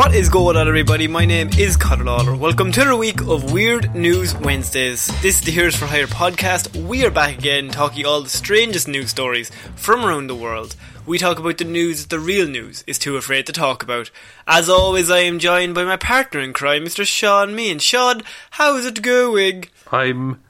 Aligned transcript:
What 0.00 0.14
is 0.14 0.30
going 0.30 0.56
on, 0.56 0.66
everybody? 0.66 1.08
My 1.08 1.26
name 1.26 1.50
is 1.58 1.76
Conor 1.76 2.04
Lawler. 2.04 2.34
Welcome 2.34 2.72
to 2.72 2.84
the 2.86 2.96
week 2.96 3.20
of 3.20 3.52
Weird 3.52 3.94
News 3.94 4.34
Wednesdays. 4.34 5.08
This 5.20 5.40
is 5.40 5.42
the 5.42 5.50
Heroes 5.50 5.76
for 5.76 5.84
Hire 5.84 6.06
podcast. 6.06 6.74
We 6.86 7.04
are 7.04 7.10
back 7.10 7.36
again 7.36 7.68
talking 7.68 8.06
all 8.06 8.22
the 8.22 8.30
strangest 8.30 8.88
news 8.88 9.10
stories 9.10 9.50
from 9.76 10.02
around 10.02 10.28
the 10.28 10.34
world. 10.34 10.74
We 11.04 11.18
talk 11.18 11.38
about 11.38 11.58
the 11.58 11.66
news 11.66 12.00
that 12.00 12.08
the 12.08 12.18
real 12.18 12.48
news 12.48 12.82
is 12.86 12.98
too 12.98 13.18
afraid 13.18 13.44
to 13.48 13.52
talk 13.52 13.82
about. 13.82 14.10
As 14.46 14.70
always, 14.70 15.10
I 15.10 15.18
am 15.18 15.38
joined 15.38 15.74
by 15.74 15.84
my 15.84 15.98
partner 15.98 16.40
in 16.40 16.54
crime, 16.54 16.86
Mr. 16.86 17.06
Sean 17.06 17.54
Mean. 17.54 17.78
Sean, 17.78 18.22
how's 18.52 18.86
it 18.86 19.02
going? 19.02 19.66
I'm 19.92 20.40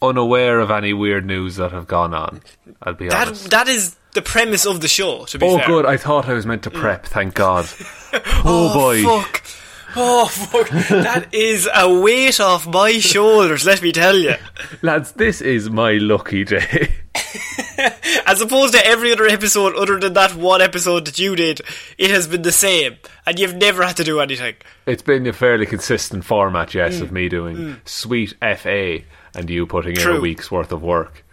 unaware 0.00 0.60
of 0.60 0.70
any 0.70 0.92
weird 0.92 1.26
news 1.26 1.56
that 1.56 1.72
have 1.72 1.88
gone 1.88 2.14
on. 2.14 2.40
I'll 2.80 2.94
be 2.94 3.08
That 3.08 3.26
honest. 3.26 3.50
that 3.50 3.66
is 3.66 3.96
the 4.12 4.22
premise 4.22 4.66
of 4.66 4.80
the 4.80 4.88
show. 4.88 5.24
To 5.26 5.38
be 5.38 5.46
oh, 5.46 5.58
fair. 5.58 5.66
good. 5.66 5.86
I 5.86 5.96
thought 5.96 6.28
I 6.28 6.32
was 6.32 6.46
meant 6.46 6.62
to 6.64 6.70
prep. 6.70 7.06
Thank 7.06 7.34
God. 7.34 7.68
oh, 8.44 8.72
boy. 8.74 9.02
Fuck. 9.02 9.42
Oh 9.96 10.26
fuck! 10.26 10.68
that 10.68 11.26
is 11.34 11.68
a 11.74 11.92
weight 12.00 12.38
off 12.38 12.64
my 12.66 12.92
shoulders. 13.00 13.66
Let 13.66 13.82
me 13.82 13.90
tell 13.90 14.16
you. 14.16 14.36
Lads, 14.82 15.10
this 15.12 15.40
is 15.40 15.68
my 15.68 15.94
lucky 15.94 16.44
day. 16.44 16.94
As 18.26 18.40
opposed 18.40 18.74
to 18.74 18.86
every 18.86 19.10
other 19.12 19.26
episode, 19.26 19.74
other 19.74 19.98
than 19.98 20.12
that 20.12 20.36
one 20.36 20.62
episode 20.62 21.06
that 21.06 21.18
you 21.18 21.34
did, 21.34 21.60
it 21.98 22.10
has 22.10 22.28
been 22.28 22.42
the 22.42 22.52
same, 22.52 22.98
and 23.26 23.38
you've 23.38 23.56
never 23.56 23.82
had 23.82 23.96
to 23.96 24.04
do 24.04 24.20
anything. 24.20 24.54
it's 24.86 25.02
been 25.02 25.26
a 25.26 25.32
fairly 25.32 25.66
consistent 25.66 26.24
format, 26.24 26.72
yes, 26.72 26.98
Mm. 26.98 27.02
of 27.02 27.12
me 27.12 27.28
doing 27.28 27.80
sweet 27.84 28.34
FA 28.40 28.98
and 29.34 29.50
you 29.50 29.66
putting 29.66 29.96
in 29.96 30.06
a 30.08 30.20
week's 30.20 30.50
worth 30.52 30.70
of 30.70 30.82
work. 30.82 31.24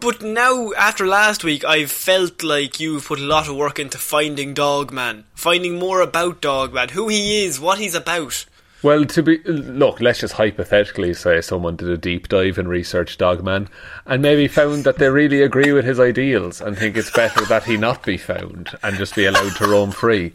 But 0.00 0.22
now, 0.22 0.72
after 0.72 1.06
last 1.06 1.44
week, 1.44 1.62
I've 1.62 1.90
felt 1.90 2.42
like 2.42 2.80
you've 2.80 3.04
put 3.04 3.18
a 3.18 3.24
lot 3.24 3.48
of 3.48 3.56
work 3.56 3.78
into 3.78 3.98
finding 3.98 4.54
Dogman, 4.54 5.24
finding 5.34 5.78
more 5.78 6.00
about 6.00 6.40
Dogman, 6.40 6.88
who 6.90 7.08
he 7.08 7.44
is, 7.44 7.60
what 7.60 7.78
he's 7.78 7.94
about. 7.94 8.46
Well, 8.82 9.04
to 9.04 9.22
be 9.22 9.42
look, 9.44 10.00
let's 10.00 10.20
just 10.20 10.34
hypothetically 10.34 11.12
say 11.12 11.42
someone 11.42 11.76
did 11.76 11.90
a 11.90 11.98
deep 11.98 12.28
dive 12.28 12.56
and 12.56 12.66
researched 12.66 13.18
Dogman, 13.18 13.68
and 14.06 14.22
maybe 14.22 14.48
found 14.48 14.84
that 14.84 14.96
they 14.96 15.10
really 15.10 15.42
agree 15.42 15.72
with 15.72 15.84
his 15.84 16.00
ideals 16.00 16.62
and 16.62 16.78
think 16.78 16.96
it's 16.96 17.10
better 17.10 17.44
that 17.44 17.64
he 17.64 17.76
not 17.76 18.02
be 18.02 18.16
found 18.16 18.70
and 18.82 18.96
just 18.96 19.14
be 19.14 19.26
allowed 19.26 19.54
to 19.56 19.68
roam 19.68 19.90
free. 19.90 20.32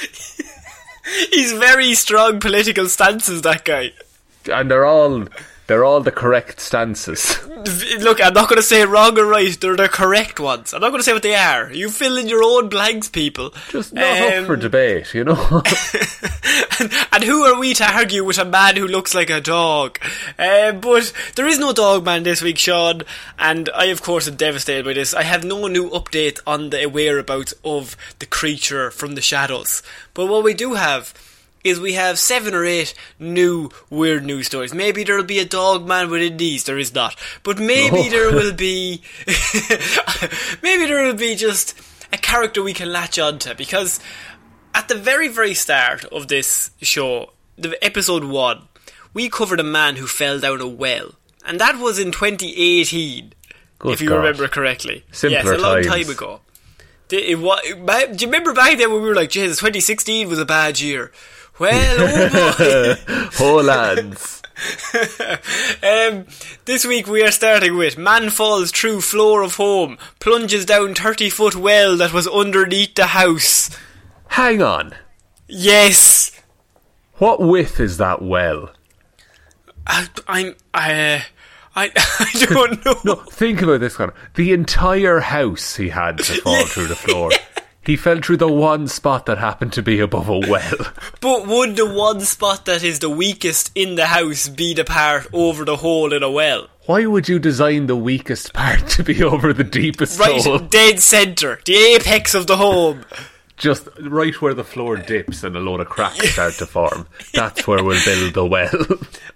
He's 1.32 1.52
very 1.52 1.94
strong 1.94 2.40
political 2.40 2.88
stances, 2.88 3.40
that 3.40 3.64
guy. 3.64 3.92
And 4.52 4.70
they're 4.70 4.84
all 4.84 5.26
they're 5.72 5.86
all 5.86 6.02
the 6.02 6.12
correct 6.12 6.60
stances. 6.60 7.42
Look, 8.00 8.22
I'm 8.22 8.34
not 8.34 8.50
going 8.50 8.58
to 8.58 8.62
say 8.62 8.84
wrong 8.84 9.18
or 9.18 9.24
right, 9.24 9.58
they're 9.58 9.74
the 9.74 9.88
correct 9.88 10.38
ones. 10.38 10.74
I'm 10.74 10.82
not 10.82 10.90
going 10.90 10.98
to 10.98 11.02
say 11.02 11.14
what 11.14 11.22
they 11.22 11.34
are. 11.34 11.72
You 11.72 11.88
fill 11.88 12.18
in 12.18 12.28
your 12.28 12.42
own 12.44 12.68
blanks, 12.68 13.08
people. 13.08 13.54
Just 13.70 13.94
not 13.94 14.04
up 14.04 14.34
Um, 14.34 14.44
for 14.44 14.56
debate, 14.56 15.14
you 15.14 15.24
know. 15.24 15.32
and, 16.78 16.92
and 17.10 17.24
who 17.24 17.44
are 17.44 17.58
we 17.58 17.72
to 17.72 17.90
argue 17.90 18.22
with 18.22 18.36
a 18.36 18.44
man 18.44 18.76
who 18.76 18.86
looks 18.86 19.14
like 19.14 19.30
a 19.30 19.40
dog? 19.40 19.98
Uh, 20.38 20.72
but 20.72 21.10
there 21.36 21.46
is 21.46 21.58
no 21.58 21.72
dog 21.72 22.04
man 22.04 22.24
this 22.24 22.42
week, 22.42 22.58
Sean, 22.58 23.00
and 23.38 23.70
I, 23.74 23.86
of 23.86 24.02
course, 24.02 24.28
am 24.28 24.36
devastated 24.36 24.84
by 24.84 24.92
this. 24.92 25.14
I 25.14 25.22
have 25.22 25.42
no 25.42 25.68
new 25.68 25.88
update 25.88 26.38
on 26.46 26.68
the 26.68 26.84
whereabouts 26.84 27.54
of 27.64 27.96
the 28.18 28.26
creature 28.26 28.90
from 28.90 29.14
the 29.14 29.22
shadows. 29.22 29.82
But 30.12 30.26
what 30.26 30.44
we 30.44 30.52
do 30.52 30.74
have 30.74 31.14
is 31.64 31.78
we 31.80 31.92
have 31.94 32.18
seven 32.18 32.54
or 32.54 32.64
eight 32.64 32.94
new 33.18 33.70
weird 33.90 34.24
news 34.24 34.46
stories. 34.46 34.74
Maybe 34.74 35.04
there'll 35.04 35.24
be 35.24 35.38
a 35.38 35.44
dog 35.44 35.86
man 35.86 36.10
within 36.10 36.36
these. 36.36 36.64
There 36.64 36.78
is 36.78 36.94
not. 36.94 37.16
But 37.42 37.58
maybe 37.58 37.98
Oh. 38.00 38.08
there 38.10 38.32
will 38.32 38.52
be. 38.68 39.02
maybe 40.62 40.86
there 40.86 41.04
will 41.04 41.14
be 41.14 41.34
just 41.34 41.78
a 42.12 42.18
character 42.18 42.62
we 42.62 42.72
can 42.74 42.92
latch 42.92 43.18
onto 43.18 43.54
because 43.54 44.00
at 44.74 44.88
the 44.88 44.94
very, 44.94 45.28
very 45.28 45.54
start 45.54 46.04
of 46.06 46.28
this 46.28 46.70
show, 46.80 47.30
the 47.56 47.82
episode 47.84 48.24
one, 48.24 48.68
we 49.14 49.28
covered 49.28 49.60
a 49.60 49.64
man 49.64 49.96
who 49.96 50.06
fell 50.06 50.40
down 50.40 50.60
a 50.60 50.66
well, 50.66 51.12
and 51.46 51.60
that 51.60 51.78
was 51.78 51.98
in 51.98 52.12
2018, 52.12 53.34
Good 53.78 53.92
if 53.92 54.00
you 54.00 54.08
God. 54.08 54.16
remember 54.16 54.48
correctly. 54.48 55.04
Simpler 55.12 55.38
yes, 55.52 55.58
a 55.58 55.62
long 55.62 55.82
times. 55.82 55.86
time 56.06 56.10
ago. 56.10 56.40
It 57.10 57.36
do 57.36 58.24
you 58.24 58.26
remember 58.26 58.54
back 58.54 58.78
then 58.78 58.90
when 58.90 59.02
we 59.02 59.08
were 59.08 59.14
like, 59.14 59.28
Jesus, 59.28 59.58
2016 59.58 60.28
was 60.30 60.38
a 60.38 60.46
bad 60.46 60.80
year? 60.80 61.12
Well, 61.62 61.96
oh 62.00 63.30
boy. 63.38 63.62
lads. 63.62 64.42
um, 65.80 66.26
this 66.64 66.84
week 66.84 67.06
we 67.06 67.22
are 67.22 67.30
starting 67.30 67.76
with 67.76 67.96
Man 67.96 68.30
falls 68.30 68.72
through 68.72 69.00
floor 69.00 69.42
of 69.42 69.54
home, 69.54 69.96
plunges 70.18 70.64
down 70.64 70.96
30 70.96 71.30
foot 71.30 71.54
well 71.54 71.96
that 71.98 72.12
was 72.12 72.26
underneath 72.26 72.96
the 72.96 73.06
house. 73.06 73.70
Hang 74.26 74.60
on. 74.60 74.96
Yes! 75.46 76.32
What 77.18 77.38
width 77.38 77.78
is 77.78 77.96
that 77.98 78.22
well? 78.22 78.72
I, 79.86 80.08
I'm. 80.26 80.56
I, 80.74 81.14
uh, 81.14 81.20
I, 81.76 81.90
I 81.96 82.46
don't 82.46 82.84
know. 82.84 82.96
No, 83.04 83.14
think 83.14 83.62
about 83.62 83.78
this, 83.78 83.94
Connor. 83.94 84.14
The 84.34 84.52
entire 84.52 85.20
house 85.20 85.76
he 85.76 85.90
had 85.90 86.18
to 86.18 86.34
fall 86.42 86.66
through 86.66 86.88
the 86.88 86.96
floor. 86.96 87.30
He 87.84 87.96
fell 87.96 88.20
through 88.20 88.36
the 88.36 88.48
one 88.48 88.86
spot 88.86 89.26
that 89.26 89.38
happened 89.38 89.72
to 89.72 89.82
be 89.82 89.98
above 89.98 90.28
a 90.28 90.38
well. 90.38 90.76
But 91.20 91.46
would 91.46 91.76
the 91.76 91.86
one 91.92 92.20
spot 92.20 92.64
that 92.66 92.82
is 92.84 93.00
the 93.00 93.10
weakest 93.10 93.72
in 93.74 93.96
the 93.96 94.06
house 94.06 94.48
be 94.48 94.72
the 94.74 94.84
part 94.84 95.26
over 95.32 95.64
the 95.64 95.76
hole 95.76 96.12
in 96.12 96.22
a 96.22 96.30
well? 96.30 96.68
Why 96.86 97.06
would 97.06 97.28
you 97.28 97.38
design 97.38 97.86
the 97.86 97.96
weakest 97.96 98.52
part 98.52 98.86
to 98.96 99.02
be 99.02 99.22
over 99.22 99.52
the 99.52 99.64
deepest 99.64 100.18
Right, 100.20 100.42
hole? 100.42 100.58
Right, 100.58 100.70
dead 100.70 101.00
centre, 101.00 101.60
the 101.64 101.74
apex 101.76 102.34
of 102.34 102.46
the 102.46 102.56
home. 102.56 103.04
just 103.56 103.88
right 104.00 104.40
where 104.40 104.54
the 104.54 104.64
floor 104.64 104.96
dips 104.96 105.44
and 105.44 105.54
a 105.56 105.60
load 105.60 105.80
of 105.80 105.88
cracks 105.88 106.32
start 106.32 106.54
to 106.54 106.66
form. 106.66 107.06
That's 107.32 107.66
where 107.66 107.84
we'll 107.84 108.04
build 108.04 108.34
the 108.34 108.46
well. 108.46 108.70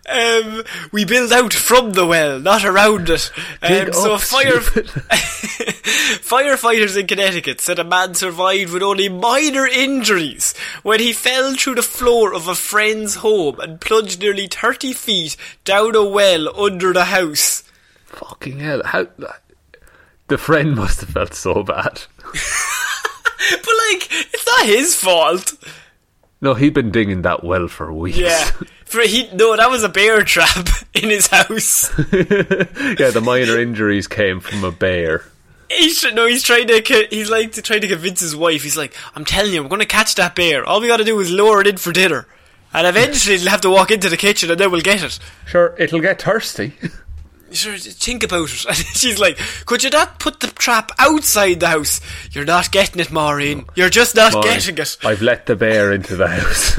Um, 0.08 0.62
we 0.92 1.04
build 1.04 1.32
out 1.32 1.52
from 1.52 1.92
the 1.92 2.06
well, 2.06 2.38
not 2.38 2.64
around 2.64 3.08
it. 3.10 3.30
Um, 3.62 3.92
so 3.92 4.14
up, 4.14 4.20
fire 4.20 4.60
firefighters 6.22 6.98
in 6.98 7.06
Connecticut 7.06 7.60
said 7.60 7.78
a 7.78 7.84
man 7.84 8.14
survived 8.14 8.72
with 8.72 8.82
only 8.82 9.08
minor 9.08 9.66
injuries 9.66 10.56
when 10.82 11.00
he 11.00 11.12
fell 11.12 11.54
through 11.54 11.74
the 11.76 11.82
floor 11.82 12.32
of 12.34 12.46
a 12.46 12.54
friend's 12.54 13.16
home 13.16 13.58
and 13.60 13.80
plunged 13.80 14.20
nearly 14.20 14.46
30 14.46 14.92
feet 14.92 15.36
down 15.64 15.96
a 15.96 16.04
well 16.04 16.56
under 16.58 16.92
the 16.92 17.06
house. 17.06 17.64
Fucking 18.04 18.60
hell! 18.60 18.82
How 18.84 19.08
the 20.28 20.38
friend 20.38 20.74
must 20.76 21.00
have 21.00 21.10
felt 21.10 21.34
so 21.34 21.62
bad. 21.62 22.02
But 23.50 23.74
like, 23.88 24.08
it's 24.10 24.46
not 24.46 24.66
his 24.66 24.94
fault. 24.94 25.54
No, 26.40 26.54
he'd 26.54 26.74
been 26.74 26.90
digging 26.90 27.22
that 27.22 27.44
well 27.44 27.68
for 27.68 27.92
weeks. 27.92 28.18
Yeah. 28.18 28.50
For 28.84 29.00
he 29.00 29.28
no, 29.32 29.56
that 29.56 29.70
was 29.70 29.82
a 29.82 29.88
bear 29.88 30.22
trap 30.22 30.68
in 30.94 31.10
his 31.10 31.26
house. 31.26 31.90
yeah, 32.12 33.10
the 33.10 33.22
minor 33.24 33.58
injuries 33.58 34.06
came 34.06 34.40
from 34.40 34.62
a 34.64 34.70
bear. 34.70 35.24
He's 35.68 36.04
no, 36.12 36.26
he's 36.26 36.44
trying 36.44 36.68
to. 36.68 37.06
He's 37.10 37.28
like 37.28 37.52
to 37.52 37.62
try 37.62 37.78
to 37.78 37.88
convince 37.88 38.20
his 38.20 38.36
wife. 38.36 38.62
He's 38.62 38.76
like, 38.76 38.94
"I'm 39.16 39.24
telling 39.24 39.52
you, 39.52 39.62
we're 39.62 39.68
going 39.68 39.80
to 39.80 39.86
catch 39.86 40.14
that 40.14 40.36
bear. 40.36 40.64
All 40.64 40.80
we 40.80 40.86
got 40.86 40.98
to 40.98 41.04
do 41.04 41.18
is 41.18 41.30
lower 41.32 41.60
it 41.60 41.66
in 41.66 41.76
for 41.76 41.92
dinner, 41.92 42.26
and 42.72 42.86
eventually 42.86 43.36
they'll 43.36 43.50
have 43.50 43.62
to 43.62 43.70
walk 43.70 43.90
into 43.90 44.08
the 44.08 44.16
kitchen, 44.16 44.48
and 44.50 44.60
then 44.60 44.70
we'll 44.70 44.80
get 44.80 45.02
it." 45.02 45.18
Sure, 45.46 45.74
it'll 45.78 46.00
get 46.00 46.22
thirsty. 46.22 46.74
Sure, 47.52 47.76
think 47.76 48.22
about 48.22 48.50
it. 48.52 48.66
And 48.68 48.76
she's 48.76 49.18
like, 49.18 49.38
"Could 49.66 49.84
you 49.84 49.90
not 49.90 50.18
put 50.18 50.40
the 50.40 50.48
trap 50.48 50.90
outside 50.98 51.60
the 51.60 51.68
house? 51.68 52.00
You're 52.32 52.44
not 52.44 52.72
getting 52.72 53.00
it, 53.00 53.12
Maureen. 53.12 53.66
You're 53.74 53.90
just 53.90 54.16
not 54.16 54.32
Fine. 54.32 54.42
getting 54.42 54.78
it." 54.78 54.96
I've 55.04 55.22
let 55.22 55.46
the 55.46 55.56
bear 55.56 55.92
into 55.92 56.16
the 56.16 56.28
house. 56.28 56.74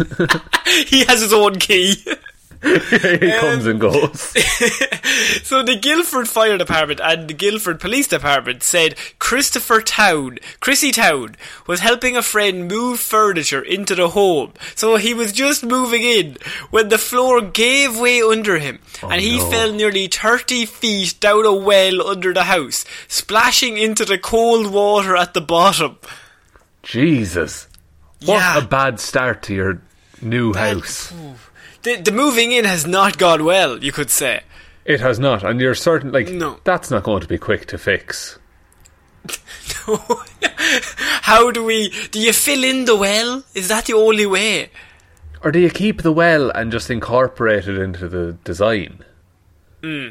he 0.89 1.05
has 1.05 1.21
his 1.21 1.33
own 1.33 1.57
key. 1.59 2.05
he 2.63 3.31
comes 3.39 3.65
and 3.65 3.79
goes. 3.79 4.21
so 5.43 5.63
the 5.63 5.77
Guilford 5.79 6.27
Fire 6.27 6.57
Department 6.57 6.99
and 7.03 7.27
the 7.27 7.33
Guilford 7.33 7.79
Police 7.79 8.07
Department 8.07 8.63
said 8.63 8.95
Christopher 9.19 9.81
Town, 9.81 10.39
Chrissy 10.59 10.91
Town, 10.91 11.35
was 11.67 11.81
helping 11.81 12.17
a 12.17 12.21
friend 12.21 12.67
move 12.67 12.99
furniture 12.99 13.61
into 13.61 13.95
the 13.95 14.09
home. 14.09 14.53
So 14.75 14.95
he 14.95 15.13
was 15.13 15.31
just 15.31 15.63
moving 15.63 16.03
in 16.03 16.37
when 16.69 16.89
the 16.89 16.97
floor 16.97 17.41
gave 17.41 17.99
way 17.99 18.21
under 18.21 18.57
him 18.57 18.79
oh, 19.03 19.09
and 19.09 19.21
he 19.21 19.37
no. 19.37 19.49
fell 19.49 19.71
nearly 19.73 20.07
30 20.07 20.65
feet 20.65 21.15
down 21.19 21.45
a 21.45 21.53
well 21.53 22.07
under 22.07 22.33
the 22.33 22.43
house, 22.45 22.85
splashing 23.07 23.77
into 23.77 24.05
the 24.05 24.17
cold 24.17 24.71
water 24.71 25.15
at 25.15 25.33
the 25.33 25.41
bottom. 25.41 25.97
Jesus. 26.83 27.67
What 28.25 28.37
Yeah. 28.37 28.57
a 28.57 28.61
bad 28.61 28.99
start 28.99 29.43
to 29.43 29.53
your 29.53 29.81
new 30.21 30.53
house. 30.53 31.13
The, 31.83 31.95
the 31.97 32.11
moving 32.11 32.51
in 32.51 32.65
has 32.65 32.85
not 32.85 33.17
gone 33.17 33.43
well, 33.45 33.83
you 33.83 33.91
could 33.91 34.09
say. 34.09 34.41
It 34.85 34.99
has 35.01 35.19
not, 35.19 35.43
and 35.43 35.59
you're 35.59 35.75
certain, 35.75 36.11
like, 36.11 36.29
No. 36.29 36.59
that's 36.63 36.89
not 36.89 37.03
going 37.03 37.21
to 37.21 37.27
be 37.27 37.37
quick 37.37 37.65
to 37.67 37.77
fix. 37.77 38.39
How 41.21 41.51
do 41.51 41.63
we. 41.63 41.89
Do 42.11 42.19
you 42.19 42.33
fill 42.33 42.63
in 42.63 42.85
the 42.85 42.95
well? 42.95 43.43
Is 43.53 43.67
that 43.67 43.85
the 43.85 43.93
only 43.93 44.25
way? 44.25 44.69
Or 45.43 45.51
do 45.51 45.59
you 45.59 45.69
keep 45.69 46.01
the 46.01 46.11
well 46.11 46.49
and 46.51 46.71
just 46.71 46.89
incorporate 46.89 47.67
it 47.67 47.77
into 47.77 48.07
the 48.07 48.33
design? 48.43 49.03
Hmm. 49.83 50.09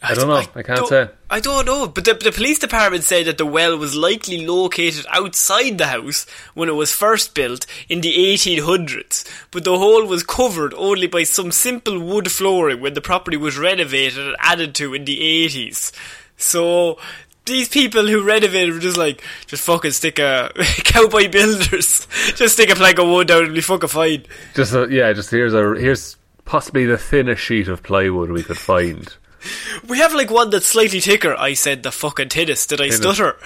I 0.00 0.14
don't 0.14 0.28
know. 0.28 0.36
I, 0.36 0.62
can't 0.62 0.78
don't- 0.78 0.88
say. 0.88 1.08
I 1.28 1.40
don't 1.40 1.66
know. 1.66 1.88
But 1.88 2.04
the, 2.04 2.14
the 2.14 2.30
police 2.30 2.60
department 2.60 3.02
said 3.04 3.26
that 3.26 3.36
the 3.36 3.44
well 3.44 3.76
was 3.76 3.96
likely 3.96 4.46
located 4.46 5.04
outside 5.10 5.76
the 5.76 5.88
house 5.88 6.24
when 6.54 6.68
it 6.68 6.72
was 6.76 6.92
first 6.94 7.34
built 7.34 7.66
in 7.88 8.00
the 8.00 8.14
1800s. 8.14 9.24
But 9.50 9.64
the 9.64 9.76
hole 9.76 10.06
was 10.06 10.22
covered 10.22 10.72
only 10.74 11.08
by 11.08 11.24
some 11.24 11.50
simple 11.50 11.98
wood 11.98 12.30
flooring 12.30 12.80
when 12.80 12.94
the 12.94 13.00
property 13.00 13.36
was 13.36 13.58
renovated 13.58 14.24
and 14.24 14.36
added 14.38 14.74
to 14.76 14.94
in 14.94 15.04
the 15.04 15.18
80s. 15.46 15.92
So. 16.36 16.98
These 17.46 17.70
people 17.70 18.06
who 18.06 18.22
renovated 18.22 18.74
were 18.74 18.78
just 18.80 18.98
like, 18.98 19.24
just 19.46 19.64
fucking 19.64 19.92
stick 19.92 20.18
a 20.18 20.52
cowboy 20.84 21.30
builders, 21.30 22.06
just 22.34 22.52
stick 22.52 22.68
a 22.68 22.74
plank 22.74 22.98
of 22.98 23.08
wood 23.08 23.28
down 23.28 23.44
and 23.44 23.54
be 23.54 23.62
fucking 23.62 23.88
fine. 23.88 24.26
Just 24.54 24.74
a, 24.74 24.86
yeah, 24.90 25.10
just 25.14 25.30
here's 25.30 25.54
a 25.54 25.74
here's 25.80 26.18
possibly 26.44 26.84
the 26.84 26.98
thinnest 26.98 27.40
sheet 27.42 27.68
of 27.68 27.82
plywood 27.82 28.30
we 28.30 28.42
could 28.42 28.58
find. 28.58 29.16
We 29.88 29.98
have 29.98 30.14
like 30.14 30.30
one 30.30 30.50
that's 30.50 30.66
slightly 30.66 31.00
thicker. 31.00 31.34
I 31.36 31.54
said 31.54 31.82
the 31.82 31.92
fucking 31.92 32.28
thinnest. 32.30 32.68
Did 32.68 32.80
I 32.80 32.90
stutter? 32.90 33.36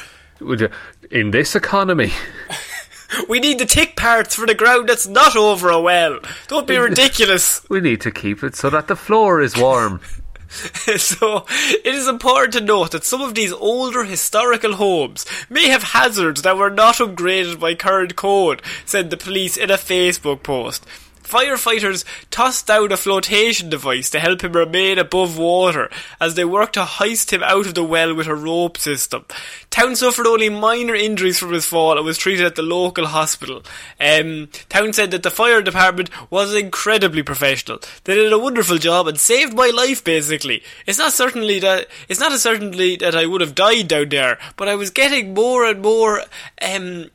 In 1.10 1.30
this 1.30 1.54
economy, 1.54 2.12
We 3.28 3.40
need 3.40 3.58
the 3.58 3.66
thick 3.66 3.96
parts 3.96 4.34
for 4.34 4.46
the 4.46 4.54
ground 4.54 4.88
that's 4.88 5.06
not 5.06 5.36
over 5.36 5.68
a 5.68 5.80
well. 5.80 6.20
Don't 6.48 6.66
be 6.66 6.76
ridiculous. 6.78 7.68
we 7.68 7.80
need 7.80 8.00
to 8.02 8.10
keep 8.10 8.42
it 8.42 8.56
so 8.56 8.70
that 8.70 8.88
the 8.88 8.96
floor 8.96 9.40
is 9.40 9.56
warm. 9.56 10.00
so, 10.48 11.46
it 11.48 11.94
is 11.94 12.08
important 12.08 12.52
to 12.52 12.60
note 12.60 12.90
that 12.92 13.04
some 13.04 13.22
of 13.22 13.34
these 13.34 13.52
older 13.52 14.04
historical 14.04 14.74
homes 14.74 15.24
may 15.48 15.68
have 15.68 15.82
hazards 15.82 16.42
that 16.42 16.58
were 16.58 16.70
not 16.70 16.96
upgraded 16.96 17.58
by 17.58 17.74
current 17.74 18.16
code, 18.16 18.60
said 18.84 19.08
the 19.08 19.16
police 19.16 19.56
in 19.56 19.70
a 19.70 19.74
Facebook 19.78 20.42
post. 20.42 20.84
Firefighters 21.22 22.04
tossed 22.30 22.66
down 22.66 22.92
a 22.92 22.96
flotation 22.96 23.70
device 23.70 24.10
to 24.10 24.20
help 24.20 24.42
him 24.42 24.52
remain 24.52 24.98
above 24.98 25.38
water 25.38 25.90
as 26.20 26.34
they 26.34 26.44
worked 26.44 26.74
to 26.74 26.84
hoist 26.84 27.32
him 27.32 27.42
out 27.42 27.66
of 27.66 27.74
the 27.74 27.84
well 27.84 28.14
with 28.14 28.26
a 28.26 28.34
rope 28.34 28.78
system. 28.78 29.24
Town 29.70 29.96
suffered 29.96 30.26
only 30.26 30.48
minor 30.48 30.94
injuries 30.94 31.38
from 31.38 31.52
his 31.52 31.66
fall 31.66 31.96
and 31.96 32.04
was 32.04 32.18
treated 32.18 32.44
at 32.44 32.56
the 32.56 32.62
local 32.62 33.06
hospital. 33.06 33.62
Um, 33.98 34.48
Town 34.68 34.92
said 34.92 35.10
that 35.12 35.22
the 35.22 35.30
fire 35.30 35.62
department 35.62 36.10
was 36.30 36.54
incredibly 36.54 37.22
professional. 37.22 37.78
They 38.04 38.14
did 38.14 38.32
a 38.32 38.38
wonderful 38.38 38.78
job 38.78 39.06
and 39.06 39.18
saved 39.18 39.54
my 39.54 39.68
life 39.74 40.04
basically. 40.04 40.62
It's 40.86 40.98
not 40.98 41.12
certainly 41.12 41.58
that 41.60 41.86
it's 42.08 42.20
not 42.20 42.32
a 42.32 42.38
certainty 42.38 42.96
that 42.96 43.14
I 43.14 43.26
would 43.26 43.40
have 43.40 43.54
died 43.54 43.88
down 43.88 44.10
there, 44.10 44.38
but 44.56 44.68
I 44.68 44.74
was 44.74 44.90
getting 44.90 45.34
more 45.34 45.64
and 45.64 45.80
more 45.80 46.22
um 46.60 47.10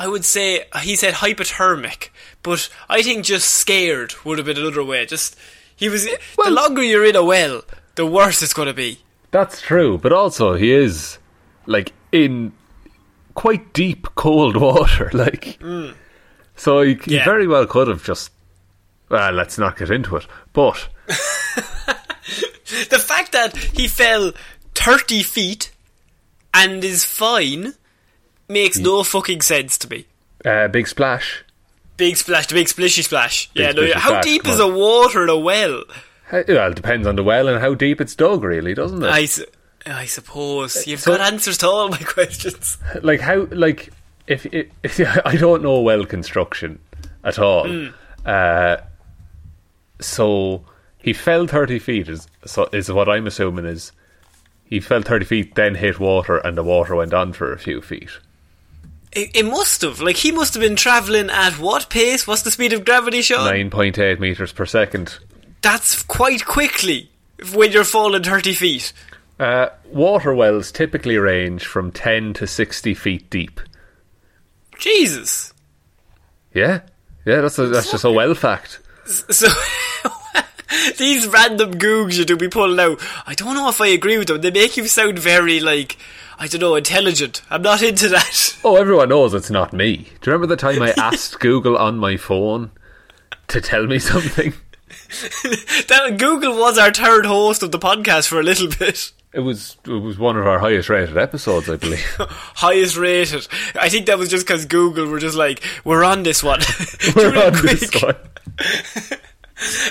I 0.00 0.08
would 0.08 0.24
say 0.24 0.64
he 0.82 0.96
said 0.96 1.12
hypothermic, 1.14 2.08
but 2.42 2.70
I 2.88 3.02
think 3.02 3.22
just 3.26 3.48
scared 3.52 4.14
would 4.24 4.38
have 4.38 4.46
been 4.46 4.56
another 4.56 4.82
way. 4.82 5.04
Just 5.04 5.36
he 5.76 5.90
was 5.90 6.04
the 6.06 6.50
longer 6.50 6.82
you're 6.82 7.04
in 7.04 7.16
a 7.16 7.22
well, 7.24 7.62
the 7.96 8.06
worse 8.06 8.40
it's 8.42 8.54
going 8.54 8.68
to 8.68 8.72
be. 8.74 9.00
That's 9.30 9.60
true, 9.60 9.98
but 9.98 10.12
also 10.12 10.54
he 10.54 10.72
is 10.72 11.18
like 11.66 11.92
in 12.12 12.52
quite 13.34 13.74
deep 13.74 14.06
cold 14.14 14.56
water, 14.66 15.10
like. 15.12 15.58
Mm. 15.60 15.94
So 16.56 16.80
he, 16.80 16.94
he 17.04 17.16
Yeah. 17.16 17.24
very 17.26 17.46
well 17.46 17.66
could 17.66 17.88
have 17.88 18.02
just. 18.02 18.30
Well, 19.10 19.32
let's 19.32 19.58
not 19.58 19.76
get 19.76 19.90
into 19.90 20.16
it. 20.16 20.26
But 20.54 20.88
The 22.88 22.98
fact 22.98 23.32
that 23.32 23.54
he 23.56 23.86
fell 23.88 24.32
30 24.76 25.22
feet 25.24 25.72
and 26.54 26.82
is 26.84 27.04
fine 27.04 27.74
makes 28.50 28.78
no 28.78 29.02
fucking 29.02 29.40
sense 29.42 29.78
to 29.78 29.88
me. 29.90 30.06
uh, 30.44 30.68
big 30.68 30.86
splash. 30.88 31.44
Big 31.96 32.16
splash, 32.16 32.46
the 32.46 32.54
big 32.54 32.66
splishy 32.66 33.02
splash. 33.04 33.50
Big 33.52 33.62
yeah, 33.62 33.72
no, 33.72 33.82
splishy 33.82 33.92
how 33.94 34.08
splash, 34.08 34.24
deep 34.24 34.46
is 34.48 34.56
the 34.56 34.64
on. 34.64 34.74
water 34.74 35.22
in 35.24 35.28
a 35.28 35.36
well? 35.38 35.84
How- 36.24 36.44
Well, 36.48 36.70
it 36.70 36.74
depends 36.76 37.06
on 37.06 37.16
the 37.16 37.24
well 37.24 37.48
and 37.48 37.60
how 37.60 37.74
deep 37.74 38.00
it's 38.00 38.14
dug, 38.14 38.42
really, 38.44 38.72
doesn't 38.74 39.02
it? 39.02 39.08
I, 39.10 39.24
su- 39.26 39.44
I 39.86 40.06
suppose. 40.06 40.86
You've 40.86 41.00
So- 41.00 41.16
got 41.16 41.32
answers 41.32 41.58
to 41.58 41.68
all 41.68 41.88
my 41.88 41.98
questions. 42.04 42.78
like 43.02 43.20
how 43.20 43.46
like 43.50 43.90
if, 44.26 44.46
if 44.46 45.00
I 45.26 45.36
don't 45.36 45.62
know 45.62 45.80
well 45.80 46.04
construction 46.06 46.78
at 47.24 47.38
all. 47.38 47.68
Hmm. 47.68 47.88
Uh, 48.24 48.76
so 50.00 50.64
he 50.98 51.12
fell 51.12 51.46
thirty 51.46 51.78
feet 51.78 52.08
is 52.08 52.26
so 52.46 52.68
is 52.72 52.90
what 52.90 53.08
I'm 53.08 53.26
assuming 53.26 53.66
is 53.66 53.92
he 54.64 54.80
fell 54.80 55.02
thirty 55.02 55.24
feet, 55.24 55.54
then 55.54 55.74
hit 55.74 55.98
water, 55.98 56.38
and 56.38 56.56
the 56.56 56.62
water 56.62 56.94
went 56.96 57.12
on 57.12 57.32
for 57.32 57.52
a 57.52 57.58
few 57.58 57.82
feet. 57.82 58.10
It, 59.12 59.30
it 59.34 59.46
must 59.46 59.82
have. 59.82 60.00
Like, 60.00 60.16
he 60.16 60.30
must 60.30 60.54
have 60.54 60.60
been 60.60 60.76
travelling 60.76 61.30
at 61.30 61.58
what 61.58 61.90
pace? 61.90 62.26
What's 62.26 62.42
the 62.42 62.50
speed 62.50 62.72
of 62.72 62.84
gravity, 62.84 63.22
Sean? 63.22 63.44
Nine 63.44 63.70
point 63.70 63.98
eight 63.98 64.20
meters 64.20 64.52
per 64.52 64.66
second. 64.66 65.18
That's 65.62 66.02
quite 66.04 66.44
quickly 66.44 67.10
when 67.52 67.72
you're 67.72 67.84
falling 67.84 68.22
30 68.22 68.54
feet. 68.54 68.92
Uh, 69.40 69.70
water 69.86 70.34
wells 70.34 70.70
typically 70.70 71.16
range 71.16 71.64
from 71.64 71.90
ten 71.90 72.34
to 72.34 72.46
sixty 72.46 72.92
feet 72.92 73.30
deep. 73.30 73.58
Jesus. 74.78 75.54
Yeah, 76.52 76.80
yeah, 77.24 77.40
that's 77.40 77.58
a, 77.58 77.68
that's 77.68 77.90
just 77.90 78.04
a 78.04 78.10
well 78.12 78.34
fact. 78.34 78.80
So, 79.06 79.48
these 80.98 81.26
random 81.26 81.74
googs 81.74 82.16
you 82.18 82.24
do 82.24 82.36
be 82.36 82.48
pulling 82.48 82.80
out, 82.80 83.00
I 83.26 83.34
don't 83.34 83.54
know 83.54 83.68
if 83.68 83.80
I 83.80 83.88
agree 83.88 84.18
with 84.18 84.28
them. 84.28 84.40
They 84.40 84.50
make 84.50 84.76
you 84.76 84.86
sound 84.86 85.18
very, 85.18 85.60
like, 85.60 85.96
I 86.38 86.46
don't 86.46 86.60
know, 86.60 86.74
intelligent. 86.74 87.42
I'm 87.50 87.62
not 87.62 87.82
into 87.82 88.08
that. 88.08 88.56
Oh, 88.64 88.76
everyone 88.76 89.08
knows 89.08 89.32
it's 89.32 89.50
not 89.50 89.72
me. 89.72 89.96
Do 89.96 90.02
you 90.02 90.32
remember 90.32 90.46
the 90.46 90.54
time 90.54 90.82
I 90.82 90.92
asked 90.98 91.40
Google 91.40 91.78
on 91.78 91.96
my 91.96 92.18
phone 92.18 92.70
to 93.48 93.58
tell 93.58 93.86
me 93.86 93.98
something? 93.98 94.52
that 95.88 96.16
Google 96.18 96.58
was 96.58 96.76
our 96.76 96.92
third 96.92 97.24
host 97.24 97.62
of 97.62 97.72
the 97.72 97.78
podcast 97.78 98.28
for 98.28 98.38
a 98.38 98.42
little 98.42 98.68
bit. 98.68 99.12
It 99.32 99.40
was 99.40 99.78
it 99.86 99.90
was 99.90 100.18
one 100.18 100.36
of 100.36 100.46
our 100.46 100.58
highest 100.58 100.90
rated 100.90 101.16
episodes, 101.16 101.70
I 101.70 101.76
believe. 101.76 102.04
Highest 102.18 102.98
rated. 102.98 103.48
I 103.80 103.88
think 103.88 104.06
that 104.06 104.18
was 104.18 104.28
just 104.28 104.46
because 104.46 104.66
Google 104.66 105.06
were 105.06 105.20
just 105.20 105.36
like, 105.36 105.62
we're 105.84 106.04
on 106.04 106.22
this 106.22 106.42
one. 106.42 106.60
We're 107.16 107.46
on 107.46 107.52
this 107.64 107.90
one. 108.02 108.16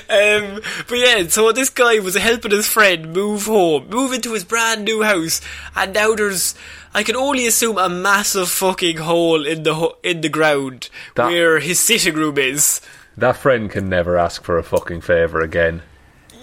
Um, 0.09 0.61
but 0.88 0.97
yeah, 0.97 1.27
so 1.27 1.51
this 1.51 1.69
guy 1.69 1.99
was 1.99 2.15
helping 2.15 2.51
his 2.51 2.67
friend 2.67 3.13
move 3.13 3.45
home, 3.45 3.88
move 3.89 4.13
into 4.13 4.33
his 4.33 4.43
brand 4.43 4.83
new 4.83 5.03
house, 5.03 5.41
and 5.75 5.93
now 5.93 6.15
there's, 6.15 6.55
I 6.93 7.03
can 7.03 7.15
only 7.15 7.45
assume 7.45 7.77
a 7.77 7.88
massive 7.89 8.49
fucking 8.49 8.97
hole 8.97 9.45
in 9.45 9.63
the 9.63 9.75
ho- 9.75 9.97
in 10.03 10.21
the 10.21 10.29
ground 10.29 10.89
That- 11.15 11.27
where 11.27 11.59
his 11.59 11.79
sitting 11.79 12.15
room 12.15 12.38
is. 12.38 12.81
That 13.17 13.38
friend 13.38 13.69
can 13.69 13.89
never 13.89 14.17
ask 14.17 14.43
for 14.43 14.57
a 14.57 14.63
fucking 14.63 15.01
favour 15.01 15.41
again. 15.41 15.83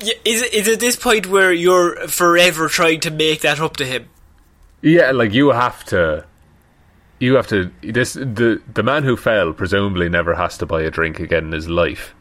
Yeah, 0.01 0.15
is 0.25 0.43
it 0.43 0.53
is 0.53 0.69
it 0.69 0.79
this 0.81 0.95
point 0.97 1.27
where 1.27 1.53
you're 1.53 2.07
forever 2.07 2.69
trying 2.69 3.01
to 3.01 3.11
make 3.11 3.41
that 3.41 3.59
up 3.61 3.77
to 3.79 3.85
him? 3.87 4.09
Yeah, 4.83 5.11
like 5.13 5.33
you 5.33 5.51
have 5.51 5.85
to. 5.87 6.25
You 7.19 7.35
have 7.37 7.47
to. 7.49 7.71
This 7.83 8.13
the 8.13 8.61
the 8.73 8.83
man 8.83 9.05
who 9.05 9.17
fell 9.17 9.55
presumably 9.55 10.11
never 10.11 10.35
has 10.35 10.59
to 10.59 10.67
buy 10.67 10.83
a 10.83 10.91
drink 10.91 11.19
again 11.19 11.47
in 11.47 11.53
his 11.53 11.69
life. 11.69 12.15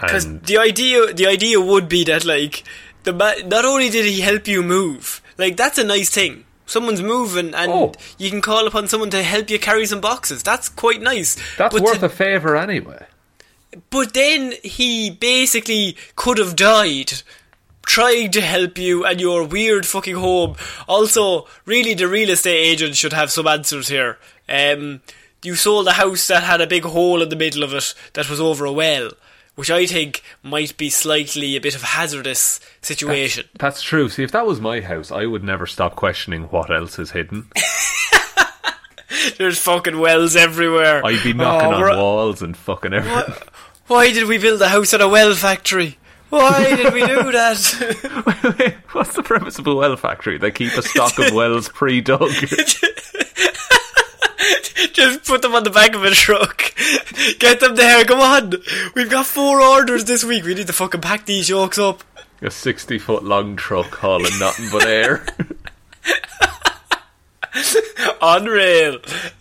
Because 0.00 0.40
the 0.42 0.58
idea, 0.58 1.12
the 1.12 1.26
idea 1.26 1.60
would 1.60 1.88
be 1.88 2.04
that 2.04 2.24
like 2.24 2.64
the 3.04 3.12
ma- 3.12 3.34
not 3.46 3.64
only 3.64 3.90
did 3.90 4.04
he 4.06 4.20
help 4.20 4.46
you 4.46 4.62
move, 4.62 5.20
like 5.38 5.56
that's 5.56 5.78
a 5.78 5.84
nice 5.84 6.10
thing. 6.10 6.44
Someone's 6.66 7.00
moving, 7.02 7.54
and 7.54 7.72
Oh. 7.72 7.92
you 8.18 8.28
can 8.30 8.42
call 8.42 8.66
upon 8.66 8.88
someone 8.88 9.10
to 9.10 9.22
help 9.22 9.48
you 9.48 9.58
carry 9.58 9.86
some 9.86 10.00
boxes. 10.00 10.42
That's 10.42 10.68
quite 10.68 11.00
nice. 11.00 11.36
that's 11.56 11.74
but 11.74 11.82
worth 11.82 12.00
to- 12.00 12.06
a 12.06 12.08
favour 12.10 12.56
anyway. 12.56 13.06
But 13.90 14.14
then 14.14 14.54
he 14.62 15.10
basically 15.10 15.96
could 16.16 16.38
have 16.38 16.56
died 16.56 17.12
trying 17.86 18.30
to 18.32 18.40
help 18.42 18.76
you 18.76 19.04
and 19.04 19.18
your 19.20 19.44
weird 19.44 19.86
fucking 19.86 20.16
home. 20.16 20.56
Also, 20.86 21.46
really, 21.64 21.94
the 21.94 22.06
real 22.08 22.28
estate 22.30 22.56
agent 22.56 22.96
should 22.96 23.12
have 23.14 23.30
some 23.30 23.46
answers 23.46 23.88
here. 23.88 24.18
Um, 24.48 25.00
you 25.42 25.54
sold 25.54 25.88
a 25.88 25.92
house 25.92 26.26
that 26.28 26.42
had 26.42 26.60
a 26.60 26.66
big 26.66 26.84
hole 26.84 27.22
in 27.22 27.28
the 27.30 27.36
middle 27.36 27.62
of 27.62 27.72
it 27.72 27.94
that 28.12 28.28
was 28.28 28.40
over 28.40 28.64
a 28.66 28.72
well, 28.72 29.10
which 29.58 29.72
I 29.72 29.86
think 29.86 30.22
might 30.40 30.76
be 30.76 30.88
slightly 30.88 31.56
a 31.56 31.60
bit 31.60 31.74
of 31.74 31.82
a 31.82 31.86
hazardous 31.86 32.60
situation. 32.80 33.44
That's 33.58 33.82
true. 33.82 34.08
See, 34.08 34.22
if 34.22 34.30
that 34.30 34.46
was 34.46 34.60
my 34.60 34.80
house, 34.80 35.10
I 35.10 35.26
would 35.26 35.42
never 35.42 35.66
stop 35.66 35.96
questioning 35.96 36.44
what 36.44 36.70
else 36.70 36.96
is 37.00 37.10
hidden. 37.10 37.48
There's 39.36 39.58
fucking 39.58 39.98
wells 39.98 40.36
everywhere. 40.36 41.04
I'd 41.04 41.24
be 41.24 41.32
knocking 41.32 41.72
Oh, 41.72 41.90
on 41.90 41.96
walls 41.98 42.40
and 42.40 42.56
fucking 42.56 42.92
everything. 42.92 43.34
Why 43.88 44.12
did 44.12 44.28
we 44.28 44.38
build 44.38 44.62
a 44.62 44.68
house 44.68 44.94
at 44.94 45.00
a 45.00 45.08
well 45.08 45.34
factory? 45.34 45.98
Why 46.30 46.76
did 46.76 46.94
we 46.94 47.00
do 47.04 47.32
that? 47.32 48.76
What's 48.92 49.14
the 49.14 49.24
premise 49.24 49.58
of 49.58 49.66
a 49.66 49.74
well 49.74 49.96
factory? 49.96 50.38
They 50.38 50.52
keep 50.52 50.72
a 50.74 50.82
stock 50.82 51.18
of 51.18 51.32
wells 51.34 51.68
pre-dug. 51.68 52.30
Just 54.92 55.24
put 55.24 55.42
them 55.42 55.54
on 55.54 55.64
the 55.64 55.70
back 55.70 55.94
of 55.94 56.04
a 56.04 56.10
truck. 56.10 56.74
Get 57.38 57.60
them 57.60 57.74
there, 57.76 58.04
come 58.04 58.20
on. 58.20 58.52
We've 58.94 59.10
got 59.10 59.26
four 59.26 59.60
orders 59.60 60.04
this 60.04 60.24
week. 60.24 60.44
We 60.44 60.54
need 60.54 60.66
to 60.68 60.72
fucking 60.72 61.00
pack 61.00 61.26
these 61.26 61.48
yolks 61.48 61.78
up. 61.78 62.02
a 62.42 62.50
sixty-foot 62.50 63.24
long 63.24 63.56
truck 63.56 63.86
hauling 63.96 64.38
nothing 64.38 64.68
but 64.70 64.86
air. 64.86 65.26
Unreal. 68.20 68.94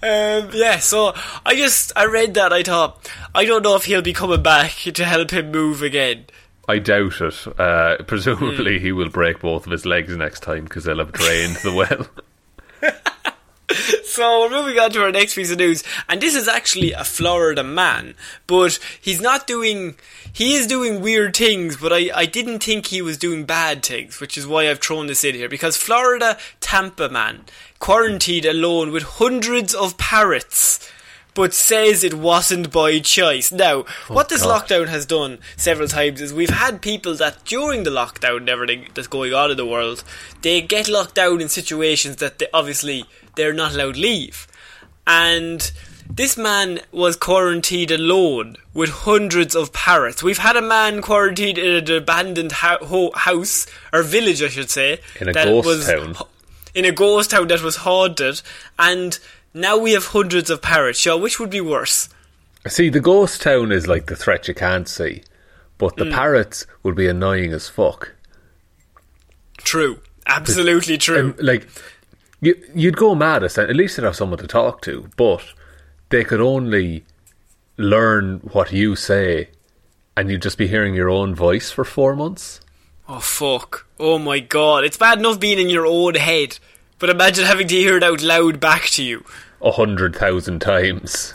Um, 0.04 0.50
yeah, 0.54 0.80
so 0.80 1.14
I 1.46 1.56
just, 1.56 1.92
I 1.96 2.06
read 2.06 2.34
that, 2.36 2.54
I 2.54 2.64
thought, 2.64 3.10
I 3.36 3.46
don't 3.46 3.64
know 3.64 3.76
if 3.76 3.86
he'll 3.86 4.02
be 4.02 4.14
coming 4.14 4.42
back 4.44 4.72
to 4.94 5.06
help 5.06 5.32
him 5.32 5.52
move 5.52 5.82
again. 5.82 6.26
I 6.68 6.80
doubt 6.80 7.22
it. 7.22 7.48
Uh, 7.60 7.98
Hmm. 7.98 8.04
presumably, 8.06 8.80
he 8.80 8.92
will 8.92 9.10
break 9.10 9.40
both 9.40 9.66
of 9.66 9.72
his 9.72 9.86
legs 9.86 10.16
next 10.16 10.42
time 10.42 10.66
because 10.66 10.84
they'll 10.84 10.98
have 11.00 11.12
drained 11.14 11.56
the 11.58 11.74
well. 11.74 12.08
So 14.04 14.42
we're 14.42 14.50
moving 14.50 14.80
on 14.80 14.90
to 14.92 15.04
our 15.04 15.12
next 15.12 15.36
piece 15.36 15.52
of 15.52 15.60
news, 15.60 15.84
and 16.10 16.20
this 16.20 16.34
is 16.34 16.48
actually 16.48 16.92
a 16.92 17.04
Florida 17.04 17.64
man, 17.64 18.16
but 18.48 18.80
he's 19.00 19.22
not 19.22 19.46
doing. 19.46 19.96
He 20.34 20.56
is 20.56 20.66
doing 20.66 21.02
weird 21.02 21.36
things, 21.36 21.78
but 21.78 21.94
I, 21.94 22.10
I 22.16 22.26
didn't 22.26 22.64
think 22.64 22.88
he 22.88 23.02
was 23.02 23.18
doing 23.18 23.46
bad 23.46 23.84
things, 23.84 24.20
which 24.20 24.38
is 24.38 24.48
why 24.48 24.70
I've 24.70 24.80
thrown 24.80 25.06
this 25.06 25.24
in 25.24 25.36
here. 25.36 25.50
Because 25.50 25.78
Florida 25.78 26.38
Tampa 26.62 27.10
man 27.10 27.46
quarantined 27.80 28.46
alone 28.46 28.92
with 28.92 29.04
hundreds 29.04 29.76
of 29.76 29.98
parrots, 29.98 30.92
but 31.38 31.54
says 31.54 32.04
it 32.04 32.16
wasn't 32.16 32.72
by 32.72 32.98
choice. 32.98 33.52
Now, 33.52 33.86
oh, 34.10 34.14
what 34.14 34.28
this 34.28 34.42
God. 34.42 34.68
lockdown 34.68 34.88
has 34.88 35.06
done 35.06 35.38
several 35.56 35.88
times 35.88 36.20
is 36.20 36.34
we've 36.34 36.50
had 36.50 36.82
people 36.82 37.14
that 37.18 37.46
during 37.46 37.84
the 37.84 37.92
lockdown 37.92 38.38
and 38.38 38.50
everything 38.50 38.88
that's 38.96 39.08
going 39.08 39.36
on 39.36 39.52
in 39.52 39.58
the 39.58 39.66
world, 39.66 40.04
they 40.42 40.62
get 40.62 40.90
locked 40.90 41.14
down 41.14 41.40
in 41.40 41.48
situations 41.48 42.16
that 42.16 42.40
they, 42.40 42.48
obviously 42.56 43.06
they're 43.36 43.54
not 43.54 43.76
allowed 43.76 43.94
to 43.94 44.00
leave. 44.02 44.48
And 45.06 45.72
this 46.10 46.38
man 46.38 46.80
was 46.92 47.16
quarantined 47.16 47.92
alone 47.92 48.56
with 48.74 48.90
hundreds 48.90 49.56
of 49.56 49.72
parrots. 49.72 50.24
We've 50.24 50.40
had 50.40 50.58
a 50.58 50.62
man 50.64 51.04
quarantined 51.04 51.60
in 51.60 51.88
an 51.88 51.96
abandoned 51.96 52.54
ho- 52.54 52.84
ho- 52.84 53.12
house, 53.14 53.68
or 53.94 54.02
village, 54.02 54.42
I 54.42 54.48
should 54.48 54.72
say. 54.72 55.02
In 55.22 55.30
a 55.30 55.34
that 55.34 55.46
ghost 55.46 55.68
was 55.68 55.86
town. 55.86 56.16
In 56.74 56.84
a 56.84 56.92
ghost 56.92 57.30
town 57.30 57.48
that 57.50 57.62
was 57.62 57.76
haunted. 57.76 58.42
And 58.80 59.20
now 59.62 59.78
we 59.78 59.94
have 59.94 60.08
hundreds 60.08 60.50
of 60.50 60.62
parrots. 60.62 61.02
So 61.02 61.18
which 61.18 61.40
would 61.40 61.50
be 61.50 61.62
worse? 61.62 62.10
See, 62.68 62.90
the 62.90 63.00
ghost 63.00 63.42
town 63.42 63.72
is 63.72 63.88
like 63.88 64.08
the 64.08 64.16
threat 64.16 64.48
you 64.48 64.54
can't 64.54 64.88
see, 64.88 65.24
but 65.78 65.96
the 65.96 66.06
hmm. 66.06 66.12
parrots 66.12 66.66
would 66.84 66.96
be 66.96 67.08
annoying 67.08 67.54
as 67.54 67.70
fuck. 67.70 68.14
True. 69.58 70.02
Absolutely 70.26 70.98
true. 70.98 71.18
And, 71.18 71.40
like, 71.42 71.68
you, 72.42 72.56
you'd 72.76 72.98
go 72.98 73.16
mad 73.16 73.44
at 73.44 73.58
at 73.58 73.76
least 73.76 73.98
they'd 73.98 74.04
have 74.04 74.16
someone 74.16 74.40
to 74.40 74.48
talk 74.48 74.82
to, 74.82 75.10
but 75.16 75.44
they 76.10 76.24
could 76.24 76.42
only 76.42 77.06
learn 77.78 78.40
what 78.40 78.72
you 78.72 78.96
say, 78.96 79.50
and 80.16 80.30
you'd 80.30 80.42
just 80.42 80.58
be 80.58 80.68
hearing 80.68 80.94
your 80.94 81.10
own 81.10 81.34
voice 81.34 81.72
for 81.72 81.86
four 81.86 82.16
months. 82.16 82.60
Oh 83.08 83.20
fuck. 83.20 83.88
Oh 84.00 84.20
my 84.20 84.40
god. 84.40 84.84
It's 84.84 84.98
bad 84.98 85.20
enough 85.20 85.40
being 85.40 85.60
in 85.60 85.70
your 85.70 85.86
own 85.86 86.16
head. 86.16 86.60
But 87.00 87.10
imagine 87.10 87.46
having 87.46 87.68
to 87.68 87.76
hear 87.76 87.98
it 87.98 88.04
out 88.04 88.22
loud 88.22 88.60
back 88.60 88.86
to 88.92 89.04
you. 89.04 89.24
A 89.62 89.72
hundred 89.72 90.16
thousand 90.16 90.60
times. 90.60 91.34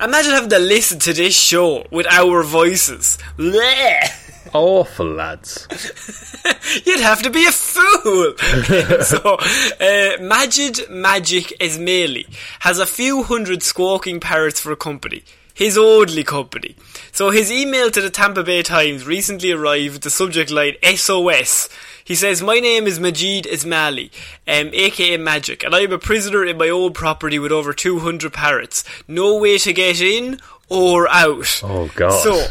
Imagine 0.00 0.32
having 0.32 0.50
to 0.50 0.58
listen 0.58 0.98
to 1.00 1.12
this 1.12 1.36
show 1.36 1.86
with 1.90 2.06
our 2.06 2.42
voices. 2.42 3.18
Bleh. 3.36 4.10
Awful 4.54 5.06
lads. 5.06 5.66
You'd 6.84 7.00
have 7.00 7.22
to 7.22 7.30
be 7.30 7.46
a 7.46 7.50
fool. 7.50 8.34
so, 9.02 9.38
uh, 9.80 10.22
Majid 10.22 10.90
Magic 10.90 11.52
Ismaili 11.58 12.26
has 12.60 12.78
a 12.78 12.86
few 12.86 13.22
hundred 13.22 13.62
squawking 13.62 14.20
parrots 14.20 14.60
for 14.60 14.72
a 14.72 14.76
company. 14.76 15.22
His 15.54 15.76
only 15.78 16.24
company. 16.24 16.76
So 17.12 17.30
his 17.30 17.52
email 17.52 17.90
to 17.90 18.00
the 18.00 18.10
Tampa 18.10 18.42
Bay 18.42 18.62
Times 18.62 19.06
recently 19.06 19.52
arrived 19.52 19.94
with 19.94 20.02
the 20.02 20.10
subject 20.10 20.50
line 20.50 20.74
SOS. 20.82 21.68
He 22.04 22.14
says, 22.14 22.42
My 22.42 22.58
name 22.58 22.86
is 22.86 22.98
Majid 22.98 23.44
Ismaili, 23.44 24.10
um, 24.48 24.70
aka 24.72 25.16
Magic, 25.16 25.62
and 25.62 25.74
I 25.74 25.80
am 25.80 25.92
a 25.92 25.98
prisoner 25.98 26.44
in 26.44 26.58
my 26.58 26.68
own 26.68 26.92
property 26.92 27.38
with 27.38 27.52
over 27.52 27.72
200 27.72 28.32
parrots. 28.32 28.84
No 29.06 29.36
way 29.36 29.58
to 29.58 29.72
get 29.72 30.00
in 30.00 30.40
or 30.68 31.08
out. 31.08 31.60
Oh, 31.62 31.90
God. 31.94 32.22
So, 32.22 32.46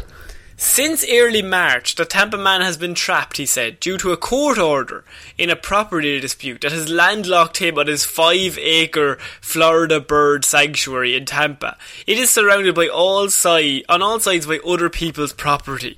since 0.63 1.03
early 1.09 1.41
March, 1.41 1.95
the 1.95 2.05
Tampa 2.05 2.37
man 2.37 2.61
has 2.61 2.77
been 2.77 2.93
trapped, 2.93 3.37
he 3.37 3.47
said, 3.47 3.79
due 3.79 3.97
to 3.97 4.11
a 4.11 4.17
court 4.17 4.59
order 4.59 5.03
in 5.35 5.49
a 5.49 5.55
property 5.55 6.19
dispute 6.19 6.61
that 6.61 6.71
has 6.71 6.87
landlocked 6.87 7.57
him 7.57 7.79
on 7.79 7.87
his 7.87 8.05
five 8.05 8.59
acre 8.59 9.17
Florida 9.41 9.99
bird 9.99 10.45
sanctuary 10.45 11.15
in 11.15 11.25
Tampa. 11.25 11.77
It 12.05 12.19
is 12.19 12.29
surrounded 12.29 12.75
by 12.75 12.87
all 12.87 13.29
side, 13.31 13.85
on 13.89 14.03
all 14.03 14.19
sides 14.19 14.45
by 14.45 14.59
other 14.59 14.89
people's 14.91 15.33
property. 15.33 15.97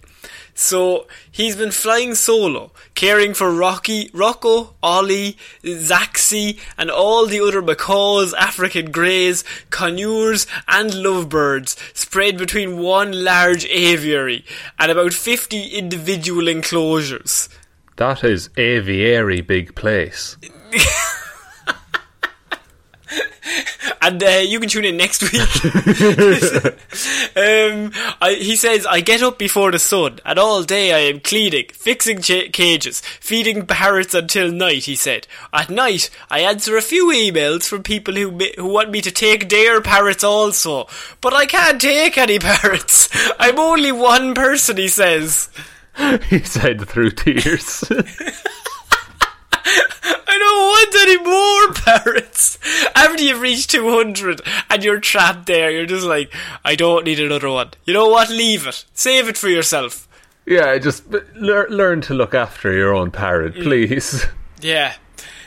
So 0.56 1.08
he's 1.32 1.56
been 1.56 1.72
flying 1.72 2.16
solo, 2.16 2.72
caring 2.94 3.34
for 3.34 3.52
Rocky, 3.52 4.10
Rocco, 4.14 4.76
Ollie, 4.84 5.38
Zaxi, 5.64 6.60
and 6.78 6.92
all 6.92 7.26
the 7.26 7.40
other 7.40 7.62
macaws, 7.62 8.34
African 8.36 8.92
greys, 8.92 9.44
conures, 9.72 10.46
and 10.68 10.94
lovebirds 10.94 11.76
spread 11.94 12.38
between 12.38 12.80
one 12.80 13.24
large 13.24 13.66
aviary 13.66 14.46
and 14.78 14.92
about 14.92 15.14
50 15.14 15.68
individual 15.70 16.48
enclosures. 16.48 17.50
That 17.98 18.24
is 18.24 18.50
aviary 18.58 19.42
big 19.42 19.76
place. 19.76 20.38
And 24.02 24.22
uh, 24.22 24.42
you 24.46 24.60
can 24.60 24.68
tune 24.68 24.84
in 24.84 24.98
next 24.98 25.22
week. 25.22 25.34
um, 27.38 27.92
I, 28.22 28.38
he 28.38 28.58
says, 28.58 28.86
I 28.86 29.00
get 29.00 29.24
up 29.24 29.40
before 29.40 29.72
the 29.72 29.80
sun, 29.80 30.20
and 30.26 30.38
all 30.38 30.64
day 30.64 30.92
I 30.92 31.10
am 31.10 31.22
cleaning, 31.22 31.68
fixing 31.72 32.22
ch- 32.22 32.52
cages, 32.52 33.00
feeding 33.00 33.66
parrots 33.66 34.14
until 34.14 34.52
night, 34.52 34.84
he 34.84 34.98
said. 34.98 35.26
At 35.54 35.70
night, 35.70 36.10
I 36.30 36.42
answer 36.42 36.76
a 36.76 36.82
few 36.82 37.14
emails 37.14 37.66
from 37.66 37.84
people 37.84 38.16
who, 38.16 38.32
ma- 38.32 38.58
who 38.58 38.66
want 38.66 38.92
me 38.92 39.00
to 39.00 39.12
take 39.12 39.48
their 39.48 39.80
parrots 39.80 40.24
also. 40.24 40.88
But 41.22 41.34
I 41.34 41.46
can't 41.46 41.80
take 41.80 42.18
any 42.18 42.40
parrots. 42.40 43.08
I'm 43.40 43.58
only 43.58 43.94
one 43.94 44.34
person, 44.34 44.76
he 44.76 44.90
says. 44.90 45.48
he 46.30 46.40
said 46.40 46.90
through 46.90 47.12
tears. 47.12 47.86
I 50.04 50.38
don't 50.38 50.62
want 50.68 50.96
any 51.02 51.18
more 51.24 51.74
parrots. 51.74 52.58
After 52.96 53.24
you've 53.24 53.42
reached 53.42 53.72
200 53.72 54.42
and 54.70 54.84
you're 54.84 55.00
trapped 55.00 55.46
there, 55.46 55.72
you're 55.72 55.86
just 55.86 56.06
like, 56.06 56.34
I 56.64 56.76
don't 56.76 57.06
need 57.06 57.20
another 57.20 57.50
one. 57.50 57.72
You 57.86 57.94
know 57.94 58.10
what? 58.10 58.30
Leave 58.30 58.68
it. 58.68 58.86
Save 58.94 59.28
it 59.30 59.38
for 59.38 59.50
yourself. 59.50 60.08
Yeah, 60.46 60.78
just 60.78 61.04
lear- 61.36 61.70
learn 61.70 62.02
to 62.02 62.14
look 62.14 62.34
after 62.34 62.74
your 62.74 62.94
own 62.94 63.12
parrot, 63.12 63.56
mm. 63.56 63.64
please. 63.64 64.26
Yeah. 64.62 64.94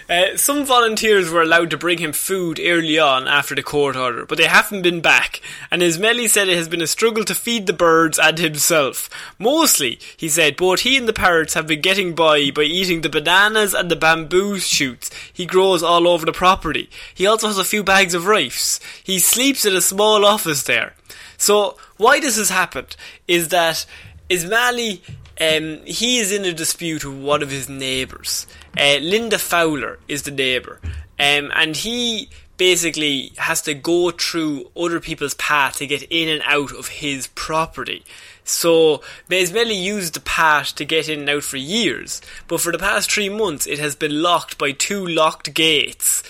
Uh, 0.09 0.37
some 0.37 0.65
volunteers 0.65 1.31
were 1.31 1.43
allowed 1.43 1.69
to 1.69 1.77
bring 1.77 1.99
him 1.99 2.13
food 2.13 2.61
early 2.61 2.97
on 2.97 3.27
after 3.27 3.57
the 3.57 3.63
court 3.63 3.97
order, 3.97 4.25
but 4.25 4.39
they 4.39 4.47
haven't 4.47 4.83
been 4.83 5.01
back. 5.01 5.41
And 5.69 5.83
Ismaili 5.83 6.29
said 6.29 6.49
it 6.49 6.57
has 6.57 6.69
been 6.69 6.81
a 6.81 6.87
struggle 6.87 7.25
to 7.25 7.35
feed 7.35 7.67
the 7.67 7.73
birds 7.73 8.17
and 8.17 8.39
himself. 8.39 9.11
Mostly, 9.37 9.99
he 10.17 10.29
said, 10.29 10.57
both 10.57 10.81
he 10.81 10.97
and 10.97 11.09
the 11.09 11.13
parrots 11.13 11.55
have 11.55 11.67
been 11.67 11.81
getting 11.81 12.15
by 12.15 12.51
by 12.53 12.63
eating 12.63 13.01
the 13.01 13.09
bananas 13.09 13.75
and 13.75 13.91
the 13.91 13.97
bamboo 13.97 14.59
shoots 14.59 15.11
he 15.33 15.45
grows 15.45 15.83
all 15.83 16.07
over 16.07 16.25
the 16.25 16.33
property. 16.33 16.89
He 17.13 17.27
also 17.27 17.49
has 17.49 17.59
a 17.59 17.65
few 17.65 17.83
bags 17.83 18.15
of 18.15 18.27
rice. 18.27 18.79
He 19.03 19.19
sleeps 19.19 19.65
in 19.65 19.75
a 19.75 19.81
small 19.81 20.25
office 20.25 20.63
there. 20.63 20.95
So, 21.37 21.77
why 21.97 22.21
this 22.21 22.37
has 22.37 22.51
happened 22.51 22.97
is 23.27 23.49
that 23.49 23.85
Ismaili 24.31 25.01
um, 25.41 25.81
he 25.85 26.19
is 26.19 26.33
in 26.33 26.45
a 26.45 26.53
dispute 26.53 27.05
with 27.05 27.19
one 27.19 27.43
of 27.43 27.51
his 27.51 27.69
neighbours. 27.69 28.47
Uh, 28.77 28.99
Linda 29.01 29.39
Fowler 29.39 29.99
is 30.07 30.23
the 30.23 30.31
neighbour, 30.31 30.81
um, 31.19 31.51
and 31.55 31.77
he 31.77 32.29
basically 32.57 33.33
has 33.37 33.63
to 33.63 33.75
go 33.75 34.11
through 34.11 34.71
other 34.77 35.01
people's 35.01 35.35
path 35.35 35.77
to 35.77 35.87
get 35.87 36.03
in 36.05 36.29
and 36.29 36.43
out 36.45 36.73
of 36.73 36.89
his 36.89 37.27
property. 37.29 38.05
So 38.45 39.03
Ismaili 39.29 39.81
used 39.81 40.15
the 40.15 40.21
path 40.21 40.75
to 40.77 40.85
get 40.85 41.09
in 41.09 41.21
and 41.21 41.31
out 41.31 41.43
for 41.43 41.57
years, 41.57 42.23
but 42.49 42.61
for 42.61 42.73
the 42.73 42.79
past 42.79 43.11
three 43.11 43.29
months 43.29 43.67
it 43.67 43.79
has 43.79 43.97
been 43.97 44.23
locked 44.23 44.57
by 44.57 44.73
two 44.73 45.07
locked 45.07 45.53
gates. 45.53 46.23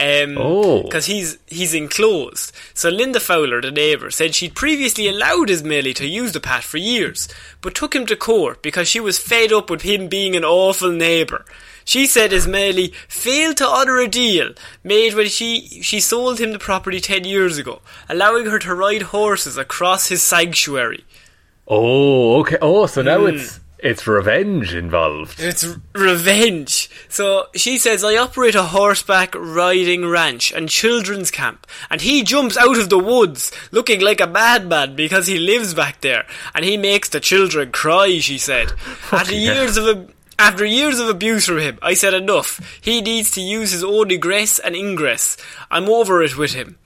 Um, 0.00 0.38
Oh. 0.38 0.82
because 0.82 1.06
he's 1.06 1.36
he's 1.46 1.74
enclosed. 1.74 2.52
So 2.74 2.88
Linda 2.88 3.20
Fowler, 3.20 3.60
the 3.60 3.70
neighbour, 3.70 4.10
said 4.10 4.34
she'd 4.34 4.54
previously 4.54 5.08
allowed 5.08 5.48
Ismaili 5.48 5.94
to 5.96 6.06
use 6.06 6.32
the 6.32 6.40
pat 6.40 6.64
for 6.64 6.78
years, 6.78 7.28
but 7.60 7.74
took 7.74 7.94
him 7.94 8.06
to 8.06 8.16
court 8.16 8.62
because 8.62 8.88
she 8.88 9.00
was 9.00 9.18
fed 9.18 9.52
up 9.52 9.68
with 9.68 9.82
him 9.82 10.08
being 10.08 10.34
an 10.36 10.44
awful 10.44 10.90
neighbour. 10.90 11.44
She 11.84 12.06
said 12.06 12.30
Ismaili 12.30 12.94
failed 13.08 13.56
to 13.58 13.66
honour 13.68 13.98
a 13.98 14.06
deal 14.08 14.52
made 14.84 15.14
when 15.14 15.28
she 15.28 15.80
she 15.82 16.00
sold 16.00 16.38
him 16.38 16.52
the 16.52 16.58
property 16.58 17.00
ten 17.00 17.24
years 17.24 17.58
ago, 17.58 17.80
allowing 18.08 18.46
her 18.46 18.58
to 18.60 18.74
ride 18.74 19.02
horses 19.02 19.56
across 19.58 20.08
his 20.08 20.22
sanctuary. 20.22 21.04
Oh, 21.68 22.40
okay. 22.40 22.58
Oh, 22.62 22.86
so 22.86 23.02
now 23.02 23.26
it's 23.26 23.60
it's 23.82 24.06
revenge 24.06 24.74
involved. 24.74 25.40
It's 25.40 25.64
r- 25.64 25.80
revenge. 25.94 26.90
So 27.08 27.46
she 27.54 27.78
says, 27.78 28.04
I 28.04 28.16
operate 28.16 28.54
a 28.54 28.64
horseback 28.64 29.34
riding 29.34 30.06
ranch 30.06 30.52
and 30.52 30.68
children's 30.68 31.30
camp, 31.30 31.66
and 31.90 32.00
he 32.00 32.22
jumps 32.22 32.56
out 32.56 32.78
of 32.78 32.90
the 32.90 32.98
woods 32.98 33.50
looking 33.70 34.00
like 34.00 34.20
a 34.20 34.26
madman 34.26 34.96
because 34.96 35.26
he 35.26 35.38
lives 35.38 35.74
back 35.74 36.00
there, 36.00 36.26
and 36.54 36.64
he 36.64 36.76
makes 36.76 37.08
the 37.08 37.20
children 37.20 37.72
cry, 37.72 38.18
she 38.18 38.38
said. 38.38 38.72
After 39.12 39.34
years 39.34 39.76
of 39.76 39.86
ab- 39.88 40.14
after 40.38 40.64
years 40.64 40.98
of 40.98 41.10
abuse 41.10 41.44
from 41.44 41.58
him, 41.58 41.78
I 41.82 41.92
said 41.92 42.14
enough. 42.14 42.78
He 42.80 43.02
needs 43.02 43.30
to 43.32 43.42
use 43.42 43.72
his 43.72 43.84
own 43.84 44.10
egress 44.10 44.58
and 44.58 44.74
ingress. 44.74 45.36
I'm 45.70 45.86
over 45.90 46.22
it 46.22 46.38
with 46.38 46.54
him. 46.54 46.78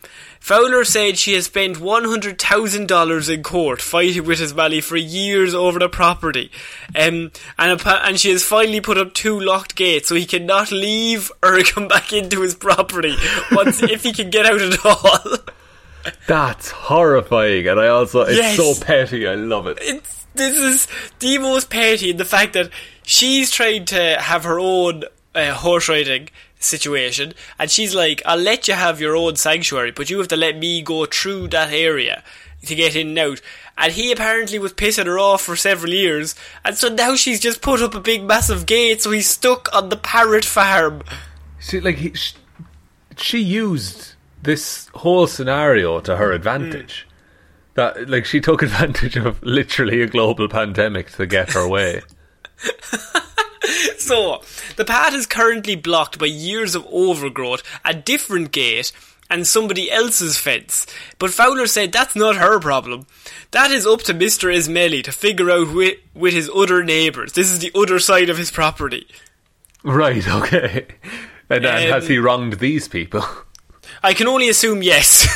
Fowler 0.45 0.85
said 0.85 1.17
she 1.17 1.33
has 1.33 1.47
spent 1.47 1.79
$100,000 1.79 3.31
in 3.35 3.43
court 3.43 3.81
fighting 3.81 4.25
with 4.27 4.41
his 4.41 4.53
Ismaili 4.53 4.83
for 4.85 4.95
years 4.99 5.55
over 5.55 5.79
the 5.79 5.89
property. 5.89 6.51
Um, 6.95 7.33
and, 7.59 7.81
and 7.87 8.21
she 8.21 8.29
has 8.31 8.45
finally 8.45 8.83
put 8.83 8.99
up 8.99 9.15
two 9.15 9.41
locked 9.41 9.75
gates 9.75 10.09
so 10.11 10.15
he 10.15 10.27
cannot 10.27 10.71
leave 10.71 11.33
or 11.43 11.63
come 11.65 11.89
back 11.89 12.13
into 12.13 12.43
his 12.43 12.55
property 12.55 13.17
once 13.53 13.83
if 13.83 14.03
he 14.03 14.13
can 14.13 14.29
get 14.29 14.45
out 14.45 14.61
at 14.61 14.85
all. 14.85 15.39
That's 16.29 16.71
horrifying, 16.71 17.67
and 17.67 17.81
I 17.81 17.87
also 17.89 18.21
it's 18.21 18.37
Yes. 18.37 18.57
so 18.59 18.85
petty. 18.85 19.27
I 19.27 19.37
love 19.37 19.67
it. 19.67 19.79
it's, 19.81 20.27
this 20.35 20.59
is 20.59 20.89
the 21.21 21.39
most 21.39 21.71
petty 21.71 22.11
in 22.11 22.19
the 22.19 22.27
fact 22.27 22.53
that 22.53 22.69
she's 23.03 23.51
trying 23.51 23.87
to 23.87 24.19
have 24.21 24.45
her 24.45 24.61
own 24.61 25.05
uh, 25.35 25.55
horse 25.55 25.89
riding 25.89 26.29
situation, 26.65 27.35
and 27.59 27.71
she's 27.71 27.95
like, 27.95 28.23
"I'll 28.25 28.39
let 28.39 28.69
you 28.69 28.75
have 28.75 29.01
your 29.01 29.17
own 29.17 29.37
sanctuary, 29.37 29.93
but 29.93 30.11
you 30.11 30.19
have 30.19 30.29
to 30.29 30.37
let 30.37 30.59
me 30.59 30.83
go 30.83 31.07
through 31.07 31.49
that 31.49 31.73
area 31.73 32.23
to 32.67 32.75
get 32.75 32.97
in 32.97 33.09
and 33.09 33.19
out." 33.19 33.41
And 33.77 33.93
he 33.93 34.13
apparently 34.13 34.59
was 34.59 34.73
pissing 34.73 35.07
her 35.07 35.19
off 35.19 35.43
for 35.43 35.57
several 35.57 35.93
years, 35.93 36.35
and 36.65 36.77
so 36.77 36.89
now 36.89 37.17
she's 37.17 37.41
just 37.41 37.63
put 37.63 37.83
up 37.83 37.95
a 37.95 38.01
big 38.01 38.25
massive 38.25 38.67
gate, 38.67 39.03
so 39.03 39.11
he's 39.11 39.29
stuck 39.29 39.69
on 39.75 39.89
the 39.89 39.97
parrot 39.97 40.45
farm. 40.45 41.03
See, 41.59 41.81
like 41.81 41.97
he, 41.97 42.13
sh- 42.15 42.37
she 43.17 43.41
used 43.41 44.15
this 44.43 44.89
whole 44.95 45.27
scenario 45.27 46.01
to 46.01 46.17
her 46.17 46.31
mm. 46.31 46.37
advantage. 46.37 47.07
That 47.75 48.09
like 48.09 48.25
she 48.25 48.41
took 48.41 48.63
advantage 48.69 49.17
of 49.17 49.43
literally 49.43 50.03
a 50.03 50.07
global 50.07 50.49
pandemic 50.49 51.11
to 51.13 51.27
get 51.27 51.53
her 51.53 51.69
way. 51.69 52.03
So, 53.99 54.43
the 54.77 54.85
path 54.85 55.15
is 55.15 55.27
currently 55.27 55.77
blocked 55.77 56.19
by 56.19 56.27
years 56.27 56.75
of 56.75 56.87
overgrowth, 56.91 57.63
a 57.85 57.95
different 57.95 58.53
gate, 58.53 58.93
and 59.31 59.47
somebody 59.47 59.91
else's 59.91 60.37
fence. 60.37 60.87
But 61.19 61.31
Fowler 61.31 61.67
said 61.67 61.91
that's 61.93 62.15
not 62.15 62.37
her 62.37 62.61
problem. 62.61 63.07
That 63.53 63.71
is 63.71 63.87
up 63.87 64.03
to 64.03 64.15
Mr. 64.15 64.55
Ismaili 64.55 65.03
to 65.05 65.13
figure 65.13 65.51
out 65.51 65.73
with, 65.75 65.99
with 66.15 66.35
his 66.35 66.51
other 66.55 66.85
neighbours. 66.85 67.33
This 67.33 67.51
is 67.51 67.61
the 67.61 67.73
other 67.75 67.99
side 67.99 68.29
of 68.29 68.37
his 68.37 68.51
property. 68.51 69.07
right. 69.83 70.27
Okay. 70.29 70.87
And, 71.49 71.65
and 71.65 71.91
has 71.91 72.05
Um, 72.05 72.11
he 72.11 72.19
wronged 72.19 72.55
these 72.55 72.89
people? 72.89 73.25
I 74.03 74.13
can 74.15 74.27
only 74.27 74.49
assume 74.49 74.83
yes. 74.83 75.27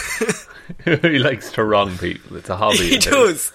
he 0.85 1.19
likes 1.19 1.53
to 1.53 1.65
wrong 1.65 1.97
people. 1.99 2.37
It's 2.37 2.51
a 2.51 2.57
hobby. 2.57 2.89
he 2.89 2.99
does. 2.99 3.53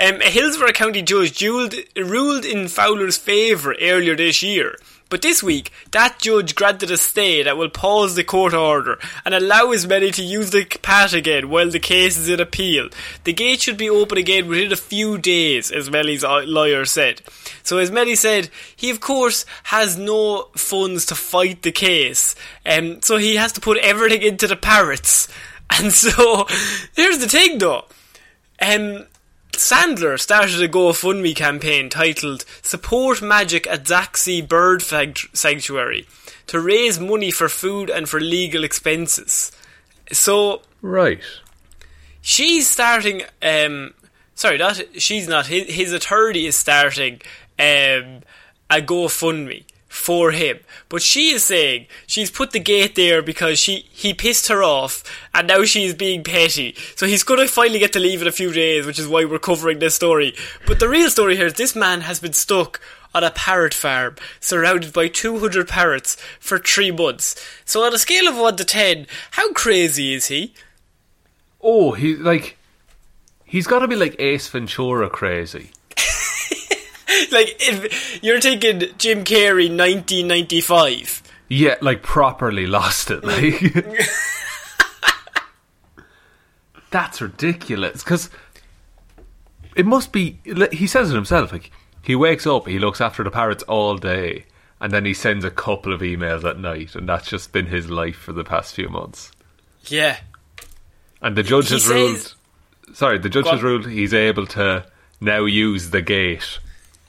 Um, 0.00 0.20
a 0.20 0.30
Hillsborough 0.30 0.72
County 0.72 1.02
judge 1.02 1.42
ruled, 1.42 1.74
ruled 1.96 2.44
in 2.44 2.68
Fowler's 2.68 3.16
favour 3.16 3.74
earlier 3.80 4.16
this 4.16 4.42
year. 4.42 4.76
But 5.10 5.22
this 5.22 5.42
week, 5.42 5.70
that 5.92 6.18
judge 6.18 6.54
granted 6.54 6.90
a 6.90 6.96
stay 6.96 7.42
that 7.42 7.56
will 7.56 7.68
pause 7.68 8.14
the 8.14 8.24
court 8.24 8.54
order 8.54 8.98
and 9.24 9.34
allow 9.34 9.66
Ismaili 9.66 10.12
to 10.14 10.24
use 10.24 10.50
the 10.50 10.64
pat 10.64 11.12
again 11.12 11.50
while 11.50 11.70
the 11.70 11.78
case 11.78 12.16
is 12.16 12.28
in 12.28 12.40
appeal. 12.40 12.88
The 13.24 13.32
gate 13.34 13.60
should 13.60 13.76
be 13.76 13.88
open 13.88 14.18
again 14.18 14.48
within 14.48 14.72
a 14.72 14.76
few 14.76 15.18
days, 15.18 15.70
Ismaili's 15.70 16.24
uh, 16.24 16.42
lawyer 16.46 16.84
said. 16.84 17.20
So 17.62 17.76
Ismaili 17.76 18.16
said 18.16 18.50
he, 18.74 18.90
of 18.90 19.00
course, 19.00 19.44
has 19.64 19.96
no 19.96 20.48
funds 20.56 21.06
to 21.06 21.14
fight 21.14 21.62
the 21.62 21.70
case, 21.70 22.34
um, 22.66 23.00
so 23.02 23.16
he 23.16 23.36
has 23.36 23.52
to 23.52 23.60
put 23.60 23.78
everything 23.78 24.22
into 24.22 24.46
the 24.46 24.56
parrots. 24.56 25.28
And 25.80 25.92
so, 25.92 26.46
here's 26.94 27.18
the 27.18 27.28
thing 27.28 27.58
though. 27.58 27.84
Um, 28.60 29.06
Sandler 29.52 30.18
started 30.18 30.60
a 30.62 30.68
GoFundMe 30.68 31.34
campaign 31.34 31.88
titled 31.88 32.44
Support 32.62 33.22
Magic 33.22 33.66
at 33.66 33.84
Zaxi 33.84 34.46
Bird 34.46 34.82
Sanctuary 34.82 36.06
to 36.48 36.60
raise 36.60 36.98
money 37.00 37.30
for 37.30 37.48
food 37.48 37.88
and 37.90 38.08
for 38.08 38.20
legal 38.20 38.64
expenses. 38.64 39.52
So 40.12 40.62
Right. 40.82 41.20
she's 42.20 42.68
starting 42.68 43.22
um 43.42 43.94
sorry, 44.34 44.58
not 44.58 44.80
she's 44.98 45.28
not 45.28 45.46
his, 45.46 45.68
his 45.72 45.92
attorney 45.92 46.46
is 46.46 46.56
starting 46.56 47.20
um 47.58 48.22
a 48.70 48.80
GoFundMe 48.80 49.64
for 49.94 50.32
him. 50.32 50.58
But 50.88 51.02
she 51.02 51.30
is 51.30 51.44
saying 51.44 51.86
she's 52.06 52.30
put 52.30 52.50
the 52.50 52.58
gate 52.58 52.96
there 52.96 53.22
because 53.22 53.60
she 53.60 53.86
he 53.92 54.12
pissed 54.12 54.48
her 54.48 54.62
off 54.62 55.04
and 55.32 55.46
now 55.46 55.62
she's 55.62 55.94
being 55.94 56.24
petty. 56.24 56.74
So 56.96 57.06
he's 57.06 57.22
gonna 57.22 57.46
finally 57.46 57.78
get 57.78 57.92
to 57.92 58.00
leave 58.00 58.20
in 58.20 58.26
a 58.26 58.32
few 58.32 58.52
days, 58.52 58.86
which 58.86 58.98
is 58.98 59.06
why 59.06 59.24
we're 59.24 59.38
covering 59.38 59.78
this 59.78 59.94
story. 59.94 60.34
But 60.66 60.80
the 60.80 60.88
real 60.88 61.10
story 61.10 61.36
here 61.36 61.46
is 61.46 61.54
this 61.54 61.76
man 61.76 62.00
has 62.00 62.18
been 62.18 62.32
stuck 62.32 62.80
on 63.14 63.22
a 63.22 63.30
parrot 63.30 63.72
farm, 63.72 64.16
surrounded 64.40 64.92
by 64.92 65.06
200 65.06 65.68
parrots 65.68 66.16
for 66.40 66.58
three 66.58 66.90
months. 66.90 67.36
So 67.64 67.84
on 67.84 67.94
a 67.94 67.98
scale 67.98 68.26
of 68.26 68.36
1 68.36 68.56
to 68.56 68.64
10, 68.64 69.06
how 69.30 69.52
crazy 69.52 70.12
is 70.12 70.26
he? 70.26 70.54
Oh, 71.62 71.92
he 71.92 72.16
like 72.16 72.58
he's 73.44 73.68
got 73.68 73.78
to 73.78 73.88
be 73.88 73.96
like 73.96 74.16
Ace 74.18 74.48
Ventura 74.48 75.08
crazy. 75.08 75.70
like 77.32 77.56
if 77.60 78.22
you're 78.22 78.40
taking 78.40 78.80
Jim 78.98 79.24
Carrey 79.24 79.68
1995 79.68 81.22
Yeah, 81.48 81.76
like 81.80 82.02
properly 82.02 82.66
lost 82.66 83.10
it. 83.10 83.22
Like 83.24 83.42
mm. 83.54 84.06
that's 86.90 87.20
ridiculous. 87.20 88.02
Because 88.02 88.30
it 89.76 89.86
must 89.86 90.12
be. 90.12 90.38
He 90.72 90.86
says 90.86 91.10
it 91.10 91.14
himself. 91.14 91.52
Like 91.52 91.70
he 92.02 92.14
wakes 92.14 92.46
up, 92.46 92.66
he 92.66 92.78
looks 92.78 93.00
after 93.00 93.22
the 93.24 93.30
parrots 93.30 93.62
all 93.64 93.96
day, 93.96 94.44
and 94.80 94.92
then 94.92 95.04
he 95.04 95.14
sends 95.14 95.44
a 95.44 95.50
couple 95.50 95.92
of 95.92 96.00
emails 96.00 96.44
at 96.48 96.58
night, 96.58 96.94
and 96.94 97.08
that's 97.08 97.28
just 97.28 97.52
been 97.52 97.66
his 97.66 97.90
life 97.90 98.16
for 98.16 98.32
the 98.32 98.44
past 98.44 98.74
few 98.74 98.88
months. 98.88 99.32
yeah 99.88 100.18
And 101.20 101.36
the 101.36 101.42
judge 101.42 101.68
He 101.68 101.74
has 101.74 101.82
says- 101.84 101.92
ruled. 101.92 102.34
Sorry, 102.92 103.18
the 103.18 103.30
judge 103.30 103.44
Go 103.44 103.52
has 103.52 103.62
ruled 103.62 103.88
he's 103.88 104.12
able 104.14 104.46
to 104.48 104.86
now 105.20 105.46
use 105.46 105.88
the 105.90 106.02
gate 106.02 106.58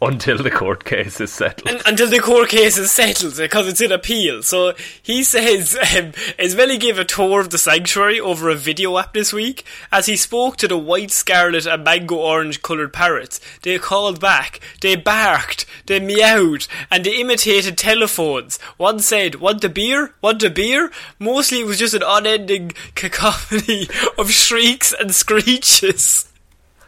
until 0.05 0.37
the 0.37 0.51
court 0.51 0.85
case 0.85 1.19
is 1.19 1.31
settled. 1.31 1.67
Un- 1.67 1.81
until 1.85 2.09
the 2.09 2.19
court 2.19 2.49
case 2.49 2.77
is 2.77 2.91
settled 2.91 3.37
because 3.37 3.67
it's 3.67 3.81
in 3.81 3.91
appeal. 3.91 4.43
So 4.43 4.73
he 5.01 5.23
says 5.23 5.75
um, 5.75 6.11
Ismaili 6.37 6.79
gave 6.79 6.97
a 6.97 7.05
tour 7.05 7.39
of 7.41 7.49
the 7.49 7.57
sanctuary 7.57 8.19
over 8.19 8.49
a 8.49 8.55
video 8.55 8.97
app 8.97 9.13
this 9.13 9.33
week 9.33 9.65
as 9.91 10.05
he 10.05 10.15
spoke 10.15 10.57
to 10.57 10.67
the 10.67 10.77
white, 10.77 11.11
scarlet, 11.11 11.65
and 11.65 11.83
mango 11.83 12.15
orange 12.15 12.61
coloured 12.61 12.93
parrots. 12.93 13.39
They 13.63 13.77
called 13.79 14.19
back, 14.19 14.59
they 14.81 14.95
barked, 14.95 15.65
they 15.87 15.99
meowed, 15.99 16.67
and 16.91 17.03
they 17.03 17.19
imitated 17.19 17.77
telephones. 17.77 18.57
One 18.77 18.99
said, 18.99 19.35
"Want 19.35 19.63
a 19.63 19.69
beer? 19.69 20.13
Want 20.21 20.43
a 20.43 20.49
beer?" 20.49 20.91
Mostly 21.19 21.61
it 21.61 21.65
was 21.65 21.79
just 21.79 21.93
an 21.93 22.03
unending 22.05 22.71
cacophony 22.95 23.87
of 24.17 24.31
shrieks 24.31 24.93
and 24.93 25.13
screeches. 25.13 26.27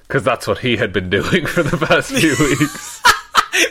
Because 0.07 0.23
that's 0.23 0.47
what 0.47 0.59
he 0.59 0.77
had 0.77 0.93
been 0.93 1.09
doing 1.09 1.45
for 1.45 1.63
the 1.63 1.77
past 1.77 2.11
few 2.11 2.29
weeks. 2.39 3.01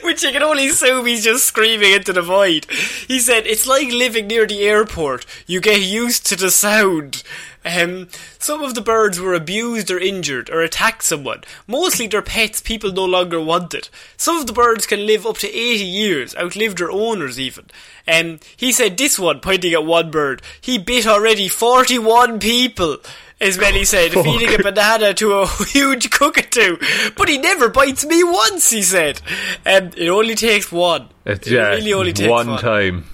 Which 0.03 0.23
you 0.23 0.33
can 0.33 0.43
only 0.43 0.69
assume 0.69 1.07
he's 1.07 1.25
just 1.25 1.45
screaming 1.45 1.93
into 1.93 2.13
the 2.13 2.23
void. 2.23 2.67
He 3.07 3.21
said, 3.21 3.47
It's 3.47 3.67
like 3.67 3.89
living 3.89 4.27
near 4.27 4.47
the 4.47 4.63
airport. 4.63 5.25
You 5.47 5.61
get 5.61 5.81
used 5.81 6.27
to 6.27 6.37
the 6.37 6.51
sound. 6.51 7.23
Um, 7.65 8.09
some 8.39 8.63
of 8.63 8.75
the 8.75 8.81
birds 8.81 9.19
were 9.21 9.35
abused 9.35 9.91
or 9.91 9.99
injured 9.99 10.51
or 10.51 10.61
attacked 10.61 11.03
someone. 11.03 11.43
Mostly 11.67 12.07
their 12.07 12.23
pets 12.23 12.61
people 12.61 12.93
no 12.93 13.05
longer 13.05 13.41
wanted. 13.41 13.89
Some 14.17 14.37
of 14.39 14.47
the 14.47 14.53
birds 14.53 14.87
can 14.87 15.05
live 15.07 15.27
up 15.27 15.39
to 15.39 15.49
80 15.49 15.85
years, 15.85 16.37
outlive 16.37 16.77
their 16.77 16.91
owners 16.91 17.41
even. 17.41 17.67
Um, 18.07 18.39
he 18.57 18.71
said 18.71 18.97
this 18.97 19.19
one, 19.19 19.41
pointing 19.41 19.73
at 19.73 19.85
one 19.85 20.13
bird, 20.13 20.43
he 20.61 20.79
bit 20.79 21.07
already 21.07 21.49
41 21.49 22.39
people. 22.39 22.99
Ismaili 23.41 23.87
said, 23.87 24.13
Fuck. 24.13 24.25
feeding 24.25 24.55
a 24.59 24.63
banana 24.63 25.13
to 25.15 25.33
a 25.35 25.47
huge 25.47 26.11
cockatoo. 26.19 26.79
But 27.17 27.29
he 27.29 27.37
never 27.39 27.69
bites 27.69 28.05
me 28.07 28.25
once, 28.25 28.71
he 28.71 28.83
said. 28.83 29.21
Um, 29.67 29.91
it 29.97 30.09
only 30.09 30.35
takes 30.35 30.73
one. 30.73 31.09
It's 31.27 31.47
it 31.47 31.53
yeah, 31.53 31.69
really 31.69 31.93
only 31.93 32.13
takes 32.15 32.31
one 32.31 32.49
one. 32.49 32.61
time. 32.61 33.05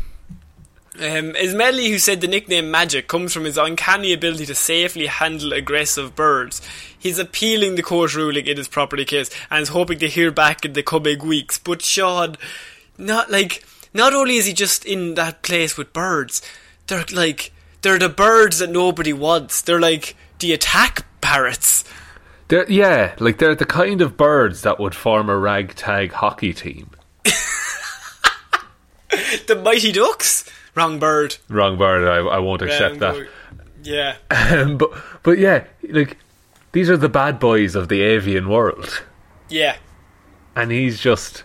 Um, 0.94 1.32
Ismaili, 1.32 1.88
who 1.88 1.98
said 1.98 2.20
the 2.20 2.28
nickname 2.28 2.70
Magic 2.70 3.08
comes 3.08 3.32
from 3.32 3.44
his 3.44 3.58
uncanny 3.58 4.12
ability 4.12 4.46
to 4.46 4.54
safely 4.54 5.06
handle 5.06 5.52
aggressive 5.52 6.14
birds. 6.14 6.60
He's 6.96 7.18
appealing 7.18 7.74
the 7.74 7.82
court 7.82 8.14
ruling 8.14 8.46
in 8.46 8.56
his 8.58 8.68
property 8.68 9.04
case 9.04 9.28
and 9.50 9.62
is 9.62 9.70
hoping 9.70 9.98
to 10.00 10.08
hear 10.08 10.30
back 10.30 10.64
in 10.64 10.74
the 10.74 10.82
coming 10.84 11.26
weeks. 11.26 11.58
But 11.58 11.82
Sean, 11.82 12.36
not 12.96 13.30
like, 13.30 13.64
not 13.92 14.14
only 14.14 14.36
is 14.36 14.46
he 14.46 14.52
just 14.52 14.84
in 14.84 15.14
that 15.14 15.42
place 15.42 15.76
with 15.76 15.92
birds, 15.92 16.42
they're 16.86 17.04
like, 17.12 17.52
they're 17.82 17.98
the 17.98 18.08
birds 18.08 18.58
that 18.60 18.70
nobody 18.70 19.12
wants. 19.12 19.60
They're 19.62 19.80
like 19.80 20.16
the 20.38 20.52
attack 20.52 21.04
parrots. 21.20 21.84
They're, 22.48 22.70
yeah, 22.70 23.14
like 23.18 23.38
they're 23.38 23.54
the 23.54 23.64
kind 23.64 24.00
of 24.00 24.16
birds 24.16 24.62
that 24.62 24.78
would 24.78 24.94
form 24.94 25.28
a 25.30 25.36
ragtag 25.36 26.12
hockey 26.12 26.52
team. 26.52 26.90
The 29.46 29.56
Mighty 29.56 29.92
Ducks? 29.92 30.48
Wrong 30.74 30.98
bird. 30.98 31.36
Wrong 31.48 31.76
bird. 31.76 32.08
I, 32.08 32.26
I 32.36 32.38
won't 32.38 32.62
accept 32.62 32.92
Wrong 32.92 32.98
that. 33.00 33.14
bird. 33.14 33.28
Yeah. 33.82 34.16
Um, 34.30 34.78
but 34.78 34.90
but 35.22 35.38
yeah, 35.38 35.64
like 35.90 36.16
these 36.72 36.88
are 36.88 36.96
the 36.96 37.08
bad 37.08 37.38
boys 37.38 37.74
of 37.74 37.88
the 37.88 38.00
avian 38.02 38.48
world, 38.48 39.02
Yeah. 39.50 39.76
and 40.56 40.70
he's 40.70 40.98
just 41.00 41.44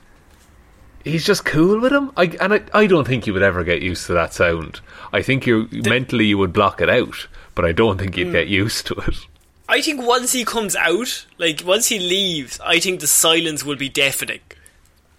he's 1.08 1.26
just 1.26 1.46
cool 1.46 1.80
with 1.80 1.92
him. 1.94 2.12
I 2.18 2.26
and 2.42 2.54
I, 2.54 2.62
I 2.74 2.88
don't 2.88 3.08
think 3.08 3.26
you 3.28 3.34
would 3.34 3.42
ever 3.44 3.64
get 3.64 3.82
used 3.82 4.06
to 4.08 4.14
that 4.14 4.34
sound. 4.34 4.82
I 5.14 5.22
think 5.22 5.46
you 5.48 5.68
mentally 5.72 6.26
you 6.26 6.38
would 6.38 6.54
block 6.54 6.82
it 6.82 6.90
out, 6.90 7.28
but 7.56 7.66
I 7.66 7.72
don't 7.72 7.98
think 7.98 8.14
Hmm. 8.16 8.20
you'd 8.20 8.32
get 8.34 8.48
used 8.48 8.86
to 8.88 8.94
it. 8.96 9.16
I 9.70 9.82
think 9.82 10.02
once 10.06 10.32
he 10.32 10.46
comes 10.46 10.76
out, 10.76 11.26
like 11.38 11.62
once 11.66 11.88
he 11.88 12.00
leaves, 12.00 12.60
I 12.64 12.80
think 12.80 13.00
the 13.02 13.08
silence 13.08 13.64
will 13.66 13.76
be 13.76 13.90
deafening. 13.90 14.40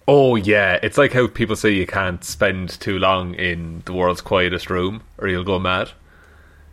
Oh 0.07 0.35
yeah, 0.35 0.79
it's 0.81 0.97
like 0.97 1.13
how 1.13 1.27
people 1.27 1.55
say 1.55 1.69
you 1.69 1.85
can't 1.85 2.23
spend 2.23 2.69
too 2.79 2.97
long 2.97 3.35
in 3.35 3.83
the 3.85 3.93
world's 3.93 4.21
quietest 4.21 4.69
room, 4.71 5.03
or 5.19 5.27
you'll 5.27 5.43
go 5.43 5.59
mad. 5.59 5.91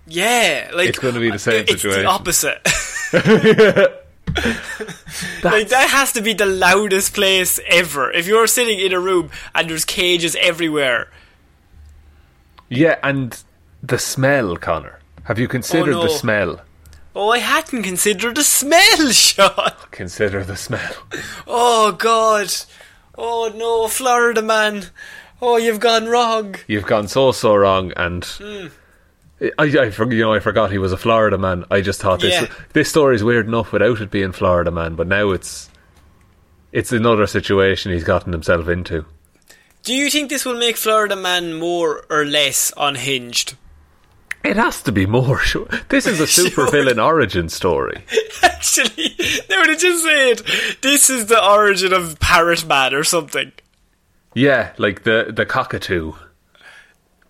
Yeah, 0.06 0.70
like 0.72 0.88
It's 0.88 0.98
gonna 0.98 1.20
be 1.20 1.30
the 1.30 1.38
same 1.38 1.64
it's 1.68 1.72
situation. 1.82 2.02
the 2.04 2.08
opposite. 2.08 2.66
like 5.42 5.68
that 5.68 5.88
has 5.90 6.12
to 6.12 6.20
be 6.20 6.32
the 6.34 6.46
loudest 6.46 7.14
place 7.14 7.58
ever. 7.66 8.10
If 8.10 8.26
you're 8.26 8.46
sitting 8.46 8.78
in 8.80 8.92
a 8.92 9.00
room 9.00 9.30
and 9.54 9.70
there's 9.70 9.84
cages 9.84 10.36
everywhere, 10.40 11.08
Yeah, 12.68 12.98
and 13.02 13.42
the 13.82 13.98
smell, 13.98 14.56
Connor. 14.56 14.98
Have 15.24 15.38
you 15.38 15.48
considered 15.48 15.92
no. 15.92 16.02
the 16.02 16.08
smell? 16.10 16.60
oh, 17.14 17.30
I 17.30 17.38
hadn't 17.38 17.82
considered 17.82 18.36
the 18.36 18.44
smell, 18.44 19.10
Sean. 19.10 19.72
Consider 19.90 20.44
the 20.44 20.56
smell. 20.56 20.92
Oh 21.46 21.92
God, 21.92 22.52
oh 23.16 23.50
no, 23.54 23.88
Florida 23.88 24.42
man. 24.42 24.86
Oh, 25.40 25.56
you've 25.56 25.80
gone 25.80 26.06
wrong. 26.06 26.56
You've 26.66 26.86
gone 26.86 27.08
so 27.08 27.32
so 27.32 27.54
wrong, 27.54 27.92
and 27.96 28.24
Hmm. 28.24 28.66
I, 29.40 29.50
I, 29.58 29.64
you 29.64 30.20
know, 30.20 30.32
I 30.32 30.40
forgot 30.40 30.70
he 30.70 30.78
was 30.78 30.92
a 30.92 30.96
Florida 30.96 31.36
man. 31.36 31.64
I 31.70 31.80
just 31.82 32.00
thought 32.00 32.20
this 32.20 32.32
Yeah. 32.40 32.48
this 32.72 32.88
story 32.88 33.14
is 33.16 33.24
weird 33.24 33.46
enough 33.46 33.72
without 33.72 34.00
it 34.00 34.10
being 34.10 34.32
Florida 34.32 34.70
man, 34.70 34.94
but 34.94 35.06
now 35.06 35.30
it's 35.32 35.68
it's 36.72 36.92
another 36.92 37.26
situation 37.26 37.92
he's 37.92 38.04
gotten 38.04 38.32
himself 38.32 38.68
into. 38.68 39.04
Do 39.82 39.94
you 39.94 40.10
think 40.10 40.30
this 40.30 40.44
will 40.44 40.58
make 40.58 40.76
Florida 40.76 41.16
man 41.16 41.54
more 41.54 42.04
or 42.10 42.24
less 42.24 42.72
unhinged? 42.76 43.54
It 44.44 44.56
has 44.56 44.80
to 44.82 44.92
be 44.92 45.06
more. 45.06 45.38
Sure. 45.40 45.68
This 45.88 46.06
is 46.06 46.18
a 46.20 46.26
super 46.38 46.70
villain 46.70 46.98
origin 46.98 47.48
story. 47.48 48.04
Actually, 48.42 49.16
no, 49.50 49.66
they 49.66 49.76
just 49.76 50.02
said 50.04 50.38
this 50.82 51.10
is 51.10 51.26
the 51.26 51.44
origin 51.44 51.92
of 51.92 52.18
Parrot 52.20 52.64
Man 52.66 52.94
or 52.94 53.04
something. 53.04 53.52
Yeah, 54.34 54.72
like 54.78 55.02
the 55.04 55.30
the 55.34 55.44
cockatoo. 55.46 56.12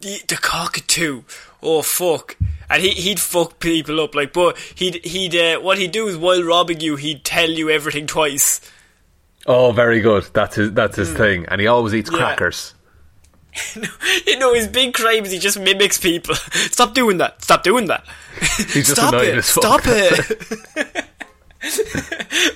The, 0.00 0.20
the 0.28 0.36
cockatoo. 0.36 1.22
Oh 1.62 1.82
fuck! 1.82 2.36
And 2.68 2.82
he 2.82 2.90
he'd 2.90 3.20
fuck 3.20 3.58
people 3.60 4.00
up 4.00 4.14
like, 4.14 4.32
but 4.32 4.56
he'd 4.74 5.04
he'd 5.04 5.34
uh, 5.34 5.60
what 5.60 5.78
he'd 5.78 5.92
do 5.92 6.06
is 6.08 6.16
while 6.16 6.42
robbing 6.42 6.80
you, 6.80 6.96
he'd 6.96 7.24
tell 7.24 7.48
you 7.50 7.70
everything 7.70 8.06
twice. 8.06 8.60
Oh, 9.46 9.70
very 9.72 10.00
good. 10.00 10.28
That's 10.32 10.56
his 10.56 10.72
that's 10.72 10.96
his 10.96 11.12
thing, 11.12 11.46
and 11.46 11.60
he 11.60 11.66
always 11.66 11.94
eats. 11.94 12.10
Yeah. 12.10 12.18
crackers. 12.18 12.74
you 14.26 14.38
know 14.38 14.52
his 14.52 14.68
big 14.68 14.92
crime 14.92 15.24
is 15.24 15.32
he 15.32 15.38
just 15.38 15.58
mimics 15.58 15.98
people. 15.98 16.34
Stop 16.52 16.92
doing 16.94 17.16
that! 17.18 17.42
Stop 17.42 17.62
doing 17.62 17.86
that! 17.86 18.04
He's 18.58 18.88
just 18.88 18.96
Stop 18.96 19.14
annoying 19.14 19.38
it! 19.38 19.42
Stop 19.42 19.80
it! 19.84 21.06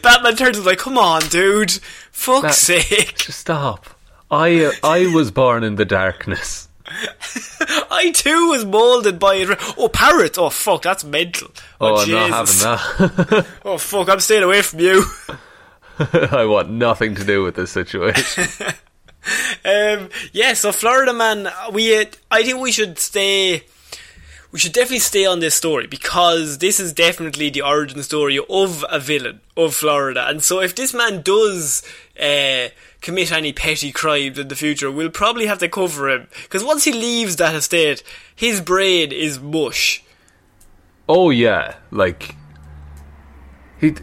Batman 0.02 0.36
turns 0.36 0.58
and 0.58 0.66
like, 0.66 0.78
"Come 0.78 0.98
on, 0.98 1.22
dude! 1.28 1.70
Fuck's 2.12 2.42
That- 2.42 2.54
sake!" 2.82 3.16
Just 3.16 3.38
stop. 3.40 3.86
I 4.30 4.64
uh, 4.66 4.72
I 4.84 5.06
was 5.14 5.30
born 5.30 5.64
in 5.64 5.76
the 5.76 5.84
darkness. 5.86 6.68
I 7.90 8.11
too 8.12 8.48
was 8.50 8.64
moulded 8.64 9.18
by 9.18 9.37
it. 9.37 9.48
Oh, 9.79 9.88
parrots! 9.88 10.38
Oh, 10.38 10.50
fuck, 10.50 10.83
that's 10.83 11.05
mental. 11.05 11.48
Oh, 11.81 11.94
Oh, 11.94 11.96
I'm 11.96 12.11
not 12.11 12.31
having 12.31 12.59
that. 12.59 13.46
Oh, 13.64 13.79
fuck, 13.79 14.09
I'm 14.09 14.20
staying 14.20 14.42
away 14.42 14.62
from 14.62 14.81
you. 14.81 15.05
I 15.98 16.44
want 16.46 16.70
nothing 16.70 17.14
to 17.16 17.24
do 17.24 17.42
with 17.42 17.57
this 17.57 17.70
situation. 17.70 18.44
Um, 19.64 20.09
yeah, 20.33 20.55
so 20.55 20.72
Florida 20.72 21.12
man, 21.12 21.48
we, 21.72 21.94
uh, 21.96 22.07
I 22.31 22.42
think 22.42 22.59
we 22.59 22.72
should 22.72 22.98
stay. 22.98 23.64
We 24.50 24.59
should 24.59 24.72
definitely 24.72 24.98
stay 25.00 25.26
on 25.26 25.40
this 25.40 25.55
story 25.55 25.87
because 25.87 26.59
this 26.59 26.81
is 26.81 26.92
definitely 26.92 27.50
the 27.50 27.62
origin 27.62 28.03
story 28.03 28.40
of 28.48 28.85
a 28.88 28.98
villain 28.98 29.40
of 29.57 29.74
Florida. 29.74 30.26
And 30.26 30.42
so, 30.42 30.61
if 30.61 30.74
this 30.74 30.92
man 30.94 31.20
does 31.22 31.83
uh, 32.18 32.68
commit 33.00 33.32
any 33.32 33.52
petty 33.52 33.92
crimes 33.92 34.38
in 34.38 34.48
the 34.48 34.56
future, 34.56 34.90
we'll 34.90 35.10
probably 35.10 35.46
have 35.46 35.58
to 35.58 35.68
cover 35.68 36.08
him 36.08 36.28
because 36.42 36.64
once 36.64 36.84
he 36.84 36.92
leaves 36.92 37.36
that 37.36 37.54
estate, 37.54 38.02
his 38.34 38.60
brain 38.60 39.12
is 39.12 39.40
mush. 39.40 40.02
oh 41.08 41.30
yeah, 41.30 41.76
like 41.90 42.34
he. 43.80 43.94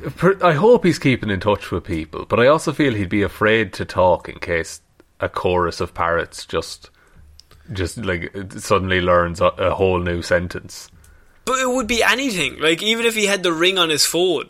I 0.43 0.53
hope 0.53 0.83
he's 0.83 0.99
keeping 0.99 1.29
in 1.29 1.39
touch 1.39 1.71
with 1.71 1.83
people, 1.83 2.25
but 2.25 2.39
I 2.39 2.47
also 2.47 2.73
feel 2.73 2.93
he'd 2.93 3.09
be 3.09 3.21
afraid 3.21 3.73
to 3.73 3.85
talk 3.85 4.27
in 4.27 4.39
case 4.39 4.81
a 5.19 5.29
chorus 5.29 5.79
of 5.79 5.93
parrots 5.93 6.45
just, 6.45 6.89
just 7.73 7.97
like 7.97 8.31
suddenly 8.57 9.01
learns 9.01 9.41
a, 9.41 9.47
a 9.57 9.73
whole 9.75 9.99
new 9.99 10.21
sentence. 10.21 10.89
But 11.45 11.59
it 11.59 11.69
would 11.69 11.87
be 11.87 12.03
anything. 12.03 12.59
Like 12.59 12.83
even 12.83 13.05
if 13.05 13.15
he 13.15 13.25
had 13.25 13.43
the 13.43 13.53
ring 13.53 13.77
on 13.77 13.89
his 13.89 14.05
phone. 14.05 14.49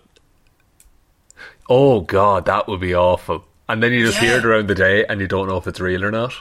Oh 1.70 2.02
god, 2.02 2.46
that 2.46 2.68
would 2.68 2.80
be 2.80 2.96
awful. 2.96 3.46
And 3.70 3.84
then 3.84 3.92
you 3.92 4.06
just 4.06 4.20
hear 4.20 4.38
it 4.38 4.46
around 4.46 4.68
the 4.68 4.76
day, 4.76 5.06
and 5.06 5.20
you 5.20 5.28
don't 5.28 5.48
know 5.48 5.58
if 5.58 5.68
it's 5.68 5.80
real 5.80 6.06
or 6.06 6.12
not. 6.12 6.34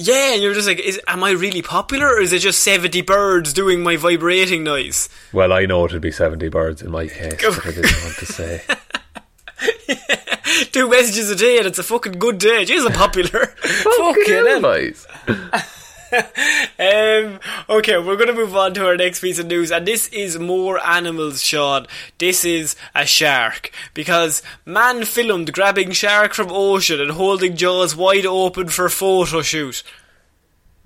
Yeah, 0.00 0.34
and 0.34 0.42
you're 0.42 0.54
just 0.54 0.68
like, 0.68 0.78
is, 0.78 1.00
am 1.08 1.24
I 1.24 1.32
really 1.32 1.60
popular 1.60 2.06
or 2.06 2.20
is 2.20 2.32
it 2.32 2.38
just 2.38 2.62
70 2.62 3.02
birds 3.02 3.52
doing 3.52 3.82
my 3.82 3.96
vibrating 3.96 4.62
noise? 4.62 5.08
Well, 5.32 5.52
I 5.52 5.66
know 5.66 5.86
it'd 5.86 6.00
be 6.00 6.12
seventy 6.12 6.48
birds 6.48 6.82
in 6.82 6.92
my 6.92 7.08
case, 7.08 7.34
but 7.40 7.66
I 7.66 7.72
didn't 7.72 8.04
want 8.04 8.16
to 8.18 8.26
say. 8.26 8.62
Two 10.70 10.88
messages 10.88 11.30
a 11.30 11.36
day 11.36 11.58
and 11.58 11.66
it's 11.66 11.80
a 11.80 11.82
fucking 11.82 12.12
good 12.12 12.38
day. 12.38 12.64
Jeez, 12.64 12.86
I'm 12.86 12.92
popular. 12.92 13.46
Fucking 13.46 14.46
hell. 14.46 15.60
um, 16.78 17.40
okay, 17.68 17.98
we're 17.98 18.16
going 18.16 18.28
to 18.28 18.32
move 18.32 18.56
on 18.56 18.74
to 18.74 18.86
our 18.86 18.96
next 18.96 19.20
piece 19.20 19.38
of 19.38 19.46
news, 19.46 19.70
and 19.70 19.86
this 19.86 20.08
is 20.08 20.38
more 20.38 20.84
animals, 20.86 21.42
Sean. 21.42 21.86
This 22.18 22.44
is 22.44 22.76
a 22.94 23.04
shark 23.04 23.70
because 23.94 24.42
man 24.64 25.04
filmed 25.04 25.52
grabbing 25.52 25.92
shark 25.92 26.34
from 26.34 26.48
ocean 26.50 27.00
and 27.00 27.10
holding 27.10 27.56
jaws 27.56 27.94
wide 27.94 28.26
open 28.26 28.68
for 28.68 28.88
photo 28.88 29.42
shoot. 29.42 29.82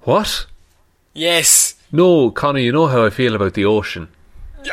What? 0.00 0.46
Yes. 1.14 1.74
No, 1.92 2.30
Connor, 2.30 2.60
you 2.60 2.72
know 2.72 2.86
how 2.86 3.04
I 3.04 3.10
feel 3.10 3.34
about 3.34 3.54
the 3.54 3.64
ocean. 3.64 4.08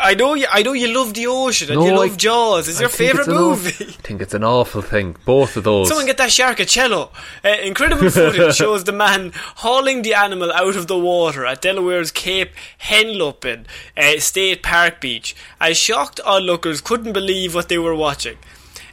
I 0.01 0.13
know 0.13 0.33
you. 0.35 0.45
I 0.51 0.61
know 0.63 0.73
you 0.73 0.87
love 0.93 1.13
the 1.13 1.27
ocean 1.27 1.69
and 1.71 1.79
No, 1.79 1.85
you 1.87 1.93
I- 1.93 1.97
love 2.07 2.17
Jaws. 2.17 2.67
It's 2.67 2.79
I 2.79 2.81
your 2.81 2.89
favorite 2.89 3.27
it's 3.27 3.29
movie. 3.29 3.85
I 3.85 3.91
think 4.07 4.21
it's 4.21 4.33
an 4.33 4.43
awful 4.43 4.81
thing. 4.81 5.15
Both 5.25 5.57
of 5.57 5.63
those. 5.63 5.87
Someone 5.87 6.05
get 6.05 6.17
that 6.17 6.31
shark 6.31 6.59
a 6.59 6.65
cello. 6.65 7.11
Uh, 7.43 7.49
incredible 7.63 8.09
footage 8.09 8.55
shows 8.61 8.83
the 8.83 8.91
man 8.91 9.31
hauling 9.57 10.01
the 10.01 10.13
animal 10.13 10.51
out 10.51 10.75
of 10.75 10.87
the 10.87 10.97
water 10.97 11.45
at 11.45 11.61
Delaware's 11.61 12.11
Cape 12.11 12.51
Henlopen 12.83 13.65
uh, 13.97 14.19
State 14.19 14.63
Park 14.63 14.99
Beach. 15.01 15.35
As 15.59 15.77
shocked 15.77 16.19
onlookers 16.25 16.81
couldn't 16.81 17.13
believe 17.13 17.55
what 17.55 17.69
they 17.69 17.77
were 17.77 17.95
watching. 17.95 18.37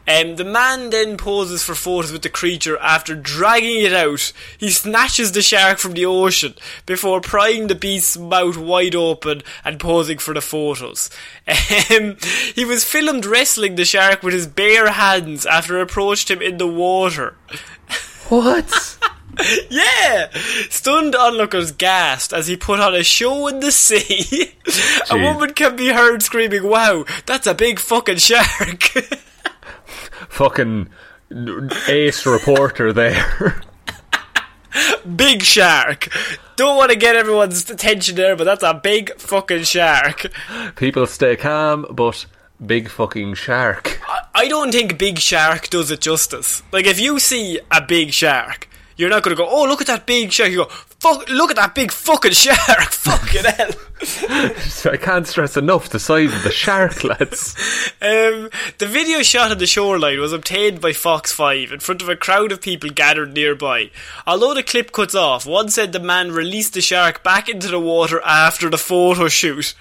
Um, 0.08 0.36
the 0.36 0.44
man 0.44 0.90
then 0.90 1.16
poses 1.16 1.62
for 1.64 1.74
photos 1.74 2.12
with 2.12 2.22
the 2.22 2.28
creature 2.28 2.78
after 2.78 3.14
dragging 3.14 3.82
it 3.82 3.92
out. 3.92 4.32
He 4.58 4.70
snatches 4.70 5.32
the 5.32 5.42
shark 5.42 5.78
from 5.78 5.92
the 5.92 6.06
ocean 6.06 6.54
before 6.86 7.20
prying 7.20 7.66
the 7.66 7.74
beast's 7.74 8.16
mouth 8.16 8.56
wide 8.56 8.94
open 8.94 9.42
and 9.64 9.80
posing 9.80 10.18
for 10.18 10.34
the 10.34 10.40
photos. 10.40 11.10
Um, 11.90 12.16
he 12.54 12.64
was 12.64 12.84
filmed 12.84 13.26
wrestling 13.26 13.74
the 13.74 13.84
shark 13.84 14.22
with 14.22 14.34
his 14.34 14.46
bare 14.46 14.92
hands 14.92 15.46
after 15.46 15.78
it 15.78 15.82
approached 15.82 16.30
him 16.30 16.40
in 16.40 16.58
the 16.58 16.66
water. 16.68 17.36
what? 18.28 18.98
Yeah! 19.68 20.30
Stunned 20.70 21.14
onlookers 21.14 21.70
gasped 21.72 22.32
as 22.32 22.46
he 22.46 22.56
put 22.56 22.80
on 22.80 22.94
a 22.94 23.04
show 23.04 23.48
in 23.48 23.60
the 23.60 23.70
sea. 23.70 24.52
a 25.10 25.18
woman 25.18 25.52
can 25.52 25.76
be 25.76 25.88
heard 25.88 26.22
screaming, 26.22 26.66
Wow, 26.66 27.04
that's 27.26 27.46
a 27.46 27.52
big 27.54 27.78
fucking 27.78 28.16
shark! 28.16 28.92
Fucking 30.28 30.88
ace 31.88 32.26
reporter 32.26 32.92
there. 32.92 33.62
big 35.16 35.42
shark! 35.42 36.08
Don't 36.56 36.76
want 36.76 36.90
to 36.90 36.96
get 36.96 37.16
everyone's 37.16 37.68
attention 37.70 38.16
there, 38.16 38.36
but 38.36 38.44
that's 38.44 38.62
a 38.62 38.74
big 38.74 39.18
fucking 39.18 39.64
shark. 39.64 40.26
People 40.76 41.06
stay 41.06 41.36
calm, 41.36 41.86
but 41.90 42.26
big 42.64 42.88
fucking 42.88 43.34
shark. 43.34 44.00
I, 44.34 44.48
don't 44.48 44.72
think 44.72 44.98
Big 44.98 45.18
Shark 45.18 45.68
does 45.68 45.90
it 45.90 46.00
justice. 46.00 46.62
Like, 46.72 46.86
if 46.86 47.00
you 47.00 47.18
see 47.18 47.60
a 47.70 47.82
big 47.82 48.12
shark, 48.12 48.68
you're 48.96 49.10
not 49.10 49.22
going 49.22 49.36
to 49.36 49.42
go, 49.42 49.48
Oh, 49.48 49.64
look 49.64 49.80
at 49.80 49.86
that 49.88 50.06
big 50.06 50.32
shark. 50.32 50.50
You 50.50 50.64
go, 50.64 50.70
Fuck, 51.00 51.28
look 51.28 51.50
at 51.50 51.56
that 51.56 51.74
big 51.74 51.92
fucking 51.92 52.32
shark! 52.32 52.56
Fucking 52.90 53.44
hell! 53.44 53.70
I 54.92 54.96
can't 54.96 55.26
stress 55.26 55.56
enough 55.56 55.90
the 55.90 55.98
size 56.00 56.34
of 56.34 56.42
the 56.42 56.50
shark, 56.50 57.04
lads. 57.04 57.54
Um, 58.00 58.50
the 58.78 58.86
video 58.86 59.22
shot 59.22 59.52
on 59.52 59.58
the 59.58 59.66
shoreline 59.66 60.18
was 60.20 60.32
obtained 60.32 60.80
by 60.80 60.92
Fox 60.92 61.32
5 61.32 61.72
in 61.72 61.80
front 61.80 62.02
of 62.02 62.08
a 62.08 62.16
crowd 62.16 62.50
of 62.50 62.62
people 62.62 62.90
gathered 62.90 63.34
nearby. 63.34 63.90
Although 64.26 64.54
the 64.54 64.62
clip 64.62 64.90
cuts 64.90 65.14
off, 65.14 65.46
one 65.46 65.68
said 65.68 65.92
the 65.92 66.00
man 66.00 66.32
released 66.32 66.74
the 66.74 66.80
shark 66.80 67.22
back 67.22 67.48
into 67.48 67.68
the 67.68 67.80
water 67.80 68.20
after 68.24 68.70
the 68.70 68.78
photo 68.78 69.28
shoot. 69.28 69.74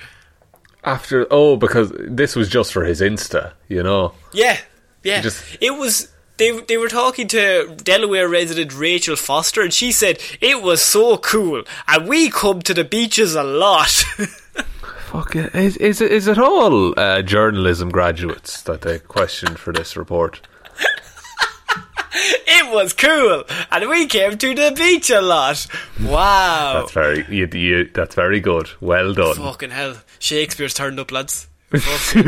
After 0.83 1.25
oh, 1.31 1.55
because 1.55 1.91
this 1.97 2.35
was 2.35 2.49
just 2.49 2.71
for 2.73 2.83
his 2.83 3.01
Insta, 3.01 3.53
you 3.67 3.81
know. 3.81 4.13
Yeah, 4.33 4.59
yeah. 5.03 5.21
Just- 5.21 5.43
it 5.61 5.71
was. 5.71 6.11
They, 6.37 6.59
they 6.59 6.77
were 6.77 6.89
talking 6.89 7.27
to 7.29 7.75
Delaware 7.77 8.27
resident 8.27 8.73
Rachel 8.73 9.15
Foster, 9.15 9.61
and 9.61 9.73
she 9.73 9.91
said 9.91 10.19
it 10.41 10.61
was 10.61 10.81
so 10.81 11.17
cool, 11.17 11.63
and 11.87 12.07
we 12.07 12.29
come 12.29 12.61
to 12.63 12.73
the 12.73 12.83
beaches 12.83 13.35
a 13.35 13.43
lot. 13.43 13.87
Fuck 15.07 15.35
it. 15.37 15.55
Is, 15.55 15.77
is, 15.77 16.01
it, 16.01 16.11
is 16.11 16.27
it 16.27 16.37
all 16.37 16.99
uh, 16.99 17.21
journalism 17.21 17.89
graduates 17.89 18.61
that 18.63 18.81
they 18.81 18.99
questioned 18.99 19.59
for 19.59 19.71
this 19.71 19.95
report? 19.95 20.45
it 22.13 22.73
was 22.73 22.91
cool, 22.91 23.45
and 23.71 23.89
we 23.89 24.05
came 24.07 24.37
to 24.37 24.53
the 24.53 24.73
beach 24.75 25.09
a 25.09 25.21
lot. 25.21 25.65
Wow. 26.01 26.81
That's 26.81 26.91
very 26.91 27.25
you, 27.29 27.47
you, 27.53 27.89
that's 27.93 28.15
very 28.15 28.41
good. 28.41 28.69
Well 28.81 29.13
done. 29.13 29.35
Fucking 29.35 29.69
hell. 29.69 29.95
Shakespeare's 30.19 30.73
turned 30.73 30.99
up, 30.99 31.13
lads. 31.13 31.47
Here 31.71 32.23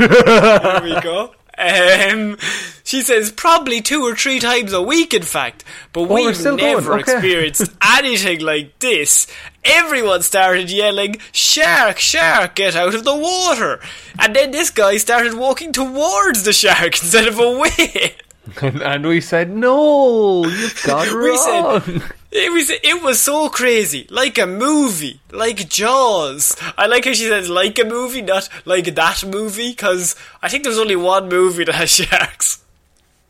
we 0.81 1.01
go. 1.01 1.33
Um, 1.57 2.37
she 2.83 3.01
says 3.01 3.31
probably 3.31 3.81
two 3.81 4.03
or 4.03 4.15
three 4.15 4.39
times 4.39 4.73
a 4.73 4.81
week, 4.81 5.13
in 5.13 5.23
fact. 5.23 5.63
But 5.91 6.03
we're 6.03 6.27
we've 6.27 6.43
never 6.55 6.93
okay. 6.93 6.99
experienced 7.13 7.71
anything 7.81 8.41
like 8.41 8.77
this. 8.79 9.27
Everyone 9.63 10.21
started 10.21 10.69
yelling, 10.69 11.17
"Shark! 11.31 11.97
Shark! 11.97 12.55
Get 12.55 12.75
out 12.75 12.93
of 12.93 13.03
the 13.03 13.15
water!" 13.15 13.79
And 14.19 14.35
then 14.35 14.51
this 14.51 14.69
guy 14.69 14.97
started 14.97 15.33
walking 15.33 15.73
towards 15.73 16.43
the 16.43 16.53
shark 16.53 16.85
instead 17.01 17.27
of 17.27 17.39
away. 17.39 18.15
And, 18.61 18.81
and 18.81 19.05
we 19.05 19.19
said 19.19 19.49
no. 19.49 20.45
You've 20.45 20.83
got 20.85 21.07
We 21.07 21.29
wrong. 21.29 21.81
said 21.81 22.03
it 22.37 22.51
was 22.51 22.69
it 22.69 23.03
was 23.03 23.19
so 23.19 23.49
crazy, 23.49 24.07
like 24.09 24.37
a 24.37 24.45
movie, 24.45 25.19
like 25.31 25.67
Jaws. 25.69 26.55
I 26.77 26.87
like 26.87 27.05
how 27.05 27.13
she 27.13 27.27
says 27.27 27.49
like 27.49 27.77
a 27.79 27.85
movie, 27.85 28.21
not 28.21 28.47
like 28.65 28.95
that 28.95 29.25
movie, 29.25 29.71
because 29.71 30.15
I 30.41 30.49
think 30.49 30.63
there's 30.63 30.79
only 30.79 30.95
one 30.95 31.29
movie 31.29 31.63
that 31.65 31.75
has 31.75 31.89
sharks. 31.97 32.63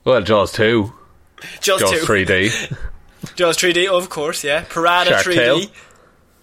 well, 0.03 0.21
Jaws 0.21 0.51
two, 0.51 0.93
Jaws, 1.61 1.81
Jaws 1.81 1.91
two, 1.91 1.97
three 1.99 2.25
D. 2.25 2.51
Jaws 3.35 3.57
3D, 3.57 3.87
of 3.87 4.09
course, 4.09 4.43
yeah. 4.43 4.63
Piranha 4.69 5.09
Shark 5.11 5.25
3D, 5.25 5.35
Tale. 5.35 5.61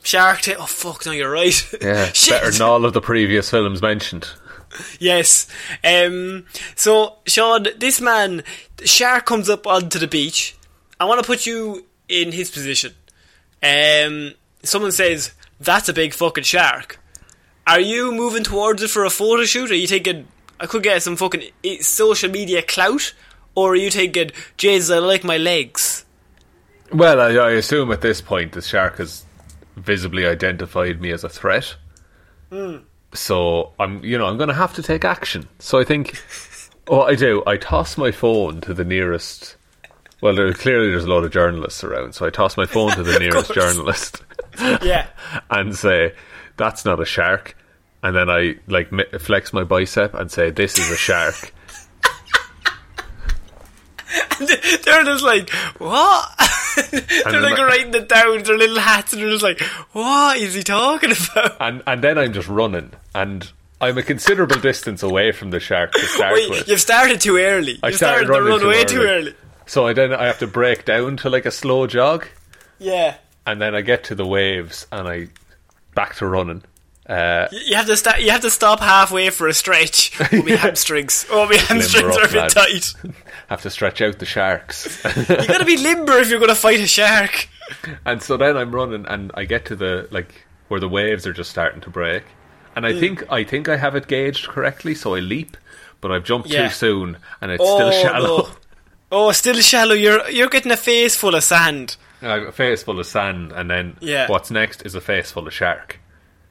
Shark 0.03 0.40
Tale. 0.40 0.57
Oh 0.61 0.66
fuck, 0.66 1.07
no, 1.07 1.12
you're 1.12 1.31
right. 1.31 1.55
Yeah, 1.81 2.11
better 2.29 2.50
than 2.50 2.62
all 2.62 2.85
of 2.85 2.92
the 2.92 3.00
previous 3.00 3.50
films 3.50 3.81
mentioned. 3.81 4.29
Yes. 4.98 5.46
Um, 5.85 6.46
so, 6.74 7.18
Sean, 7.27 7.66
this 7.79 8.00
man, 8.00 8.42
shark 8.85 9.24
comes 9.24 9.48
up 9.48 9.66
onto 9.66 9.98
the 10.00 10.09
beach. 10.09 10.57
I 10.98 11.05
want 11.05 11.20
to 11.20 11.27
put 11.27 11.46
you 11.46 11.85
in 12.09 12.33
his 12.33 12.51
position. 12.51 12.95
Um, 13.62 14.33
someone 14.62 14.93
says, 14.93 15.33
that's 15.61 15.88
a 15.88 15.93
big 15.93 16.12
fucking 16.12 16.45
shark. 16.45 16.99
Are 17.67 17.81
you 17.81 18.12
moving 18.12 18.45
towards 18.45 18.83
it 18.83 18.90
for 18.90 19.05
a 19.05 19.11
photo 19.11 19.45
shoot? 19.45 19.71
Are 19.71 19.75
you 19.75 19.87
thinking, 19.87 20.29
I 20.61 20.67
could 20.67 20.83
get 20.83 21.03
some 21.03 21.17
fucking 21.17 21.51
social 21.81 22.31
media 22.31 22.62
clout? 22.62 23.14
Or 23.55 23.73
are 23.73 23.77
you 23.77 23.90
thinking, 23.90 24.31
Jesus, 24.57 24.95
I 24.95 24.99
like 24.99 25.25
my 25.25 25.38
legs? 25.38 26.05
Well, 26.93 27.21
I, 27.21 27.31
I 27.35 27.51
assume 27.53 27.90
at 27.93 28.03
this 28.03 28.21
point 28.21 28.53
the 28.53 28.62
shark 28.62 28.99
has 28.99 29.25
visibly 29.77 30.27
identified 30.27 31.01
me 31.01 31.11
as 31.11 31.25
a 31.25 31.29
threat. 31.29 31.75
So 33.14 33.73
I'm, 33.79 34.05
you 34.05 34.19
know, 34.19 34.27
I'm 34.27 34.37
going 34.37 34.49
to 34.49 34.55
have 34.55 34.75
to 34.75 34.83
take 34.83 35.05
action. 35.05 35.49
So 35.59 35.81
I 35.81 35.85
think 35.85 36.23
what 36.87 37.11
I 37.11 37.14
do, 37.14 37.43
I 37.47 37.57
toss 37.57 37.97
my 37.97 38.11
phone 38.11 38.61
to 38.62 38.75
the 38.75 38.85
nearest. 38.85 39.57
Well, 40.25 40.35
there, 40.35 40.51
clearly 40.55 40.89
there's 40.91 41.05
a 41.05 41.11
lot 41.11 41.23
of 41.25 41.33
journalists 41.33 41.85
around, 41.85 42.15
so 42.15 42.25
I 42.25 42.31
toss 42.31 42.57
my 42.57 42.65
phone 42.65 42.93
to 42.93 43.03
the 43.03 43.19
nearest 43.21 43.53
journalist 43.53 44.23
Yeah. 44.83 45.07
and 45.51 45.77
say, 45.77 46.15
"That's 46.57 46.87
not 46.87 46.99
a 46.99 47.05
shark." 47.05 47.55
And 48.03 48.17
then 48.17 48.31
I 48.31 48.57
like 48.67 48.89
flex 49.21 49.53
my 49.53 49.65
bicep 49.65 50.15
and 50.15 50.31
say, 50.33 50.49
"This 50.49 50.79
is 50.79 50.91
a 50.91 50.97
shark." 50.97 51.53
they're 54.39 55.05
just 55.05 55.25
like, 55.25 55.51
what? 55.79 56.27
they're 56.91 57.43
like 57.43 57.59
I- 57.59 57.67
writing 57.67 57.95
it 57.95 58.09
down 58.09 58.31
with 58.37 58.47
their 58.47 58.57
little 58.57 58.79
hats 58.81 59.13
and 59.13 59.21
they're 59.21 59.29
just 59.31 59.43
like, 59.43 59.61
what 59.93 60.39
is 60.39 60.55
he 60.55 60.63
talking 60.63 61.13
about? 61.13 61.57
and 61.61 61.83
and 61.87 62.03
then 62.03 62.17
I'm 62.17 62.33
just 62.33 62.49
running, 62.49 62.93
and 63.15 63.53
I'm 63.79 63.99
a 63.99 64.03
considerable 64.03 64.59
distance 64.59 65.03
away 65.03 65.33
from 65.33 65.51
the 65.51 65.61
shark 65.61 65.93
to 65.93 66.01
start 66.07 66.33
Wait, 66.33 66.49
with. 66.49 66.67
you've 66.67 66.81
started 66.81 67.21
too 67.21 67.37
early. 67.37 67.79
I 67.83 67.89
you 67.89 67.95
started, 67.95 68.25
started 68.27 68.29
the 68.29 68.33
running 68.51 68.67
run 68.67 68.69
way 68.69 68.85
too 68.85 69.03
early. 69.03 69.35
So 69.66 69.87
I 69.87 69.92
then 69.92 70.12
I 70.12 70.27
have 70.27 70.38
to 70.40 70.46
break 70.46 70.85
down 70.85 71.16
to 71.18 71.31
like 71.31 71.46
a 71.46 71.50
slow 71.50 71.87
jog, 71.87 72.27
Yeah. 72.79 73.14
and 73.46 73.61
then 73.61 73.74
I 73.74 73.81
get 73.81 74.05
to 74.05 74.14
the 74.14 74.27
waves, 74.27 74.87
and 74.92 75.09
I 75.09 75.29
back 75.94 76.14
to 76.16 76.27
running. 76.27 76.62
Uh, 77.09 77.48
You 77.53 77.59
you 77.66 77.77
have 77.77 77.87
to 77.87 77.96
sta- 77.96 78.18
You 78.18 78.31
have 78.31 78.40
to 78.42 78.50
stop 78.50 78.81
halfway 78.81 79.31
for 79.31 79.46
a 79.48 79.53
stretch. 79.55 80.12
Oh, 80.33 80.42
my 80.42 80.53
hamstrings! 80.57 81.27
Oh, 81.31 81.46
my 81.46 81.57
hamstrings 81.57 82.16
are 82.16 82.24
a 82.24 82.29
bit 82.29 82.35
lad. 82.35 82.50
tight. 82.50 82.92
have 83.48 83.62
to 83.62 83.70
stretch 83.70 84.00
out 84.00 84.18
the 84.18 84.24
sharks, 84.27 85.03
You 85.16 85.24
gotta 85.46 85.64
be 85.66 85.77
limber 85.77 86.14
if 86.18 86.31
you're 86.31 86.40
gonna 86.40 86.55
fight 86.55 86.81
a 86.81 86.87
shark. 86.87 87.48
and 88.07 88.22
so 88.22 88.37
then 88.37 88.57
I'm 88.57 88.74
running, 88.74 89.07
and 89.07 89.31
I 89.35 89.44
get 89.44 89.66
to 89.66 89.77
the 89.77 90.09
like 90.11 90.46
where 90.68 90.81
the 90.81 90.88
waves 90.88 91.27
are 91.27 91.33
just 91.35 91.50
starting 91.50 91.81
to 91.83 91.90
break, 91.90 92.24
and 92.77 92.87
I 92.87 92.92
Hmm. 92.92 93.00
think 93.00 93.33
I 93.33 93.44
think 93.44 93.68
I 93.68 93.77
have 93.77 93.94
it 93.96 94.07
gauged 94.09 94.48
correctly, 94.48 94.94
so 94.94 95.14
I 95.14 95.20
leap, 95.20 95.57
but 96.00 96.11
I've 96.11 96.24
jumped 96.24 96.48
Yeah. 96.48 96.68
too 96.68 96.74
soon, 96.74 97.16
and 97.42 97.50
it's 97.50 97.62
Oh, 97.64 97.77
still 97.77 97.92
shallow. 98.03 98.37
no. 98.44 98.48
Oh, 99.14 99.31
still 99.33 99.55
shallow. 99.61 99.94
You're 99.94 100.29
you're 100.31 100.48
getting 100.48 100.72
a 100.72 100.77
face 100.77 101.14
full 101.16 101.35
of 101.35 101.44
sand. 101.44 101.96
A 102.20 102.50
face 102.53 102.83
full 102.83 102.98
of 102.98 103.07
sand, 103.07 103.53
and 103.53 103.70
then 103.70 103.96
Yeah. 104.00 104.29
what's 104.29 104.50
next 104.50 104.85
is 104.85 104.94
a 104.94 105.00
face 105.00 105.31
full 105.31 105.46
of 105.46 105.53
shark. 105.53 106.00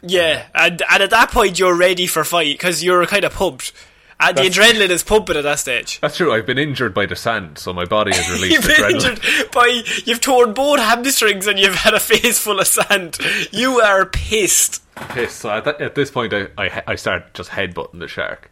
Yeah, 0.02 0.44
and 0.56 0.82
and 0.92 1.04
at 1.04 1.10
that 1.10 1.32
point 1.32 1.60
you're 1.60 1.76
ready 1.76 2.08
for 2.08 2.24
fight 2.24 2.54
because 2.58 2.84
you're 2.84 3.06
kind 3.06 3.24
of 3.26 3.34
pumped. 3.34 3.72
Uh, 4.20 4.32
the 4.32 4.42
adrenaline 4.44 4.90
is 4.90 5.04
pumping 5.04 5.36
at 5.36 5.44
that 5.44 5.60
stage. 5.60 6.00
That's 6.00 6.16
true. 6.16 6.32
I've 6.34 6.46
been 6.46 6.58
injured 6.60 6.94
by 6.94 7.06
the 7.08 7.16
sand, 7.16 7.58
so 7.58 7.74
my 7.74 7.84
body 7.86 8.14
has 8.16 8.30
released 8.32 8.54
You've 8.54 8.64
been 8.78 8.86
adrenaline. 8.86 9.18
injured 9.18 9.52
by 9.52 9.82
you've 10.06 10.22
torn 10.22 10.54
both 10.54 10.80
hamstrings 10.80 11.48
and 11.48 11.60
you've 11.60 11.76
had 11.76 11.94
a 11.94 12.00
face 12.00 12.40
full 12.40 12.60
of 12.60 12.68
sand. 12.68 13.18
You 13.52 13.82
are 13.82 14.06
pissed. 14.06 14.82
Pissed. 15.10 15.40
So 15.40 15.50
at, 15.50 15.66
that, 15.66 15.82
at 15.82 15.96
this 15.96 16.12
point, 16.12 16.34
I, 16.34 16.48
I 16.58 16.84
I 16.88 16.96
start 16.96 17.34
just 17.34 17.50
headbutting 17.50 18.00
the 18.00 18.08
shark. 18.08 18.50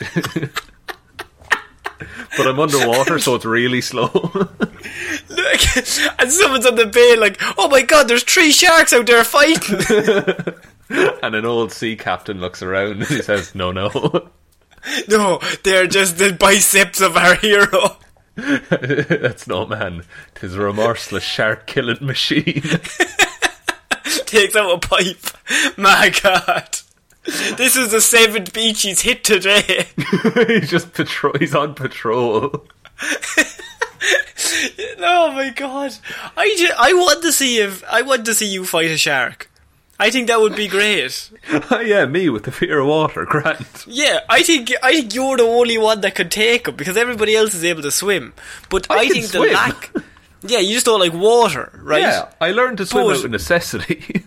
but 2.36 2.46
I'm 2.46 2.58
underwater, 2.58 3.18
so 3.18 3.34
it's 3.34 3.44
really 3.44 3.80
slow. 3.80 4.10
Look, 4.12 5.76
and 6.18 6.32
someone's 6.32 6.66
on 6.66 6.74
the 6.74 6.90
bay 6.92 7.16
like, 7.16 7.40
"Oh 7.58 7.68
my 7.68 7.82
god, 7.82 8.08
there's 8.08 8.24
three 8.24 8.52
sharks 8.52 8.92
out 8.92 9.06
there 9.06 9.24
fighting." 9.24 9.80
and 11.22 11.34
an 11.34 11.44
old 11.44 11.72
sea 11.72 11.96
captain 11.96 12.40
looks 12.40 12.62
around 12.62 12.92
and 12.92 13.04
he 13.04 13.22
says, 13.22 13.54
"No, 13.54 13.72
no." 13.72 13.90
no, 15.08 15.40
they're 15.64 15.86
just 15.86 16.18
the 16.18 16.32
biceps 16.32 17.00
of 17.00 17.16
our 17.16 17.34
hero. 17.36 17.96
That's 18.36 19.46
no 19.46 19.66
man. 19.66 20.04
Tis 20.34 20.54
a 20.54 20.60
remorseless 20.60 21.22
shark 21.22 21.66
killing 21.66 22.04
machine. 22.04 22.62
Takes 24.26 24.56
out 24.56 24.72
a 24.72 24.78
pipe. 24.78 25.76
My 25.76 26.12
god. 26.22 26.78
This 27.56 27.76
is 27.76 27.90
the 27.92 28.00
seventh 28.00 28.52
beach 28.52 28.82
he's 28.82 29.02
hit 29.02 29.22
today. 29.24 29.86
he's 30.48 30.70
just 30.70 30.92
patrol. 30.92 31.34
He's 31.38 31.54
on 31.54 31.74
patrol. 31.74 32.66
oh 34.98 35.32
my 35.32 35.50
god! 35.54 35.94
I, 36.36 36.54
ju- 36.58 36.74
I 36.78 36.92
want 36.94 37.22
to 37.22 37.32
see 37.32 37.58
if 37.58 37.84
I 37.90 38.02
want 38.02 38.24
to 38.26 38.34
see 38.34 38.52
you 38.52 38.64
fight 38.64 38.90
a 38.90 38.96
shark. 38.96 39.48
I 40.00 40.10
think 40.10 40.26
that 40.26 40.40
would 40.40 40.56
be 40.56 40.66
great. 40.66 41.30
yeah, 41.70 42.06
me 42.06 42.28
with 42.28 42.42
the 42.42 42.50
fear 42.50 42.80
of 42.80 42.88
water, 42.88 43.24
Grant. 43.24 43.84
Yeah, 43.86 44.20
I 44.28 44.42
think 44.42 44.72
I 44.82 44.92
think 44.92 45.14
you're 45.14 45.36
the 45.36 45.44
only 45.44 45.78
one 45.78 46.00
that 46.00 46.14
could 46.16 46.30
take 46.32 46.66
him 46.66 46.74
because 46.76 46.96
everybody 46.96 47.36
else 47.36 47.54
is 47.54 47.62
able 47.64 47.82
to 47.82 47.90
swim. 47.92 48.32
But 48.68 48.90
I 48.90 48.96
I, 49.00 49.08
think 49.08 49.26
swim. 49.26 49.46
the 49.48 49.52
lack. 49.54 49.92
Yeah, 50.42 50.58
you 50.58 50.74
just 50.74 50.86
don't 50.86 50.98
like 50.98 51.12
water, 51.12 51.70
right? 51.84 52.00
Yeah, 52.02 52.30
I 52.40 52.50
learned 52.50 52.78
to 52.78 52.86
swim 52.86 53.06
But- 53.06 53.18
out 53.18 53.24
of 53.24 53.30
necessity. 53.30 54.24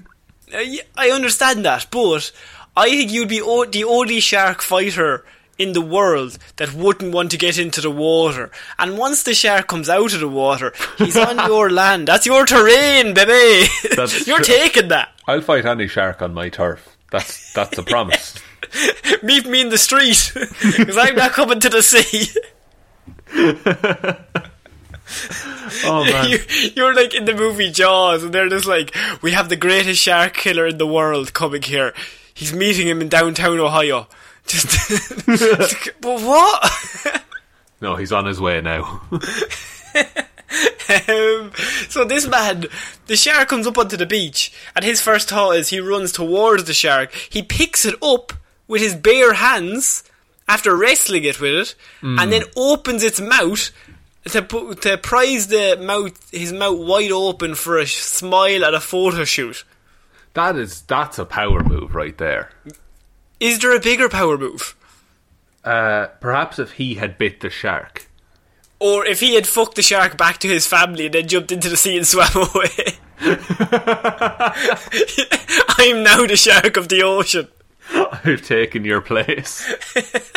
Uh, 0.54 0.60
I 0.96 1.10
understand 1.10 1.66
that, 1.66 1.88
but 1.92 2.32
I 2.78 2.90
think 2.90 3.12
you'd 3.12 3.30
be 3.30 3.42
o- 3.42 3.66
the 3.66 3.84
only 3.86 4.20
shark 4.20 4.62
fighter 4.62 5.24
in 5.58 5.72
the 5.72 5.82
world 5.82 6.38
that 6.58 6.74
wouldn't 6.74 7.14
want 7.14 7.32
to 7.32 7.38
get 7.38 7.58
into 7.58 7.80
the 7.80 7.90
water. 7.90 8.52
And 8.78 8.98
once 8.98 9.24
the 9.24 9.34
shark 9.34 9.68
comes 9.68 9.88
out 9.90 10.14
of 10.14 10.20
the 10.20 10.28
water, 10.28 10.74
he's 10.98 11.16
on 11.16 11.38
your 11.50 11.70
land. 11.70 12.08
That's 12.10 12.26
your 12.26 12.46
terrain, 12.46 13.14
baby. 13.14 13.70
You're 14.26 14.38
true. 14.40 14.44
taking 14.44 14.90
that. 14.90 15.14
I'll 15.28 15.40
fight 15.42 15.66
any 15.66 15.88
shark 15.88 16.22
on 16.22 16.34
my 16.34 16.50
turf. 16.50 16.98
That's 17.12 17.54
that's 17.54 17.78
a 17.78 17.84
promise. 17.84 18.36
Meet 19.24 19.46
me 19.46 19.62
in 19.62 19.70
the 19.70 19.78
street 19.78 20.32
because 20.34 20.98
I'm 20.98 21.16
not 21.16 21.32
coming 21.32 21.62
to 21.62 21.70
the 21.70 21.82
sea. 21.82 22.28
Oh 25.84 26.04
man. 26.04 26.30
you, 26.30 26.40
you're 26.76 26.94
like 26.94 27.14
in 27.14 27.26
the 27.26 27.34
movie 27.34 27.72
Jaws, 27.72 28.24
and 28.24 28.34
they're 28.34 28.50
just 28.50 28.66
like, 28.66 28.96
"We 29.22 29.32
have 29.32 29.50
the 29.50 29.56
greatest 29.56 30.02
shark 30.02 30.34
killer 30.34 30.68
in 30.68 30.78
the 30.78 30.88
world 30.88 31.34
coming 31.34 31.62
here. 31.62 31.94
He's 32.36 32.54
meeting 32.54 32.88
him 32.88 33.02
in 33.02 33.10
downtown 33.10 33.60
Ohio." 33.60 34.08
Just, 34.48 34.68
but 36.02 36.22
what? 36.22 37.22
No, 37.82 37.96
he's 37.98 38.12
on 38.14 38.26
his 38.26 38.40
way 38.40 38.62
now. 38.62 39.02
um, 41.10 41.52
so 41.90 42.06
this 42.06 42.26
man, 42.28 42.66
the 43.08 43.16
shark 43.16 43.50
comes 43.50 43.68
up 43.68 43.78
onto 43.78 43.98
the 43.98 44.06
beach, 44.06 44.54
and 44.76 44.86
his 44.86 45.02
first 45.02 45.30
thought 45.30 45.58
is 45.58 45.70
he 45.70 45.80
runs 45.80 46.12
towards 46.12 46.64
the 46.64 46.74
shark. 46.74 47.12
He 47.14 47.44
picks 47.44 47.86
it 47.86 47.96
up 48.02 48.34
with 48.68 48.82
his 48.82 48.96
bare 48.96 49.34
hands 49.34 50.04
after 50.48 50.76
wrestling 50.76 51.26
it 51.26 51.42
with 51.42 51.54
it, 51.54 51.76
and 52.02 52.32
then 52.32 52.44
opens 52.56 53.04
its 53.04 53.20
mouth 53.20 53.72
to 54.26 54.42
to 54.82 54.98
prise 54.98 55.48
the 55.48 55.78
mouth 55.80 56.30
his 56.32 56.54
mouth 56.54 56.80
wide 56.80 57.12
open 57.12 57.56
for 57.56 57.78
a 57.78 57.86
smile 57.86 58.64
at 58.66 58.74
a 58.74 58.80
photo 58.80 59.26
shoot. 59.26 59.64
That 60.36 60.56
is 60.56 60.82
that's 60.84 61.18
a 61.20 61.26
power 61.26 61.64
move 61.64 61.96
right 61.96 62.18
there. 62.18 62.52
Is 63.40 63.60
there 63.60 63.76
a 63.76 63.80
bigger 63.80 64.08
power 64.08 64.38
move? 64.38 64.76
Uh, 65.64 66.08
perhaps 66.22 66.60
if 66.60 66.74
he 66.74 66.96
had 66.96 67.18
bit 67.18 67.40
the 67.42 67.50
shark. 67.50 68.08
Or 68.80 69.06
if 69.06 69.20
he 69.20 69.36
had 69.36 69.48
fucked 69.48 69.76
the 69.76 69.82
shark 69.82 70.18
back 70.18 70.38
to 70.40 70.48
his 70.48 70.68
family 70.68 71.06
and 71.06 71.16
then 71.16 71.28
jumped 71.28 71.52
into 71.52 71.70
the 71.70 71.78
sea 71.78 71.98
and 71.98 72.06
swam 72.06 72.30
away. 72.36 73.00
I'm 75.78 76.04
now 76.04 76.28
the 76.28 76.36
shark 76.38 76.78
of 76.78 76.90
the 76.90 77.02
ocean. 77.04 77.48
I've 77.94 78.42
taken 78.46 78.86
your 78.86 79.02
place. 79.02 79.66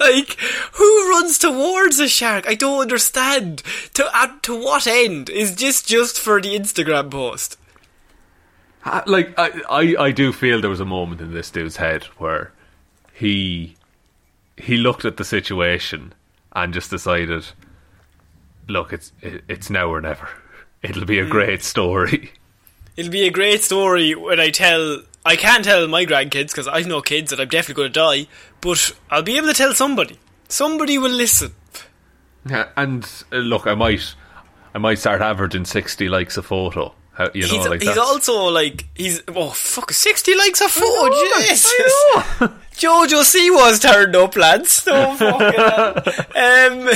Like, 0.00 0.40
who 0.72 1.10
runs 1.10 1.38
towards 1.38 2.00
a 2.00 2.08
shark? 2.08 2.48
I 2.48 2.54
don't 2.54 2.80
understand. 2.80 3.62
To 3.92 4.08
uh, 4.16 4.28
to 4.42 4.58
what 4.58 4.86
end? 4.86 5.28
Is 5.28 5.56
this 5.56 5.82
just 5.82 6.18
for 6.18 6.40
the 6.40 6.58
Instagram 6.58 7.10
post? 7.10 7.58
Like 9.06 9.38
I, 9.38 9.60
I, 9.68 9.96
I 10.04 10.10
do 10.10 10.32
feel 10.32 10.60
there 10.60 10.70
was 10.70 10.80
a 10.80 10.86
moment 10.86 11.20
in 11.20 11.34
this 11.34 11.50
dude's 11.50 11.76
head 11.76 12.04
where 12.18 12.52
he 13.12 13.76
he 14.56 14.76
looked 14.76 15.04
at 15.04 15.16
the 15.16 15.24
situation 15.24 16.14
and 16.52 16.72
just 16.72 16.90
decided, 16.90 17.46
look, 18.68 18.92
it's 18.92 19.12
it, 19.20 19.44
it's 19.48 19.70
now 19.70 19.88
or 19.88 20.00
never. 20.00 20.28
It'll 20.82 21.04
be 21.04 21.18
a 21.18 21.26
great 21.26 21.62
story. 21.62 22.32
It'll 22.96 23.12
be 23.12 23.26
a 23.26 23.30
great 23.30 23.62
story 23.62 24.14
when 24.14 24.40
I 24.40 24.50
tell. 24.50 25.02
I 25.24 25.36
can't 25.36 25.62
tell 25.62 25.86
my 25.86 26.06
grandkids 26.06 26.48
because 26.48 26.66
I've 26.66 26.86
no 26.86 27.02
kids 27.02 27.30
and 27.32 27.40
I'm 27.40 27.48
definitely 27.48 27.82
going 27.82 27.92
to 27.92 28.24
die. 28.24 28.26
But 28.62 28.92
I'll 29.10 29.22
be 29.22 29.36
able 29.36 29.48
to 29.48 29.54
tell 29.54 29.74
somebody. 29.74 30.18
Somebody 30.48 30.96
will 30.96 31.10
listen. 31.10 31.52
Yeah, 32.48 32.68
and 32.76 33.04
uh, 33.30 33.36
look, 33.36 33.66
I 33.66 33.74
might 33.74 34.14
I 34.74 34.78
might 34.78 34.98
start 34.98 35.20
averaging 35.20 35.66
sixty 35.66 36.08
likes 36.08 36.38
a 36.38 36.42
photo. 36.42 36.94
How, 37.20 37.28
you 37.34 37.42
know, 37.42 37.48
he's 37.48 37.68
like 37.68 37.82
he's 37.82 37.98
also 37.98 38.44
like 38.48 38.86
he's 38.94 39.22
oh 39.28 39.50
fuck 39.50 39.92
sixty 39.92 40.34
likes 40.34 40.62
a 40.62 40.70
photo. 40.70 41.10
know, 41.10 41.40
Jesus. 41.42 41.70
I 41.70 42.36
know. 42.40 42.52
Jojo 42.72 43.22
C 43.24 43.50
was 43.50 43.78
turned 43.78 44.16
up, 44.16 44.34
lads. 44.36 44.72
So 44.84 45.14
fucking. 45.16 46.14
Um, 46.34 46.88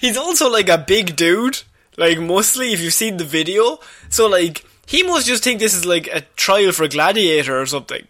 he's 0.00 0.16
also 0.16 0.48
like 0.48 0.68
a 0.68 0.78
big 0.78 1.16
dude, 1.16 1.62
like 1.96 2.20
mostly, 2.20 2.72
If 2.72 2.80
you've 2.80 2.94
seen 2.94 3.16
the 3.16 3.24
video, 3.24 3.80
so 4.08 4.28
like 4.28 4.64
he 4.86 5.02
must 5.02 5.26
just 5.26 5.42
think 5.42 5.58
this 5.58 5.74
is 5.74 5.84
like 5.84 6.06
a 6.06 6.20
trial 6.36 6.70
for 6.70 6.86
gladiator 6.86 7.60
or 7.60 7.66
something. 7.66 8.06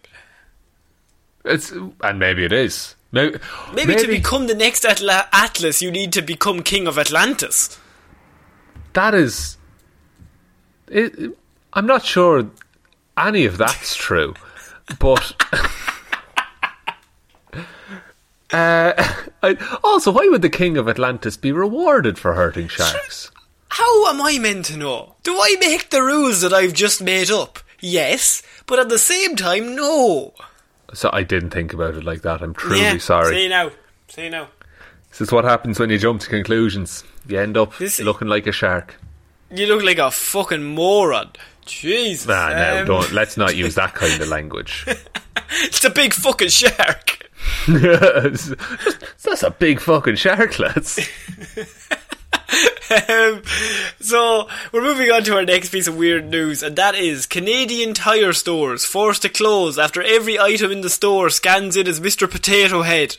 It's 1.43 1.71
and 1.71 2.19
maybe 2.19 2.45
it 2.45 2.53
is. 2.53 2.93
Maybe, 3.11 3.39
Maybe, 3.73 3.95
to 3.95 4.07
become 4.07 4.45
the 4.45 4.53
next 4.55 4.85
Atla- 4.85 5.27
Atlas, 5.33 5.81
you 5.81 5.89
need 5.89 6.13
to 6.13 6.21
become 6.21 6.61
king 6.61 6.85
of 6.85 6.99
Atlantis. 6.99 7.79
that 8.93 9.15
is. 9.15 9.57
It- 10.87 11.35
I'm 11.75 11.85
not 11.85 12.03
sure 12.05 12.49
any 13.17 13.45
of 13.45 13.57
that's 13.57 13.95
true, 14.07 14.33
but. 14.99 15.33
Uh, 18.51 18.93
I, 19.43 19.79
also, 19.83 20.11
why 20.11 20.27
would 20.27 20.43
the 20.43 20.49
king 20.49 20.77
of 20.77 20.87
Atlantis 20.87 21.37
be 21.37 21.51
rewarded 21.51 22.19
for 22.19 22.35
hurting 22.35 22.67
sharks? 22.67 23.31
How 23.69 24.07
am 24.09 24.21
I 24.21 24.37
meant 24.37 24.65
to 24.65 24.77
know? 24.77 25.15
Do 25.23 25.33
I 25.35 25.55
make 25.59 25.89
the 25.89 26.03
rules 26.03 26.41
that 26.41 26.53
I've 26.53 26.73
just 26.73 27.01
made 27.01 27.31
up? 27.31 27.57
Yes, 27.79 28.43
but 28.67 28.77
at 28.77 28.89
the 28.89 28.99
same 28.99 29.35
time, 29.35 29.75
no. 29.75 30.33
So 30.93 31.09
I 31.11 31.23
didn't 31.23 31.49
think 31.49 31.73
about 31.73 31.95
it 31.95 32.03
like 32.03 32.21
that. 32.21 32.43
I'm 32.43 32.53
truly 32.53 32.81
yeah, 32.81 32.97
sorry. 32.99 33.33
See 33.35 33.43
you 33.43 33.49
now. 33.49 33.71
See 34.09 34.23
you 34.25 34.29
now. 34.29 34.49
This 35.09 35.21
is 35.21 35.31
what 35.31 35.45
happens 35.45 35.79
when 35.79 35.89
you 35.89 35.97
jump 35.97 36.21
to 36.21 36.29
conclusions. 36.29 37.03
You 37.27 37.39
end 37.39 37.57
up 37.57 37.75
This- 37.77 37.99
looking 37.99 38.27
like 38.27 38.45
a 38.45 38.51
shark. 38.51 38.99
You 39.49 39.65
look 39.65 39.83
like 39.83 39.97
a 39.97 40.11
fucking 40.11 40.63
moron. 40.63 41.31
Jesus. 41.65 42.27
Nah, 42.27 42.49
no, 42.49 42.79
um, 42.81 42.85
don't. 42.87 43.11
Let's 43.11 43.37
not 43.37 43.55
use 43.55 43.75
that 43.75 43.93
kind 43.93 44.21
of 44.21 44.27
language. 44.29 44.85
It's 45.61 45.83
a 45.83 45.89
big 45.89 46.13
fucking 46.13 46.49
shark. 46.49 47.29
That's 47.67 49.43
a 49.43 49.51
big 49.51 49.79
fucking 49.79 50.15
shark, 50.15 50.59
lads. 50.59 50.99
Um, 53.09 53.41
so 53.99 54.47
we're 54.71 54.83
moving 54.83 55.09
on 55.09 55.23
to 55.23 55.35
our 55.35 55.45
next 55.45 55.69
piece 55.69 55.87
of 55.87 55.97
weird 55.97 56.29
news, 56.29 56.61
and 56.61 56.75
that 56.75 56.93
is 56.93 57.25
Canadian 57.25 57.95
tire 57.95 58.33
stores 58.33 58.85
forced 58.85 59.23
to 59.23 59.29
close 59.29 59.79
after 59.79 60.03
every 60.03 60.37
item 60.37 60.71
in 60.71 60.81
the 60.81 60.89
store 60.89 61.31
scans 61.31 61.75
in 61.75 61.87
as 61.87 61.99
Mr. 61.99 62.29
Potato 62.29 62.83
Head. 62.83 63.17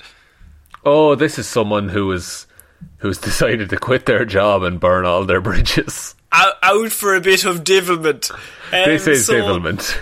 Oh, 0.85 1.17
this 1.17 1.39
is 1.39 1.49
someone 1.49 1.89
who 1.89 2.13
is 2.13 2.47
who's 2.99 3.19
decided 3.19 3.71
to 3.71 3.77
quit 3.77 4.07
their 4.07 4.25
job 4.25 4.63
and 4.63 4.79
burn 4.79 5.07
all 5.07 5.25
their 5.25 5.41
bridges. 5.41 6.15
Out, 6.35 6.55
out 6.62 6.90
for 6.90 7.14
a 7.14 7.20
bit 7.20 7.44
of 7.44 7.62
devilment. 7.62 8.31
Um, 8.33 8.38
This 8.87 9.07
is 9.07 9.27
so, 9.27 9.35
divilment. 9.35 9.97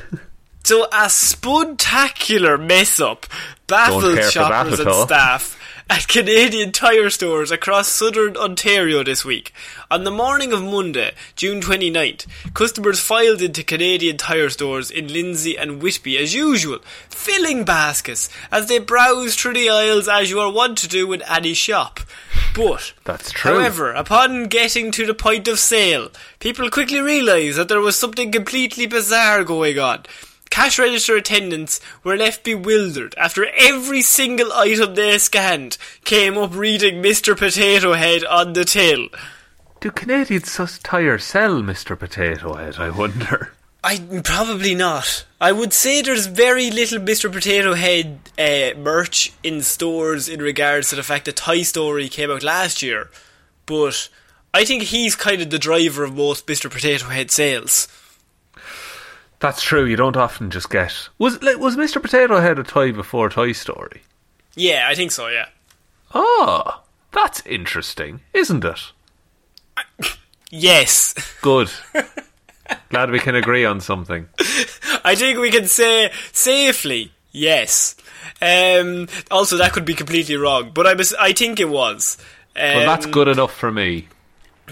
So 0.64 0.86
a 0.92 1.10
spectacular 1.10 2.56
mess 2.56 3.00
up 3.00 3.26
baffled 3.66 4.02
Don't 4.02 4.14
care 4.14 4.30
for 4.30 4.38
that 4.38 4.48
shoppers 4.48 4.78
and 4.80 4.88
all. 4.88 5.06
staff 5.06 5.58
at 5.92 6.08
Canadian 6.08 6.72
tire 6.72 7.10
stores 7.10 7.50
across 7.50 7.86
southern 7.86 8.34
Ontario 8.34 9.04
this 9.04 9.26
week. 9.26 9.52
On 9.90 10.04
the 10.04 10.10
morning 10.10 10.50
of 10.50 10.62
Monday, 10.62 11.12
June 11.36 11.60
29th, 11.60 12.26
customers 12.54 12.98
filed 12.98 13.42
into 13.42 13.62
Canadian 13.62 14.16
tire 14.16 14.48
stores 14.48 14.90
in 14.90 15.12
Lindsay 15.12 15.54
and 15.58 15.82
Whitby 15.82 16.16
as 16.16 16.34
usual, 16.34 16.78
filling 17.10 17.66
baskets 17.66 18.30
as 18.50 18.68
they 18.68 18.78
browsed 18.78 19.38
through 19.38 19.52
the 19.52 19.68
aisles 19.68 20.08
as 20.08 20.30
you 20.30 20.40
are 20.40 20.50
wont 20.50 20.78
to 20.78 20.88
do 20.88 21.12
in 21.12 21.20
any 21.28 21.52
shop. 21.52 22.00
But, 22.56 22.94
That's 23.04 23.30
true. 23.30 23.52
however, 23.52 23.92
upon 23.92 24.44
getting 24.44 24.92
to 24.92 25.04
the 25.04 25.12
point 25.12 25.46
of 25.46 25.58
sale, 25.58 26.08
people 26.40 26.70
quickly 26.70 27.00
realised 27.00 27.58
that 27.58 27.68
there 27.68 27.80
was 27.80 27.98
something 27.98 28.32
completely 28.32 28.86
bizarre 28.86 29.44
going 29.44 29.78
on. 29.78 30.06
Cash 30.52 30.78
register 30.78 31.16
attendants 31.16 31.80
were 32.04 32.14
left 32.14 32.44
bewildered 32.44 33.14
after 33.16 33.46
every 33.56 34.02
single 34.02 34.52
item 34.52 34.94
they 34.94 35.16
scanned 35.16 35.78
came 36.04 36.36
up 36.36 36.54
reading 36.54 37.02
Mr. 37.02 37.34
Potato 37.34 37.94
Head 37.94 38.22
on 38.22 38.52
the 38.52 38.66
till. 38.66 39.08
Do 39.80 39.90
Canadian 39.90 40.44
sus 40.44 40.78
tire 40.78 41.16
sell 41.18 41.62
Mr. 41.62 41.98
Potato 41.98 42.52
Head? 42.52 42.76
I 42.76 42.90
wonder. 42.90 43.54
I 43.82 43.98
probably 44.22 44.74
not. 44.74 45.24
I 45.40 45.52
would 45.52 45.72
say 45.72 46.02
there's 46.02 46.26
very 46.26 46.70
little 46.70 46.98
Mr. 46.98 47.32
Potato 47.32 47.72
Head 47.72 48.18
uh, 48.38 48.78
merch 48.78 49.32
in 49.42 49.62
stores 49.62 50.28
in 50.28 50.42
regards 50.42 50.90
to 50.90 50.96
the 50.96 51.02
fact 51.02 51.24
that 51.24 51.36
Toy 51.36 51.62
Story 51.62 52.10
came 52.10 52.30
out 52.30 52.42
last 52.42 52.82
year, 52.82 53.08
but 53.64 54.10
I 54.52 54.66
think 54.66 54.82
he's 54.82 55.16
kind 55.16 55.40
of 55.40 55.48
the 55.48 55.58
driver 55.58 56.04
of 56.04 56.14
most 56.14 56.46
Mr. 56.46 56.70
Potato 56.70 57.06
Head 57.06 57.30
sales. 57.30 57.88
That's 59.42 59.60
true. 59.60 59.84
You 59.84 59.96
don't 59.96 60.16
often 60.16 60.50
just 60.52 60.70
get 60.70 61.08
was 61.18 61.42
like, 61.42 61.58
was 61.58 61.76
Mr. 61.76 62.00
Potato 62.00 62.38
Head 62.40 62.60
a 62.60 62.62
toy 62.62 62.92
before 62.92 63.28
Toy 63.28 63.50
Story? 63.50 64.02
Yeah, 64.54 64.86
I 64.88 64.94
think 64.94 65.10
so. 65.10 65.26
Yeah. 65.26 65.46
Oh, 66.14 66.82
that's 67.10 67.44
interesting, 67.44 68.20
isn't 68.32 68.64
it? 68.64 68.92
Yes. 70.54 71.14
Good. 71.40 71.70
Glad 72.90 73.10
we 73.10 73.18
can 73.18 73.34
agree 73.34 73.64
on 73.64 73.80
something. 73.80 74.28
I 75.02 75.14
think 75.14 75.38
we 75.38 75.50
can 75.50 75.66
say 75.66 76.12
safely 76.32 77.10
yes. 77.32 77.96
Um, 78.42 79.08
also, 79.30 79.56
that 79.56 79.72
could 79.72 79.86
be 79.86 79.94
completely 79.94 80.36
wrong, 80.36 80.70
but 80.74 80.86
I 80.86 80.92
was, 80.92 81.14
I 81.14 81.32
think 81.32 81.58
it 81.58 81.70
was. 81.70 82.18
Um, 82.54 82.76
Well, 82.76 82.86
that's 82.86 83.06
good 83.06 83.28
enough 83.28 83.54
for 83.54 83.72
me. 83.72 84.08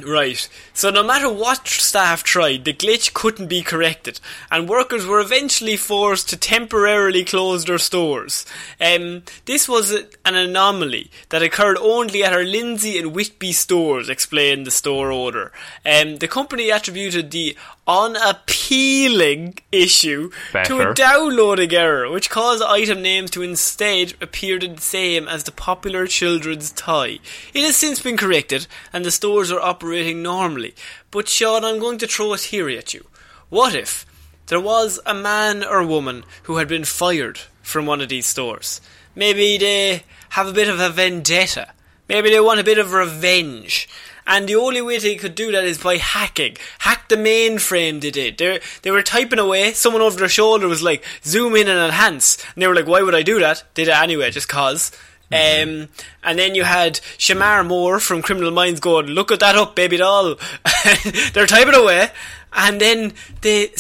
Right. 0.07 0.49
So 0.73 0.91
no 0.91 1.03
matter 1.03 1.31
what 1.31 1.67
staff 1.69 2.23
tried, 2.23 2.65
the 2.65 2.73
glitch 2.73 3.13
couldn't 3.13 3.49
be 3.49 3.63
corrected, 3.63 4.21
and 4.51 4.69
workers 4.69 5.07
were 5.07 5.21
eventually 5.21 5.77
forced 5.77 6.29
to 6.31 6.37
temporarily 6.37 7.25
close 7.25 7.65
their 7.65 7.79
stores. 7.79 8.47
Um, 8.81 9.23
this 9.47 9.69
was 9.69 9.91
an 9.91 10.35
anomaly 10.35 11.11
that 11.29 11.43
occurred 11.43 11.79
only 11.79 12.25
at 12.25 12.33
our 12.33 12.45
Lindsay 12.45 12.99
and 12.99 13.15
Whitby 13.15 13.53
stores, 13.53 14.09
explained 14.09 14.67
the 14.67 14.71
store 14.71 15.13
owner. 15.13 15.53
Um, 15.85 16.17
the 16.17 16.29
company 16.29 16.71
attributed 16.71 17.31
the 17.31 17.57
unappealing 17.91 19.59
issue 19.73 20.31
to 20.53 20.77
a 20.77 20.79
Better. 20.79 20.95
downloading 20.95 21.75
error, 21.75 22.09
which 22.09 22.31
caused 22.31 22.63
item 22.63 23.03
names 23.03 23.31
to 23.33 23.43
instead 23.43 24.15
appear 24.21 24.61
the 24.61 24.81
same 24.81 25.27
as 25.27 25.43
the 25.43 25.51
popular 25.51 26.07
children's 26.07 26.71
toy. 26.71 27.19
It 27.53 27.65
has 27.65 27.77
since 27.77 28.01
been 28.01 28.17
corrected, 28.17 28.69
and 28.93 29.05
the 29.05 29.11
stores 29.11 29.51
are 29.51 29.61
operating 29.61 30.23
normally. 30.23 30.75
But 31.11 31.29
Sean, 31.29 31.65
I'm 31.65 31.81
going 31.81 31.99
to 31.99 32.07
throw 32.07 32.33
a 32.33 32.39
theory 32.39 32.79
at 32.79 32.95
you. 32.95 33.07
What 33.49 33.75
if 33.75 34.07
there 34.47 34.61
was 34.61 35.01
a 35.05 35.15
man 35.15 35.65
or 35.65 35.85
woman 35.85 36.25
who 36.45 36.59
had 36.59 36.69
been 36.69 36.85
fired 36.85 37.41
from 37.63 37.87
one 37.87 38.01
of 38.01 38.09
these 38.09 38.27
stores? 38.27 38.81
Maybe 39.17 39.59
they 39.59 40.05
have 40.31 40.47
a 40.47 40.53
bit 40.53 40.69
of 40.69 40.79
a 40.79 40.91
vendetta. 40.91 41.73
Maybe 42.09 42.31
they 42.31 42.41
want 42.41 42.61
a 42.61 42.65
bit 42.65 42.79
of 42.79 42.93
revenge. 42.93 43.89
And 44.31 44.49
the 44.49 44.55
only 44.55 44.81
way 44.81 44.97
they 44.99 45.17
could 45.17 45.35
do 45.35 45.51
that 45.51 45.65
is 45.65 45.79
by 45.79 45.97
hacking. 45.97 46.57
Hack 46.79 47.09
the 47.09 47.17
mainframe 47.17 48.01
they 48.01 48.13
did. 48.13 48.39
They 48.39 48.61
they 48.83 48.93
were 48.93 49.03
typing 49.03 49.41
away, 49.41 49.73
someone 49.73 50.03
over 50.03 50.21
their 50.21 50.29
shoulder 50.29 50.69
was 50.69 50.85
like, 50.85 51.05
zoom 51.25 51.57
in 51.57 51.67
and 51.67 51.81
enhance. 51.81 52.39
And 52.55 52.63
they 52.63 52.69
were 52.69 52.77
like, 52.77 52.87
why 52.87 53.03
would 53.03 53.15
I 53.17 53.25
do 53.25 53.41
that? 53.41 53.65
Did 53.75 53.89
it 53.89 53.97
anyway, 53.97 54.31
just 54.31 54.49
cause. 54.49 54.93
Um, 55.33 55.89
and 56.23 56.39
then 56.39 56.55
you 56.55 56.63
had 56.63 57.01
Shemar 57.19 57.67
Moore 57.67 57.99
from 57.99 58.23
Criminal 58.23 58.53
Minds 58.53 58.79
going, 58.79 59.07
look 59.07 59.33
at 59.33 59.41
that 59.41 59.57
up, 59.57 59.75
baby 59.75 59.97
doll. 59.97 60.37
They're 61.33 61.47
typing 61.47 61.75
away. 61.75 62.11
And 62.53 62.81
then 62.81 63.13
they, 63.41 63.71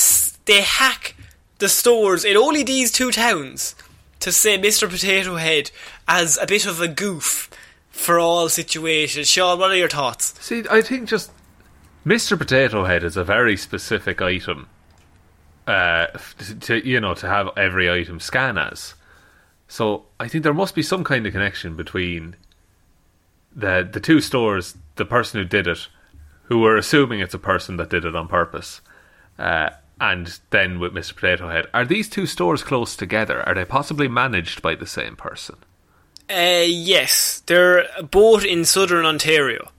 they 0.46 0.62
hack 0.62 1.14
the 1.58 1.68
stores 1.68 2.24
in 2.24 2.36
only 2.36 2.64
these 2.64 2.90
two 2.90 3.12
towns 3.12 3.76
to 4.18 4.32
say 4.32 4.58
Mr. 4.58 4.88
Potato 4.88 5.36
Head 5.36 5.70
as 6.08 6.38
a 6.38 6.46
bit 6.46 6.66
of 6.66 6.80
a 6.80 6.88
goof 6.88 7.49
for 8.00 8.18
all 8.18 8.48
situations. 8.48 9.28
Sean, 9.28 9.58
what 9.58 9.70
are 9.70 9.76
your 9.76 9.88
thoughts? 9.88 10.34
See, 10.40 10.64
I 10.70 10.80
think 10.80 11.08
just 11.08 11.30
Mr. 12.04 12.36
Potato 12.38 12.84
Head 12.84 13.04
is 13.04 13.16
a 13.16 13.24
very 13.24 13.56
specific 13.56 14.22
item. 14.22 14.68
Uh, 15.66 16.06
to 16.60 16.86
you 16.86 16.98
know, 16.98 17.14
to 17.14 17.28
have 17.28 17.50
every 17.56 17.90
item 17.90 18.18
scan 18.18 18.58
as. 18.58 18.94
So 19.68 20.06
I 20.18 20.26
think 20.26 20.42
there 20.42 20.54
must 20.54 20.74
be 20.74 20.82
some 20.82 21.04
kind 21.04 21.26
of 21.26 21.32
connection 21.32 21.76
between 21.76 22.34
the 23.54 23.88
the 23.90 24.00
two 24.00 24.20
stores, 24.20 24.76
the 24.96 25.04
person 25.04 25.40
who 25.40 25.46
did 25.46 25.68
it, 25.68 25.86
who 26.44 26.58
were 26.58 26.76
assuming 26.76 27.20
it's 27.20 27.34
a 27.34 27.38
person 27.38 27.76
that 27.76 27.90
did 27.90 28.04
it 28.04 28.16
on 28.16 28.26
purpose, 28.26 28.80
uh, 29.38 29.70
and 30.00 30.40
then 30.48 30.80
with 30.80 30.92
Mr. 30.92 31.14
Potato 31.14 31.48
Head. 31.50 31.66
Are 31.72 31.84
these 31.84 32.08
two 32.08 32.26
stores 32.26 32.64
close 32.64 32.96
together? 32.96 33.46
Are 33.46 33.54
they 33.54 33.64
possibly 33.64 34.08
managed 34.08 34.62
by 34.62 34.74
the 34.74 34.86
same 34.86 35.14
person? 35.14 35.56
Uh, 36.30 36.64
yes, 36.66 37.42
they're 37.46 37.86
both 38.10 38.44
in 38.44 38.64
southern 38.64 39.04
Ontario. 39.04 39.70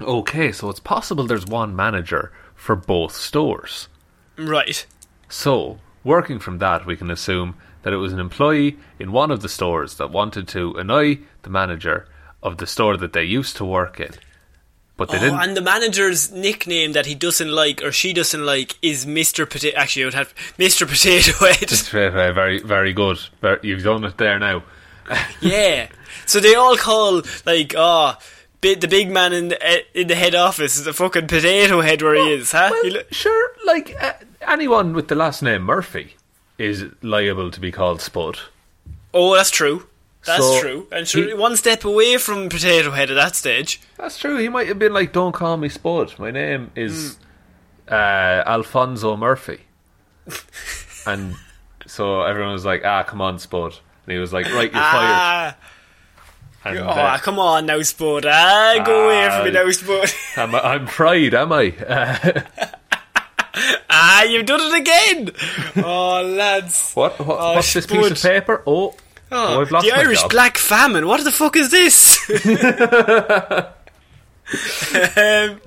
Okay, 0.00 0.50
so 0.50 0.68
it's 0.70 0.80
possible 0.80 1.26
there's 1.26 1.46
one 1.46 1.76
manager 1.76 2.32
for 2.54 2.74
both 2.74 3.14
stores. 3.14 3.88
Right. 4.36 4.86
So, 5.28 5.78
working 6.02 6.38
from 6.38 6.58
that, 6.58 6.86
we 6.86 6.96
can 6.96 7.10
assume 7.10 7.56
that 7.82 7.92
it 7.92 7.96
was 7.98 8.12
an 8.12 8.18
employee 8.20 8.76
in 8.98 9.12
one 9.12 9.30
of 9.30 9.40
the 9.42 9.48
stores 9.48 9.94
that 9.96 10.10
wanted 10.10 10.48
to 10.48 10.72
annoy 10.74 11.18
the 11.42 11.50
manager 11.50 12.06
of 12.42 12.56
the 12.58 12.66
store 12.66 12.96
that 12.96 13.12
they 13.12 13.22
used 13.24 13.56
to 13.58 13.64
work 13.64 14.00
in. 14.00 14.10
But 14.96 15.08
they 15.10 15.16
Oh, 15.18 15.20
didn't. 15.20 15.40
and 15.40 15.56
the 15.56 15.62
manager's 15.62 16.30
nickname 16.30 16.92
that 16.92 17.06
he 17.06 17.14
doesn't 17.14 17.48
like 17.50 17.82
or 17.82 17.92
she 17.92 18.12
doesn't 18.12 18.44
like 18.44 18.76
is 18.82 19.06
Mr. 19.06 19.48
Potato. 19.48 19.76
Actually, 19.78 20.02
I 20.02 20.06
would 20.06 20.14
have 20.14 20.34
Mr. 20.58 20.86
Potato 20.86 21.32
Head. 21.46 21.70
Very, 21.70 22.32
very, 22.34 22.60
very 22.60 22.92
good. 22.92 23.18
You've 23.62 23.82
done 23.84 24.04
it 24.04 24.18
there 24.18 24.38
now. 24.38 24.62
yeah. 25.40 25.88
So 26.26 26.40
they 26.40 26.54
all 26.54 26.76
call 26.76 27.22
like, 27.46 27.74
oh, 27.76 28.14
bi- 28.60 28.74
the 28.74 28.88
big 28.88 29.10
man 29.10 29.32
in 29.32 29.48
the, 29.48 29.66
eh, 29.66 29.80
in 29.94 30.06
the 30.08 30.14
head 30.14 30.34
office 30.34 30.76
is 30.76 30.86
a 30.86 30.92
fucking 30.92 31.26
potato 31.26 31.80
head 31.80 32.02
where 32.02 32.14
he 32.14 32.32
is, 32.34 32.52
huh? 32.52 32.68
Well, 32.70 32.92
lo- 32.92 33.02
sure, 33.10 33.50
like 33.66 33.96
uh, 34.00 34.12
anyone 34.42 34.92
with 34.94 35.08
the 35.08 35.14
last 35.14 35.42
name 35.42 35.62
Murphy 35.62 36.14
is 36.58 36.84
liable 37.02 37.50
to 37.50 37.60
be 37.60 37.72
called 37.72 38.00
Spud. 38.00 38.38
oh, 39.14 39.34
that's 39.34 39.50
true. 39.50 39.86
That's 40.26 40.44
So, 40.44 40.60
true. 40.60 40.86
And 40.92 41.08
sure, 41.08 41.28
he- 41.28 41.34
one 41.34 41.56
step 41.56 41.84
away 41.84 42.18
from 42.18 42.50
potato 42.50 42.90
head 42.90 43.10
at 43.10 43.14
that 43.14 43.34
stage. 43.34 43.80
That's 43.96 44.18
true. 44.18 44.36
He 44.36 44.50
might 44.50 44.68
have 44.68 44.78
been 44.78 44.92
like, 44.92 45.14
"Don't 45.14 45.32
call 45.32 45.56
me 45.56 45.70
Spud. 45.70 46.18
My 46.18 46.30
name 46.30 46.70
is 46.76 47.16
uh, 47.90 47.94
Alfonso 47.94 49.16
Murphy." 49.16 49.60
and 51.06 51.34
so 51.86 52.20
everyone 52.22 52.52
was 52.52 52.66
like, 52.66 52.84
"Ah, 52.84 53.02
come 53.02 53.22
on, 53.22 53.38
Spud." 53.38 53.78
And 54.10 54.16
he 54.16 54.20
was 54.20 54.32
like, 54.32 54.46
"Right, 54.46 54.72
you're 54.72 54.82
fired." 54.82 55.54
Ah, 55.54 55.56
And, 56.64 56.78
oh, 56.78 56.84
uh, 56.88 57.18
come 57.18 57.38
on 57.38 57.66
now, 57.66 57.80
Spud. 57.80 58.26
Ah, 58.26 58.82
go 58.84 59.04
away 59.04 59.28
from 59.30 59.44
me 59.44 59.50
Ah. 59.56 59.62
now, 59.62 59.70
Spud. 59.70 60.10
I'm, 60.36 60.52
I'm 60.56 60.86
fried, 60.88 61.32
am 61.32 61.52
I? 61.52 61.68
Uh, 61.78 62.42
ah, 63.88 64.24
you've 64.24 64.46
done 64.46 64.60
it 64.62 64.80
again. 64.80 65.30
oh, 65.84 66.22
lads. 66.24 66.90
what? 66.94 67.20
what 67.24 67.38
Oh, 67.38 67.54
what's 67.54 67.72
this 67.72 67.86
piece 67.86 68.10
of 68.10 68.20
paper? 68.20 68.64
Oh, 68.66 68.96
oh, 69.30 69.64
lost 69.70 69.86
the 69.86 69.92
Irish 69.92 70.22
job. 70.22 70.30
Black 70.30 70.58
Famine. 70.58 71.06
What 71.06 71.22
the 71.22 71.30
fuck 71.30 71.54
is 71.54 71.70
this? 71.70 72.18
um, 75.16 75.60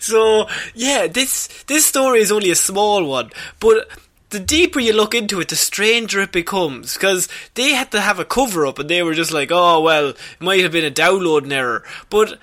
so 0.00 0.48
yeah, 0.74 1.06
this 1.06 1.48
this 1.64 1.84
story 1.84 2.20
is 2.20 2.32
only 2.32 2.50
a 2.50 2.54
small 2.54 3.04
one, 3.04 3.30
but 3.60 3.88
the 4.34 4.40
deeper 4.40 4.78
you 4.78 4.92
look 4.92 5.14
into 5.14 5.40
it, 5.40 5.48
the 5.48 5.56
stranger 5.56 6.20
it 6.20 6.32
becomes. 6.32 6.92
Because 6.92 7.28
they 7.54 7.70
had 7.70 7.90
to 7.92 8.00
have 8.02 8.18
a 8.18 8.24
cover 8.26 8.66
up, 8.66 8.78
and 8.78 8.90
they 8.90 9.02
were 9.02 9.14
just 9.14 9.32
like, 9.32 9.50
"Oh 9.50 9.80
well, 9.80 10.10
it 10.10 10.18
might 10.40 10.60
have 10.60 10.72
been 10.72 10.84
a 10.84 10.90
downloading 10.90 11.52
error," 11.52 11.82
but. 12.10 12.38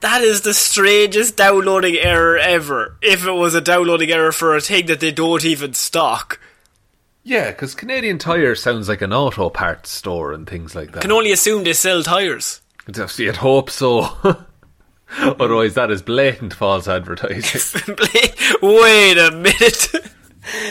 That 0.00 0.22
is 0.22 0.40
the 0.40 0.54
strangest 0.54 1.36
downloading 1.36 1.96
error 1.96 2.38
ever. 2.38 2.96
If 3.02 3.26
it 3.26 3.32
was 3.32 3.54
a 3.54 3.60
downloading 3.60 4.10
error 4.10 4.32
for 4.32 4.56
a 4.56 4.60
thing 4.62 4.86
that 4.86 4.98
they 4.98 5.12
don't 5.12 5.44
even 5.44 5.74
stock. 5.74 6.40
Yeah, 7.22 7.50
because 7.50 7.74
Canadian 7.74 8.18
Tire 8.18 8.54
sounds 8.54 8.88
like 8.88 9.02
an 9.02 9.12
auto 9.12 9.50
parts 9.50 9.90
store 9.90 10.32
and 10.32 10.48
things 10.48 10.74
like 10.74 10.92
that. 10.92 11.02
Can 11.02 11.12
only 11.12 11.32
assume 11.32 11.64
they 11.64 11.74
sell 11.74 12.02
tires. 12.02 12.62
You'd 13.18 13.36
hope 13.36 13.68
so. 13.68 14.08
Otherwise, 15.18 15.74
that 15.74 15.90
is 15.90 16.02
blatant 16.02 16.54
false 16.54 16.88
advertising. 16.88 17.94
Wait 18.62 19.18
a 19.18 19.30
minute. 19.32 19.88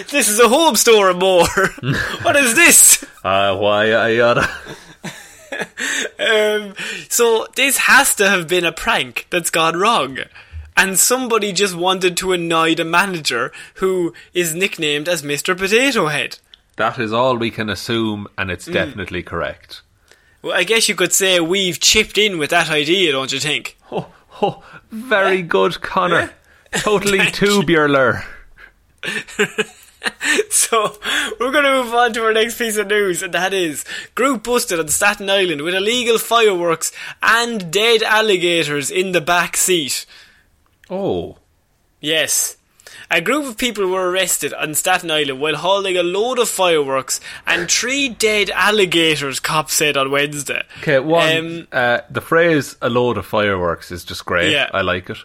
This 0.10 0.30
is 0.30 0.40
a 0.40 0.50
home 0.50 0.76
store 0.76 1.10
and 1.10 1.20
more. 1.20 1.48
what 2.22 2.36
is 2.36 2.56
this? 2.56 3.06
Ah, 3.24 3.56
why 3.56 3.92
I 3.92 4.20
oughta. 4.20 4.50
um, 6.20 6.74
so 7.10 7.48
this 7.56 7.78
has 7.78 8.16
to 8.16 8.30
have 8.30 8.48
been 8.48 8.66
a 8.66 8.72
prank 8.72 9.28
that's 9.30 9.50
gone 9.50 9.78
wrong. 9.78 10.18
And 10.76 10.98
somebody 10.98 11.52
just 11.52 11.76
wanted 11.76 12.16
to 12.18 12.32
annoy 12.32 12.76
the 12.76 12.86
manager 12.86 13.52
who 13.76 14.14
is 14.34 14.56
nicknamed 14.56 15.10
as 15.10 15.24
Mr. 15.24 15.58
Potato 15.58 16.08
Head. 16.08 16.40
That 16.78 16.98
is 16.98 17.12
all 17.12 17.36
we 17.36 17.52
can 17.52 17.70
assume, 17.70 18.28
and 18.38 18.50
it's 18.50 18.66
definitely 18.66 19.22
correct. 19.22 19.82
Well, 20.42 20.54
I 20.54 20.64
guess 20.64 20.88
you 20.88 20.96
could 20.96 21.12
say 21.12 21.42
we've 21.42 21.82
chipped 21.82 22.18
in 22.18 22.38
with 22.38 22.52
that 22.52 22.70
idea, 22.70 23.12
don't 23.12 23.34
you 23.34 23.40
think? 23.40 23.78
Oh, 23.92 24.08
oh 24.42 24.64
very 24.90 25.42
good, 25.42 25.82
Connor. 25.82 26.32
Totally 26.72 27.18
Thank 27.18 27.42
you. 27.42 27.48
tubular. 27.48 28.24
So, 30.50 30.98
we're 31.40 31.52
going 31.52 31.66
to 31.66 31.84
move 31.84 31.94
on 31.94 32.14
to 32.14 32.24
our 32.24 32.32
next 32.32 32.58
piece 32.58 32.78
of 32.78 32.88
news, 32.88 33.22
and 33.22 33.34
that 33.34 33.54
is 33.54 33.84
group 34.16 34.44
busted 34.44 34.80
on 34.80 34.88
Staten 34.88 35.30
Island 35.30 35.62
with 35.62 35.76
illegal 35.76 36.18
fireworks 36.18 36.94
and 37.22 37.70
dead 37.72 38.02
alligators 38.02 38.90
in 38.90 39.12
the 39.12 39.20
back 39.22 39.58
seat. 39.58 40.06
Oh, 40.90 41.38
Yes. 42.00 42.56
A 43.12 43.20
group 43.22 43.46
of 43.46 43.58
people 43.58 43.88
were 43.88 44.10
arrested 44.10 44.54
on 44.54 44.74
Staten 44.76 45.12
Island 45.12 45.42
while 45.42 45.56
hauling 45.56 45.98
a 45.98 46.04
load 46.04 46.40
of 46.40 46.48
fireworks 46.48 47.20
and 47.46 47.70
three 47.70 48.08
dead 48.08 48.50
alligators, 48.52 49.40
cops 49.42 49.74
said 49.74 49.98
on 49.98 50.12
Wednesday. 50.12 50.62
okay. 50.80 51.00
One, 51.00 51.38
Um, 51.38 51.68
uh, 51.74 52.02
the 52.10 52.22
phrase 52.22 52.78
"a 52.82 52.90
load 52.90 53.18
of 53.18 53.26
fireworks" 53.26 53.92
is 53.92 54.06
just 54.06 54.26
great. 54.26 54.52
Yeah. 54.52 54.70
I 54.74 54.82
like 54.82 55.10
it. 55.10 55.18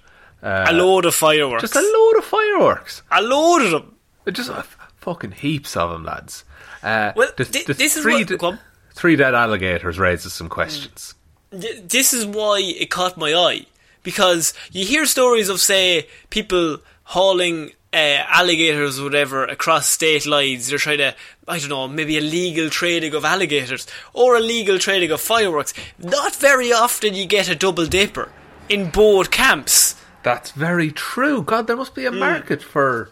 Uh, 0.45 0.67
a 0.69 0.73
load 0.75 1.07
of 1.07 1.15
fireworks. 1.15 1.63
just 1.63 1.75
a 1.77 1.81
load 1.81 2.19
of 2.19 2.25
fireworks. 2.25 3.03
a 3.11 3.23
load 3.23 3.63
of 3.63 3.71
them. 3.71 3.97
Just 4.33 4.51
uh, 4.51 4.63
fucking 4.99 5.33
heaps 5.33 5.77
of 5.77 5.91
them, 5.91 6.05
lads. 6.05 6.45
Uh, 6.83 7.13
Well, 7.17 7.31
the- 7.37 7.45
the 7.45 7.73
this 7.73 7.97
is 7.97 8.03
three, 8.03 8.25
what- 8.25 8.39
de- 8.55 8.61
three 8.95 9.17
dead 9.17 9.35
alligators 9.35 9.99
raises 9.99 10.33
some 10.35 10.49
questions. 10.51 11.15
Th- 11.51 11.81
This 11.83 12.13
is 12.13 12.27
why 12.27 12.59
it 12.61 12.91
caught 12.91 13.17
my 13.17 13.33
eye. 13.33 13.67
Because 14.03 14.53
you 14.71 14.85
hear 14.85 15.07
stories 15.07 15.49
of, 15.49 15.61
say, 15.63 16.09
people 16.29 16.79
hauling 17.05 17.73
uh, 17.95 17.97
alligators 18.29 18.99
or 18.99 19.05
whatever 19.05 19.45
across 19.45 19.89
state 19.89 20.27
lines. 20.27 20.67
They're 20.69 20.79
trying 20.79 20.99
to, 20.99 21.15
I 21.49 21.59
don't 21.59 21.69
know, 21.71 21.87
maybe 21.89 22.19
illegal 22.19 22.69
trading 22.69 23.15
of 23.15 23.25
alligators 23.25 23.87
or 24.13 24.37
illegal 24.37 24.79
trading 24.79 25.11
of 25.13 25.21
fireworks. 25.23 25.73
Not 25.99 26.35
very 26.37 26.73
often 26.73 27.15
you 27.15 27.25
get 27.25 27.49
a 27.49 27.55
double 27.55 27.87
dipper 27.87 28.29
in 28.69 28.91
both 28.91 29.31
camps. 29.31 29.94
That's 30.25 30.51
very 30.51 30.91
true. 30.91 31.43
God, 31.43 31.67
there 31.69 31.77
must 31.77 31.95
be 31.95 32.07
a 32.07 32.11
Hmm. 32.11 32.19
market 32.19 32.63
for, 32.63 33.11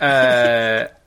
uh, 0.00 0.84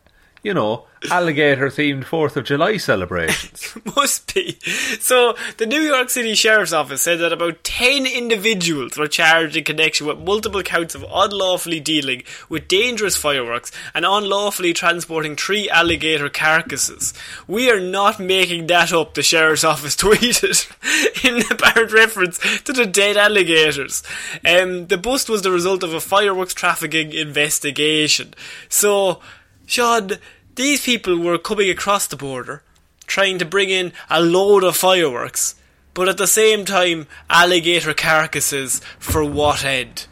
you 0.46 0.54
know, 0.54 0.86
alligator 1.10 1.70
themed 1.70 2.04
Fourth 2.04 2.38
of 2.38 2.46
July 2.46 2.78
celebrations. 2.78 3.76
Must 3.96 4.32
be. 4.32 4.60
So, 5.00 5.36
the 5.58 5.66
New 5.66 5.82
York 5.82 6.12
City 6.12 6.36
Sheriff's 6.36 6.72
Office 6.72 7.02
said 7.02 7.18
that 7.18 7.34
about 7.34 7.64
10 7.64 8.06
individuals 8.06 8.96
were 8.96 9.08
charged 9.08 9.56
in 9.56 9.64
connection 9.64 10.06
with 10.06 10.20
multiple 10.20 10.62
counts 10.62 10.94
of 10.94 11.04
unlawfully 11.12 11.80
dealing 11.80 12.22
with 12.48 12.68
dangerous 12.68 13.18
fireworks 13.18 13.72
and 13.96 14.06
unlawfully 14.06 14.72
transporting 14.72 15.36
three 15.36 15.68
alligator 15.68 16.30
carcasses. 16.30 17.12
We 17.48 17.72
are 17.72 17.82
not 17.82 18.20
making 18.20 18.68
that 18.68 18.94
up, 18.94 19.16
the 19.16 19.24
Sheriff's 19.24 19.64
Office 19.64 19.96
tweeted 19.96 21.26
in 21.26 21.42
apparent 21.52 21.92
reference 21.92 22.38
to 22.66 22.72
the 22.72 22.86
dead 22.86 23.18
alligators. 23.18 24.04
Um, 24.46 24.86
the 24.86 25.00
bust 25.00 25.28
was 25.28 25.42
the 25.42 25.50
result 25.50 25.82
of 25.82 25.96
a 25.96 26.00
fireworks 26.00 26.54
trafficking 26.54 27.14
investigation. 27.14 28.36
So, 28.70 29.22
Sean, 29.66 30.12
these 30.56 30.82
people 30.86 31.18
were 31.20 31.38
coming 31.38 31.70
across 31.70 32.08
the 32.08 32.16
border, 32.16 32.64
trying 33.08 33.38
to 33.40 33.46
bring 33.46 33.70
in 33.70 33.94
a 34.10 34.22
load 34.22 34.64
of 34.64 34.76
fireworks, 34.76 35.56
but 35.94 36.08
at 36.10 36.18
the 36.18 36.28
same 36.28 36.66
time, 36.66 37.08
alligator 37.30 37.94
carcasses 37.94 38.80
for 39.00 39.24
what 39.24 39.64
end? 39.64 40.08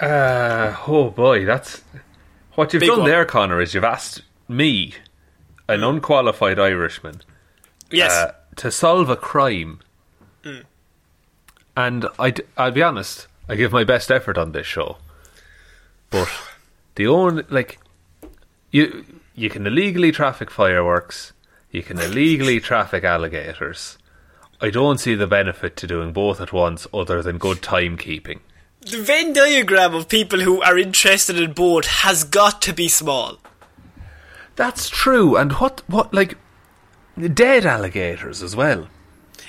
Uh, 0.00 0.76
oh 0.86 1.10
boy, 1.10 1.44
that's 1.44 1.82
what 2.54 2.72
you've 2.72 2.80
Big 2.80 2.88
done 2.90 3.00
one. 3.00 3.08
there, 3.08 3.24
Connor. 3.24 3.60
Is 3.60 3.72
you've 3.74 3.84
asked 3.84 4.22
me, 4.48 4.94
an 5.68 5.82
unqualified 5.82 6.58
Irishman, 6.58 7.22
Yes. 7.90 8.12
uh, 8.12 8.32
to 8.56 8.70
solve 8.70 9.08
a 9.08 9.16
crime, 9.16 9.80
and 11.76 12.06
i 12.18 12.34
I'll 12.56 12.70
be 12.72 12.82
honest, 12.82 13.26
I 13.48 13.54
give 13.54 13.72
my 13.72 13.84
best 13.84 14.10
effort 14.10 14.36
on 14.38 14.52
this 14.52 14.66
show, 14.66 14.98
but 16.10 16.28
the 16.94 17.06
only 17.06 17.44
like 17.48 17.78
you 18.70 19.04
you 19.36 19.50
can 19.50 19.66
illegally 19.66 20.10
traffic 20.10 20.50
fireworks, 20.50 21.32
you 21.70 21.82
can 21.82 21.98
illegally 22.00 22.58
traffic 22.58 23.04
alligators. 23.04 23.98
I 24.60 24.70
don't 24.70 24.98
see 24.98 25.14
the 25.14 25.26
benefit 25.26 25.76
to 25.76 25.86
doing 25.86 26.12
both 26.12 26.40
at 26.40 26.52
once, 26.52 26.86
other 26.92 27.22
than 27.22 27.38
good 27.38 27.58
timekeeping. 27.58 28.40
the 28.80 29.02
Venn 29.02 29.32
diagram 29.32 29.94
of 29.94 30.08
people 30.08 30.40
who 30.40 30.62
are 30.62 30.78
interested 30.78 31.38
in 31.38 31.52
both 31.52 31.86
has 31.86 32.24
got 32.24 32.62
to 32.62 32.72
be 32.72 32.88
small. 32.88 33.38
That's 34.56 34.88
true. 34.88 35.36
And 35.36 35.52
what 35.54 35.82
what 35.86 36.14
like 36.14 36.38
dead 37.34 37.66
alligators 37.66 38.42
as 38.42 38.56
well. 38.56 38.88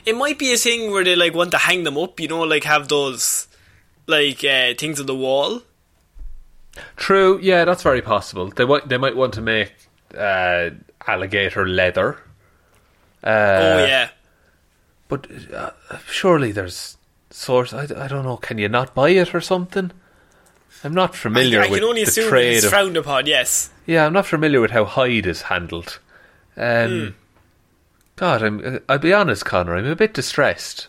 It 0.06 0.16
might 0.18 0.40
be 0.40 0.52
a 0.54 0.58
thing 0.58 0.92
where 0.92 1.04
they 1.04 1.16
like 1.16 1.34
want 1.34 1.52
to 1.52 1.58
hang 1.58 1.84
them 1.84 1.98
up, 1.98 2.20
you 2.20 2.28
know, 2.28 2.42
like 2.42 2.64
have 2.66 2.88
those 2.88 3.48
like 4.08 4.44
uh, 4.44 4.74
things 4.78 5.00
on 5.00 5.06
the 5.06 5.16
wall. 5.16 5.62
True. 6.96 7.40
Yeah, 7.42 7.66
that's 7.66 7.84
very 7.84 8.02
possible. 8.02 8.50
They 8.50 8.66
might 8.66 8.88
they 8.88 8.98
might 8.98 9.16
want 9.16 9.34
to 9.36 9.42
make 9.42 9.74
uh, 10.18 10.70
alligator 11.06 11.68
leather. 11.68 12.18
Uh, 13.24 13.30
oh 13.30 13.86
yeah. 13.86 14.10
But 15.08 15.28
uh, 15.54 15.72
surely 16.08 16.52
there's 16.52 16.98
source. 17.30 17.74
I, 17.74 17.84
I 17.84 18.08
don't 18.08 18.24
know. 18.26 18.38
Can 18.38 18.58
you 18.58 18.70
not 18.70 18.94
buy 18.94 19.10
it 19.10 19.34
or 19.34 19.42
something? 19.42 19.92
I'm 20.84 20.94
not 20.94 21.16
familiar 21.16 21.62
I, 21.62 21.66
I 21.66 21.70
with 21.70 21.80
can 21.80 21.88
only 21.90 22.04
the 22.04 22.10
assume 22.10 22.30
trade 22.30 22.58
it's 22.58 22.70
frowned 22.70 22.98
upon, 22.98 23.26
yes. 23.26 23.72
yeah, 23.88 24.06
I'm 24.06 24.14
not 24.14 24.28
familiar 24.28 24.62
with 24.62 24.72
how 24.72 24.86
hide 24.86 25.26
is 25.26 25.44
handled. 25.44 26.00
Um, 26.56 26.90
Hmm. 26.90 27.08
God, 28.16 28.44
I'm. 28.44 28.62
uh, 28.66 28.80
I'll 28.90 29.00
be 29.00 29.14
honest, 29.14 29.46
Connor. 29.46 29.76
I'm 29.76 29.86
a 29.88 29.96
bit 29.96 30.14
distressed. 30.14 30.88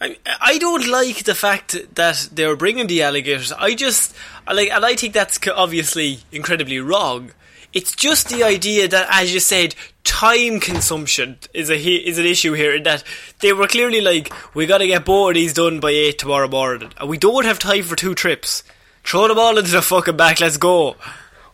I, 0.00 0.16
I 0.40 0.58
don't 0.58 0.86
like 0.88 1.24
the 1.24 1.34
fact 1.34 1.94
that 1.94 2.28
they're 2.32 2.56
bringing 2.56 2.86
the 2.86 3.02
alligators. 3.02 3.50
I 3.52 3.74
just 3.74 4.14
I 4.46 4.52
like, 4.52 4.70
and 4.70 4.84
I 4.84 4.94
think 4.94 5.14
that's 5.14 5.38
obviously 5.48 6.20
incredibly 6.30 6.78
wrong. 6.80 7.32
It's 7.72 7.94
just 7.94 8.28
the 8.28 8.42
idea 8.44 8.88
that, 8.88 9.08
as 9.10 9.32
you 9.34 9.40
said, 9.40 9.74
time 10.04 10.60
consumption 10.60 11.38
is 11.52 11.68
a 11.70 11.76
he- 11.76 12.06
is 12.08 12.18
an 12.18 12.26
issue 12.26 12.52
here. 12.52 12.74
In 12.74 12.82
that 12.84 13.04
they 13.40 13.52
were 13.52 13.66
clearly 13.66 14.00
like, 14.00 14.32
we 14.54 14.66
got 14.66 14.78
to 14.78 14.86
get 14.86 15.04
both 15.04 15.30
of 15.30 15.34
these 15.34 15.52
done 15.54 15.80
by 15.80 15.90
eight 15.90 16.18
tomorrow 16.18 16.48
morning, 16.48 16.92
and 16.98 17.08
we 17.08 17.18
don't 17.18 17.44
have 17.44 17.58
time 17.58 17.82
for 17.82 17.96
two 17.96 18.14
trips. 18.14 18.62
Throw 19.04 19.28
them 19.28 19.38
all 19.38 19.56
into 19.58 19.70
the 19.70 19.82
fucking 19.82 20.16
back. 20.16 20.40
Let's 20.40 20.56
go. 20.56 20.96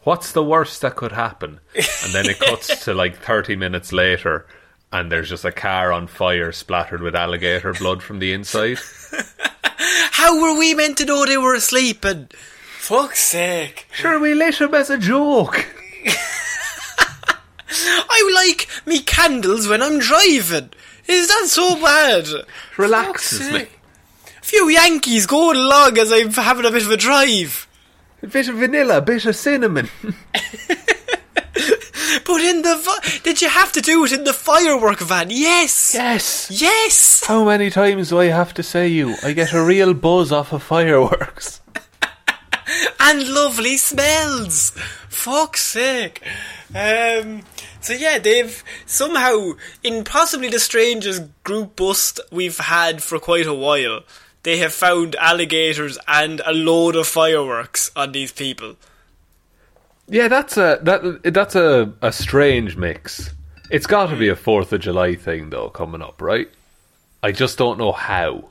what's 0.04 0.32
the 0.32 0.42
worst 0.44 0.80
that 0.82 0.96
could 0.96 1.12
happen? 1.12 1.60
And 1.74 2.12
then 2.12 2.26
it 2.26 2.38
cuts 2.40 2.84
to 2.84 2.94
like 2.94 3.16
30 3.18 3.56
minutes 3.56 3.92
later, 3.92 4.46
and 4.92 5.10
there's 5.10 5.30
just 5.30 5.44
a 5.44 5.52
car 5.52 5.90
on 5.92 6.06
fire 6.06 6.52
splattered 6.52 7.00
with 7.00 7.16
alligator 7.16 7.72
blood 7.72 8.02
from 8.02 8.18
the 8.18 8.32
inside. 8.32 8.78
How 10.12 10.40
were 10.40 10.58
we 10.58 10.74
meant 10.74 10.98
to 10.98 11.06
know 11.06 11.24
they 11.24 11.38
were 11.38 11.54
asleep? 11.54 12.04
And 12.04 12.30
fuck's 12.78 13.22
sake. 13.22 13.88
Sure, 13.92 14.20
we 14.20 14.34
lit 14.34 14.60
him 14.60 14.74
as 14.74 14.90
a 14.90 14.98
joke. 14.98 15.66
I 17.74 18.32
like 18.34 18.68
me 18.86 19.00
candles 19.00 19.66
when 19.66 19.82
I'm 19.82 19.98
driving. 19.98 20.70
Is 21.08 21.28
that 21.28 21.46
so 21.48 21.74
bad? 21.76 22.28
Relaxes 22.76 23.50
me. 23.50 23.62
A 23.62 24.42
few 24.42 24.68
Yankees 24.68 25.26
going 25.26 25.56
along 25.56 25.96
as 25.98 26.12
I'm 26.12 26.30
having 26.32 26.66
a 26.66 26.70
bit 26.70 26.84
of 26.84 26.90
a 26.90 26.96
drive. 26.98 27.66
A 28.22 28.26
bit 28.26 28.48
of 28.48 28.56
vanilla, 28.56 28.98
a 28.98 29.02
bit 29.02 29.24
of 29.24 29.34
cinnamon. 29.34 29.88
But 32.24 32.40
in 32.40 32.62
the 32.62 32.76
vi- 32.76 33.18
did 33.22 33.40
you 33.42 33.48
have 33.48 33.72
to 33.72 33.80
do 33.80 34.04
it 34.04 34.12
in 34.12 34.24
the 34.24 34.32
firework 34.32 35.00
van? 35.00 35.28
Yes. 35.30 35.94
yes. 35.94 36.48
Yes. 36.50 37.24
How 37.24 37.44
many 37.44 37.70
times 37.70 38.10
do 38.10 38.20
I 38.20 38.26
have 38.26 38.52
to 38.54 38.62
say 38.62 38.88
you? 38.88 39.14
I 39.22 39.32
get 39.32 39.52
a 39.52 39.62
real 39.64 39.94
buzz 39.94 40.32
off 40.32 40.52
of 40.52 40.62
fireworks. 40.62 41.60
And 43.00 43.28
lovely 43.28 43.76
smells. 43.76 44.70
Fuck's 45.08 45.62
sake. 45.64 46.22
Um. 46.74 47.42
So 47.80 47.92
yeah, 47.92 48.18
they've 48.18 48.62
somehow, 48.86 49.52
in 49.82 50.04
possibly 50.04 50.48
the 50.48 50.60
strangest 50.60 51.22
group 51.42 51.74
bust 51.76 52.20
we've 52.30 52.58
had 52.58 53.02
for 53.02 53.18
quite 53.18 53.46
a 53.46 53.52
while, 53.52 54.02
they 54.44 54.58
have 54.58 54.72
found 54.72 55.16
alligators 55.16 55.98
and 56.06 56.40
a 56.46 56.52
load 56.52 56.94
of 56.94 57.08
fireworks 57.08 57.90
on 57.96 58.12
these 58.12 58.30
people. 58.32 58.76
Yeah, 60.12 60.28
that's 60.28 60.56
a 60.56 60.78
that 60.82 61.22
that's 61.32 61.54
a, 61.56 61.92
a 62.02 62.12
strange 62.12 62.76
mix. 62.76 63.30
It's 63.70 63.86
got 63.86 64.10
to 64.10 64.16
be 64.16 64.28
a 64.28 64.36
Fourth 64.36 64.72
of 64.72 64.80
July 64.80 65.14
thing 65.16 65.50
though 65.50 65.70
coming 65.70 66.02
up, 66.02 66.20
right? 66.20 66.48
I 67.22 67.32
just 67.32 67.56
don't 67.56 67.78
know 67.78 67.92
how. 67.92 68.50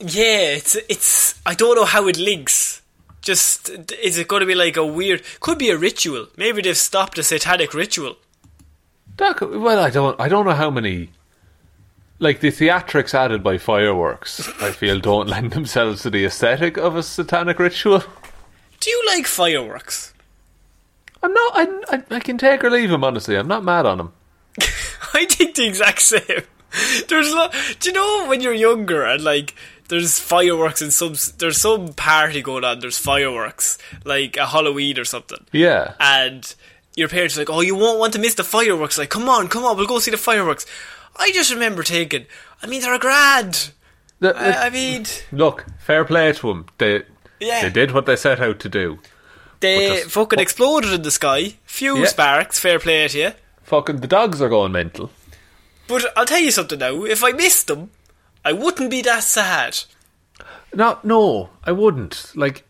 Yeah, 0.00 0.56
it's 0.56 0.74
it's. 0.88 1.38
I 1.44 1.54
don't 1.54 1.76
know 1.76 1.84
how 1.84 2.08
it 2.08 2.16
links. 2.18 2.80
Just 3.20 3.68
is 4.02 4.16
it 4.18 4.26
going 4.26 4.40
to 4.40 4.46
be 4.46 4.54
like 4.54 4.76
a 4.76 4.86
weird? 4.86 5.22
Could 5.40 5.58
be 5.58 5.70
a 5.70 5.76
ritual. 5.76 6.26
Maybe 6.36 6.62
they've 6.62 6.76
stopped 6.76 7.18
a 7.18 7.22
satanic 7.22 7.74
ritual. 7.74 8.16
That 9.18 9.36
could- 9.36 9.60
well, 9.60 9.78
I 9.78 9.90
don't 9.90 10.18
I 10.20 10.28
don't 10.28 10.46
know 10.46 10.54
how 10.54 10.70
many. 10.70 11.10
like 12.18 12.40
the 12.40 12.48
theatrics 12.50 13.14
added 13.14 13.42
by 13.42 13.58
fireworks, 13.58 14.48
I 14.62 14.70
feel 14.70 14.98
don't 15.00 15.28
lend 15.28 15.50
themselves 15.52 16.02
to 16.02 16.10
the 16.10 16.24
aesthetic 16.24 16.78
of 16.78 16.96
a 16.96 17.02
satanic 17.02 17.58
ritual. 17.58 18.02
Do 18.80 18.90
you 18.90 19.02
like 19.08 19.26
fireworks? 19.26 20.14
I'm 21.22 21.32
not. 21.32 21.52
I, 21.54 21.96
I, 21.96 22.16
I 22.16 22.20
can 22.20 22.38
take 22.38 22.64
or 22.64 22.70
leave 22.70 22.90
him. 22.90 23.04
Honestly, 23.04 23.36
I'm 23.36 23.48
not 23.48 23.64
mad 23.64 23.86
on 23.86 24.00
him. 24.00 24.12
I 25.14 25.24
think 25.26 25.54
the 25.54 25.66
exact 25.66 26.00
same. 26.00 26.42
There's 27.08 27.32
lo- 27.34 27.50
do 27.80 27.90
you 27.90 27.94
know 27.94 28.26
when 28.28 28.40
you're 28.40 28.54
younger 28.54 29.04
and 29.04 29.22
like 29.22 29.54
there's 29.88 30.18
fireworks 30.18 30.80
and 30.80 30.92
some 30.92 31.14
there's 31.38 31.58
some 31.58 31.92
party 31.92 32.40
going 32.42 32.64
on. 32.64 32.80
There's 32.80 32.98
fireworks 32.98 33.76
like 34.04 34.36
a 34.36 34.46
Halloween 34.46 34.98
or 34.98 35.04
something. 35.04 35.44
Yeah. 35.52 35.94
and 36.00 36.54
your 36.96 37.08
parents 37.08 37.36
are 37.36 37.40
like, 37.40 37.50
"Oh, 37.50 37.60
you 37.60 37.74
won't 37.76 37.98
want 37.98 38.12
to 38.14 38.18
miss 38.18 38.34
the 38.34 38.44
fireworks." 38.44 38.98
Like, 38.98 39.10
come 39.10 39.28
on, 39.28 39.48
come 39.48 39.64
on, 39.64 39.76
we'll 39.76 39.86
go 39.86 39.98
see 39.98 40.10
the 40.10 40.16
fireworks. 40.18 40.66
I 41.16 41.30
just 41.32 41.52
remember 41.52 41.82
thinking, 41.82 42.26
I 42.62 42.66
mean, 42.66 42.80
they're 42.82 42.98
grand. 42.98 43.70
The- 44.20 44.36
I, 44.36 44.66
I 44.66 44.70
mean, 44.70 45.04
look, 45.30 45.66
fair 45.78 46.04
play 46.04 46.32
to 46.32 46.46
them. 46.48 46.66
They 46.78 47.02
Yeah. 47.40 47.62
they 47.62 47.70
did 47.70 47.92
what 47.92 48.06
they 48.06 48.16
set 48.16 48.40
out 48.40 48.60
to 48.60 48.68
do. 48.68 48.98
They 49.62 50.00
fucking 50.02 50.38
exploded 50.38 50.92
in 50.92 51.02
the 51.02 51.10
sky. 51.10 51.54
Few 51.64 51.98
Yeah. 52.00 52.06
sparks. 52.06 52.58
Fair 52.60 52.78
play 52.78 53.08
to 53.08 53.18
you. 53.18 53.32
Fucking 53.62 54.00
the 54.00 54.06
dogs 54.06 54.42
are 54.42 54.48
going 54.50 54.72
mental. 54.72 55.10
But 55.88 56.12
I'll 56.16 56.26
tell 56.26 56.40
you 56.40 56.50
something 56.50 56.78
now. 56.78 57.04
If 57.04 57.24
I 57.24 57.32
missed 57.32 57.66
them, 57.68 57.90
I 58.44 58.52
wouldn't 58.52 58.90
be 58.90 59.02
that 59.02 59.24
sad. 59.24 59.78
No, 60.74 60.98
no, 61.02 61.50
I 61.64 61.72
wouldn't. 61.72 62.32
Like, 62.34 62.64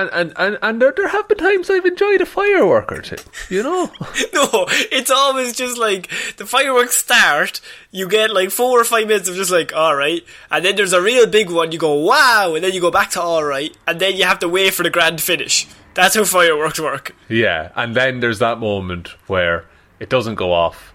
and 0.00 0.10
and 0.12 0.32
and, 0.36 0.58
and 0.62 0.82
there, 0.82 0.92
there 0.96 1.08
have 1.08 1.28
been 1.28 1.38
times 1.38 1.68
I've 1.70 1.84
enjoyed 1.86 2.20
a 2.20 2.26
firework 2.26 2.90
or 2.92 3.00
two. 3.02 3.16
You 3.50 3.62
know, 3.62 3.90
No, 4.34 4.66
it's 4.92 5.10
always 5.10 5.56
just 5.56 5.78
like 5.78 6.08
the 6.36 6.46
fireworks 6.46 6.96
start, 6.96 7.60
you 7.90 8.08
get 8.08 8.30
like 8.30 8.50
four 8.50 8.80
or 8.80 8.84
five 8.84 9.06
minutes 9.08 9.28
of 9.28 9.34
just 9.36 9.50
like, 9.50 9.72
alright, 9.72 10.24
and 10.50 10.64
then 10.64 10.76
there's 10.76 10.92
a 10.92 11.02
real 11.02 11.26
big 11.26 11.50
one, 11.50 11.72
you 11.72 11.78
go, 11.78 11.94
wow, 11.94 12.54
and 12.54 12.62
then 12.64 12.72
you 12.72 12.80
go 12.80 12.90
back 12.90 13.10
to 13.10 13.22
alright, 13.22 13.76
and 13.86 14.00
then 14.00 14.16
you 14.16 14.24
have 14.24 14.38
to 14.40 14.48
wait 14.48 14.74
for 14.74 14.82
the 14.82 14.90
grand 14.90 15.20
finish. 15.20 15.66
That's 15.94 16.14
how 16.14 16.24
fireworks 16.24 16.78
work. 16.80 17.14
yeah. 17.28 17.72
And 17.74 17.94
then 17.96 18.20
there's 18.20 18.38
that 18.38 18.58
moment 18.60 19.08
where 19.26 19.64
it 19.98 20.08
doesn't 20.08 20.36
go 20.36 20.52
off, 20.52 20.92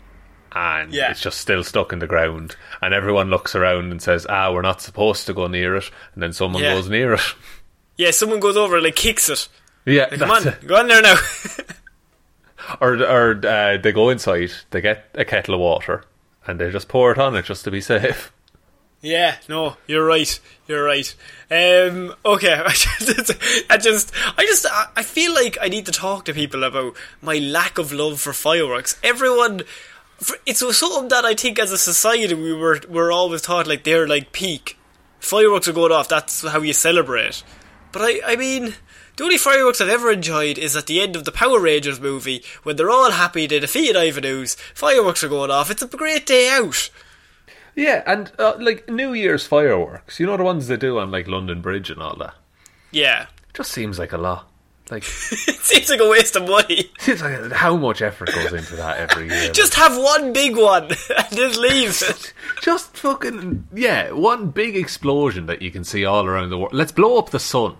and 0.55 0.93
Yeah. 0.93 1.11
it's 1.11 1.19
just 1.21 1.39
still 1.39 1.63
stuck 1.63 1.91
in 1.91 1.99
the 1.99 2.07
ground, 2.07 2.55
and 2.81 2.93
everyone 2.93 3.29
looks 3.29 3.53
around 3.55 3.91
and 3.91 4.01
says, 4.01 4.25
"Ah, 4.29 4.51
we're 4.53 4.61
not 4.61 4.81
supposed 4.81 5.25
to 5.25 5.33
go 5.33 5.47
near 5.47 5.75
it," 5.75 5.89
and 6.13 6.23
then 6.23 6.31
someone 6.31 6.63
Yeah. 6.63 6.75
goes 6.75 6.89
near 6.89 7.13
it. 7.15 7.21
Yeah, 7.97 8.11
someone 8.11 8.39
goes 8.39 8.57
over 8.57 8.75
and 8.75 8.83
like 8.83 8.95
kicks 8.95 9.29
it. 9.29 9.47
Yeah, 9.85 10.07
Like, 10.09 10.19
come 10.19 10.31
on, 10.31 10.47
it. 10.47 10.65
go 10.67 10.77
on 10.77 10.87
there 10.87 11.01
now. 11.01 11.15
Or 12.79 12.93
or 13.03 13.45
uh, 13.45 13.77
they 13.77 13.91
go 13.91 14.09
inside, 14.09 14.51
they 14.71 14.79
get 14.79 15.09
a 15.15 15.25
kettle 15.25 15.53
of 15.55 15.59
water, 15.59 16.05
and 16.47 16.59
they 16.59 16.71
just 16.71 16.87
pour 16.87 17.11
it 17.11 17.17
on 17.17 17.35
it 17.35 17.43
just 17.43 17.65
to 17.65 17.71
be 17.71 17.81
safe. 17.81 18.31
yeah, 19.01 19.35
no, 19.49 19.75
you're 19.85 20.05
right. 20.05 20.39
You're 20.65 20.85
right. 20.85 21.13
Um, 21.51 22.15
okay, 22.25 22.53
I 22.65 22.71
just, 22.71 23.31
I 23.69 23.77
just, 23.77 24.11
I 24.37 24.45
just, 24.45 24.65
I 24.95 25.03
feel 25.03 25.33
like 25.33 25.57
I 25.61 25.67
need 25.67 25.85
to 25.87 25.91
talk 25.91 26.23
to 26.25 26.33
people 26.33 26.63
about 26.63 26.95
my 27.21 27.37
lack 27.37 27.77
of 27.77 27.91
love 27.91 28.21
for 28.21 28.31
fireworks. 28.31 28.97
Everyone, 29.03 29.63
it's 30.45 30.59
something 30.77 31.09
that 31.09 31.25
I 31.25 31.33
think 31.33 31.59
as 31.59 31.73
a 31.73 31.77
society 31.77 32.33
we 32.33 32.53
were 32.53 32.79
we're 32.87 33.11
always 33.11 33.41
taught 33.41 33.67
like 33.67 33.83
they're 33.83 34.07
like 34.07 34.31
peak. 34.31 34.77
Fireworks 35.19 35.67
are 35.67 35.73
going 35.73 35.91
off. 35.91 36.07
That's 36.07 36.47
how 36.47 36.61
you 36.61 36.71
celebrate. 36.73 37.43
But 37.93 38.01
I, 38.01 38.33
I 38.33 38.35
mean. 38.35 38.75
The 39.15 39.25
only 39.25 39.37
fireworks 39.37 39.79
I've 39.79 39.89
ever 39.89 40.11
enjoyed 40.11 40.57
is 40.57 40.75
at 40.75 40.87
the 40.87 40.99
end 40.99 41.15
of 41.15 41.23
the 41.23 41.31
Power 41.31 41.59
Rangers 41.59 41.99
movie 41.99 42.43
when 42.63 42.77
they're 42.77 42.89
all 42.89 43.11
happy 43.11 43.45
they 43.45 43.59
defeated 43.59 43.95
Ivan 43.95 44.25
Ooze. 44.25 44.55
Fireworks 44.73 45.23
are 45.23 45.29
going 45.29 45.51
off. 45.51 45.69
It's 45.69 45.83
a 45.83 45.87
great 45.87 46.25
day 46.25 46.49
out. 46.49 46.89
Yeah, 47.75 48.01
and 48.07 48.31
uh, 48.39 48.55
like 48.59 48.89
New 48.89 49.13
Year's 49.13 49.45
fireworks, 49.45 50.19
you 50.19 50.25
know 50.25 50.35
the 50.37 50.43
ones 50.43 50.67
they 50.67 50.77
do 50.77 50.97
on 50.97 51.11
like 51.11 51.27
London 51.27 51.61
Bridge 51.61 51.91
and 51.91 52.01
all 52.01 52.15
that. 52.17 52.33
Yeah. 52.89 53.27
Just 53.53 53.71
seems 53.71 53.99
like 53.99 54.13
a 54.13 54.17
lot. 54.17 54.49
Like, 54.91 55.03
It 55.31 55.59
seems 55.61 55.89
like 55.89 55.99
a 56.01 56.09
waste 56.09 56.35
of 56.35 56.47
money. 56.47 56.91
like 57.07 57.51
how 57.53 57.75
much 57.77 58.01
effort 58.01 58.33
goes 58.33 58.53
into 58.53 58.75
that 58.75 58.97
every 58.97 59.29
year. 59.29 59.51
Just 59.53 59.75
have 59.75 59.97
one 59.97 60.33
big 60.33 60.57
one 60.57 60.83
and 60.83 61.35
just 61.35 61.57
leave 61.59 62.01
it. 62.01 62.33
just 62.61 62.95
fucking 62.97 63.67
yeah, 63.73 64.11
one 64.11 64.49
big 64.49 64.75
explosion 64.75 65.45
that 65.45 65.61
you 65.61 65.71
can 65.71 65.83
see 65.83 66.05
all 66.05 66.25
around 66.25 66.49
the 66.49 66.57
world. 66.57 66.73
Let's 66.73 66.91
blow 66.91 67.17
up 67.17 67.29
the 67.29 67.39
sun. 67.39 67.77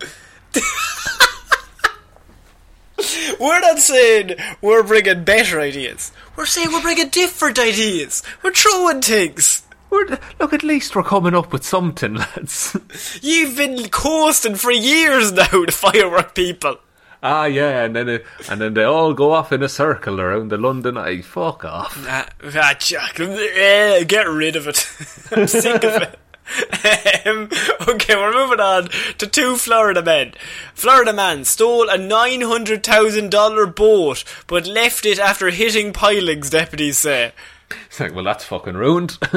We're 3.39 3.59
not 3.59 3.79
saying 3.79 4.35
we're 4.61 4.83
bringing 4.83 5.23
better 5.25 5.59
ideas. 5.59 6.11
We're 6.35 6.45
saying 6.45 6.71
we're 6.71 6.81
bringing 6.81 7.09
different 7.09 7.59
ideas. 7.59 8.23
We're 8.41 8.53
throwing 8.53 9.01
things. 9.01 9.63
We're, 9.89 10.17
look, 10.39 10.53
at 10.53 10.63
least 10.63 10.95
we're 10.95 11.03
coming 11.03 11.35
up 11.35 11.51
with 11.51 11.65
something, 11.65 12.15
lads. 12.15 12.77
You've 13.21 13.57
been 13.57 13.89
coasting 13.89 14.55
for 14.55 14.71
years 14.71 15.31
now, 15.33 15.65
the 15.65 15.71
firework 15.71 16.33
people. 16.33 16.77
Ah, 17.23 17.45
yeah, 17.45 17.83
and 17.83 17.95
then 17.95 18.09
it, 18.09 18.25
and 18.49 18.61
then 18.61 18.75
they 18.75 18.83
all 18.83 19.13
go 19.13 19.31
off 19.31 19.51
in 19.51 19.63
a 19.63 19.69
circle 19.69 20.21
around 20.21 20.49
the 20.49 20.57
London 20.57 20.97
Eye. 20.97 21.21
Fuck 21.21 21.65
off. 21.65 21.97
Ah, 22.07 22.27
ah, 22.43 22.75
Jack, 22.77 23.19
eh, 23.19 24.03
get 24.03 24.27
rid 24.27 24.55
of 24.55 24.67
it. 24.67 24.87
I'm 25.31 25.47
sick 25.47 25.83
of 25.83 26.01
it. 26.03 26.19
Um, 27.25 27.49
okay, 27.87 28.17
we're 28.17 28.33
moving 28.33 28.59
on 28.59 28.89
to 29.17 29.25
two 29.25 29.55
Florida 29.55 30.03
men. 30.03 30.33
Florida 30.73 31.13
man 31.13 31.45
stole 31.45 31.87
a 31.89 31.97
nine 31.97 32.41
hundred 32.41 32.83
thousand 32.83 33.31
dollar 33.31 33.65
boat, 33.65 34.25
but 34.45 34.67
left 34.67 35.05
it 35.05 35.19
after 35.19 35.49
hitting 35.51 35.93
pilings. 35.93 36.49
Deputies 36.49 36.97
say. 36.97 37.31
It's 37.87 37.99
like, 37.99 38.13
well, 38.15 38.23
that's 38.23 38.43
fucking 38.45 38.75
ruined. 38.75 39.17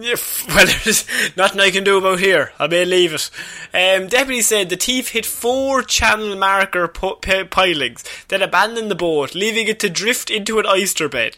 Yeah, 0.00 0.16
well, 0.48 0.66
there's 0.66 1.04
nothing 1.36 1.60
I 1.60 1.70
can 1.70 1.84
do 1.84 1.98
about 1.98 2.20
here. 2.20 2.52
I 2.58 2.66
may 2.66 2.84
leave 2.86 3.12
it. 3.12 3.30
Um, 3.74 4.08
deputies 4.08 4.46
said 4.48 4.70
the 4.70 4.76
thief 4.76 5.10
hit 5.10 5.26
four 5.26 5.82
channel 5.82 6.36
marker 6.36 6.88
p- 6.88 7.44
pilings, 7.44 8.02
then 8.28 8.40
abandoned 8.42 8.90
the 8.90 8.94
boat, 8.94 9.34
leaving 9.34 9.68
it 9.68 9.78
to 9.80 9.90
drift 9.90 10.30
into 10.30 10.58
an 10.58 10.66
oyster 10.66 11.08
bed. 11.08 11.36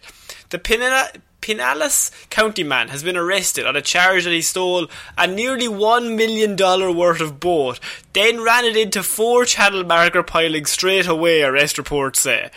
The 0.50 0.58
Pinella- 0.58 1.10
Pinellas 1.40 2.12
County 2.30 2.62
man 2.62 2.88
has 2.88 3.02
been 3.02 3.16
arrested 3.16 3.66
on 3.66 3.74
a 3.74 3.82
charge 3.82 4.24
that 4.24 4.30
he 4.30 4.42
stole 4.42 4.86
a 5.18 5.26
nearly 5.26 5.66
one 5.66 6.14
million 6.14 6.54
dollar 6.54 6.90
worth 6.92 7.20
of 7.20 7.40
boat, 7.40 7.80
then 8.12 8.42
ran 8.44 8.64
it 8.64 8.76
into 8.76 9.02
four 9.02 9.44
channel 9.44 9.82
marker 9.82 10.22
pilings 10.22 10.70
straight 10.70 11.08
away. 11.08 11.42
Arrest 11.42 11.78
reports 11.78 12.20
say. 12.20 12.48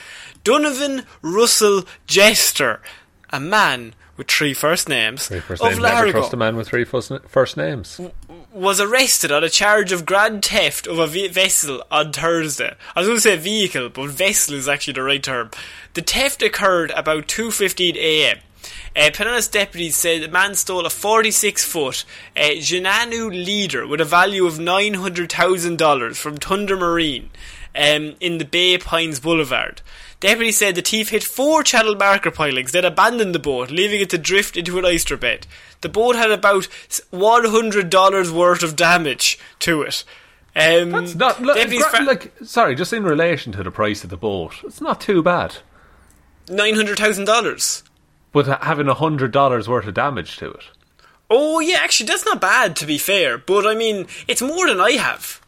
Donovan 0.44 1.04
Russell 1.24 1.86
Jester, 2.06 2.80
a 3.36 3.40
man 3.40 3.94
with 4.18 4.28
three 4.28 4.54
first 4.54 4.88
names, 4.88 5.28
Three 5.28 5.40
first 5.42 5.62
of. 5.62 5.70
Never 5.70 5.82
Largo, 5.82 6.12
trust 6.12 6.34
a 6.34 6.38
man 6.38 6.56
with 6.56 6.70
three 6.70 6.86
first, 6.86 7.12
first 7.28 7.58
names. 7.58 8.00
was 8.54 8.80
arrested 8.80 9.32
on 9.32 9.44
a 9.44 9.50
charge 9.50 9.92
of 9.92 10.06
grand 10.06 10.46
theft 10.46 10.88
of 10.88 11.00
a 11.00 11.08
ve- 11.08 11.28
vessel 11.28 11.84
on 11.92 12.14
Thursday. 12.14 12.74
I 12.96 13.00
was 13.02 13.08
going 13.08 13.18
to 13.18 13.22
say 13.22 13.36
vehicle, 13.36 13.90
but 13.90 14.10
vessel 14.10 14.56
is 14.56 14.70
actually 14.70 14.94
the 14.94 15.04
right 15.04 15.22
term. 15.22 15.52
The 15.94 16.02
theft 16.02 16.42
occurred 16.42 16.92
about 16.92 17.28
2.15 17.28 17.96
a.m. 17.96 18.40
Uh, 18.96 19.10
Pinellas 19.12 19.52
deputies 19.52 19.98
said 19.98 20.22
the 20.22 20.30
man 20.30 20.56
stole 20.56 20.86
a 20.86 20.90
46 20.90 21.66
foot 21.66 22.06
uh, 22.38 22.56
Jeanneau 22.60 23.30
leader 23.30 23.86
with 23.86 24.00
a 24.00 24.06
value 24.06 24.46
of 24.46 24.56
$900,000 24.56 26.16
from 26.16 26.38
Thunder 26.38 26.78
Marine 26.78 27.30
um, 27.76 28.16
in 28.22 28.38
the 28.38 28.46
Bay 28.46 28.78
Pines 28.78 29.20
Boulevard. 29.20 29.82
Deputies 30.22 30.58
said 30.58 30.76
the 30.76 30.82
thief 30.82 31.10
hit 31.10 31.24
four 31.24 31.62
channel 31.62 31.96
marker 31.96 32.32
pilings, 32.32 32.72
then 32.72 32.86
abandoned 32.86 33.36
the 33.36 33.40
boat, 33.40 33.70
leaving 33.70 34.00
it 34.02 34.10
to 34.12 34.18
drift 34.18 34.56
into 34.58 34.80
an 34.80 34.86
oyster 34.86 35.18
bed. 35.18 35.46
The 35.82 35.90
boat 35.90 36.16
had 36.16 36.32
about 36.32 36.68
$100 37.12 38.30
worth 38.32 38.64
of 38.64 38.76
damage 38.76 39.38
to 39.60 39.82
it. 39.82 40.04
Um, 40.56 40.92
That's 40.92 41.16
not 41.16 41.42
look, 41.42 41.58
deputies 41.58 41.84
gra- 41.86 41.98
fa- 42.00 42.04
like 42.04 42.34
sorry, 42.44 42.76
just 42.76 42.94
in 42.94 43.04
relation 43.04 43.52
to 43.54 43.62
the 43.64 43.72
price 43.72 44.04
of 44.06 44.10
the 44.10 44.18
boat, 44.18 44.54
it's 44.64 44.80
not 44.82 45.02
too 45.02 45.22
bad. 45.22 45.58
$900,000. 46.48 47.84
But 48.32 48.64
having 48.64 48.88
a 48.88 48.94
hundred 48.94 49.32
dollars 49.32 49.68
worth 49.68 49.86
of 49.88 49.94
damage 49.94 50.38
to 50.38 50.52
it, 50.52 50.64
Oh, 51.28 51.60
yeah, 51.60 51.78
actually, 51.82 52.06
that's 52.06 52.24
not 52.26 52.40
bad, 52.40 52.76
to 52.76 52.86
be 52.86 53.00
fair. 53.00 53.40
But, 53.40 53.66
I 53.66 53.74
mean, 53.74 54.06
it's 54.28 54.44
more 54.44 54.68
than 54.68 54.80
I 54.80 54.92
have. 54.92 55.42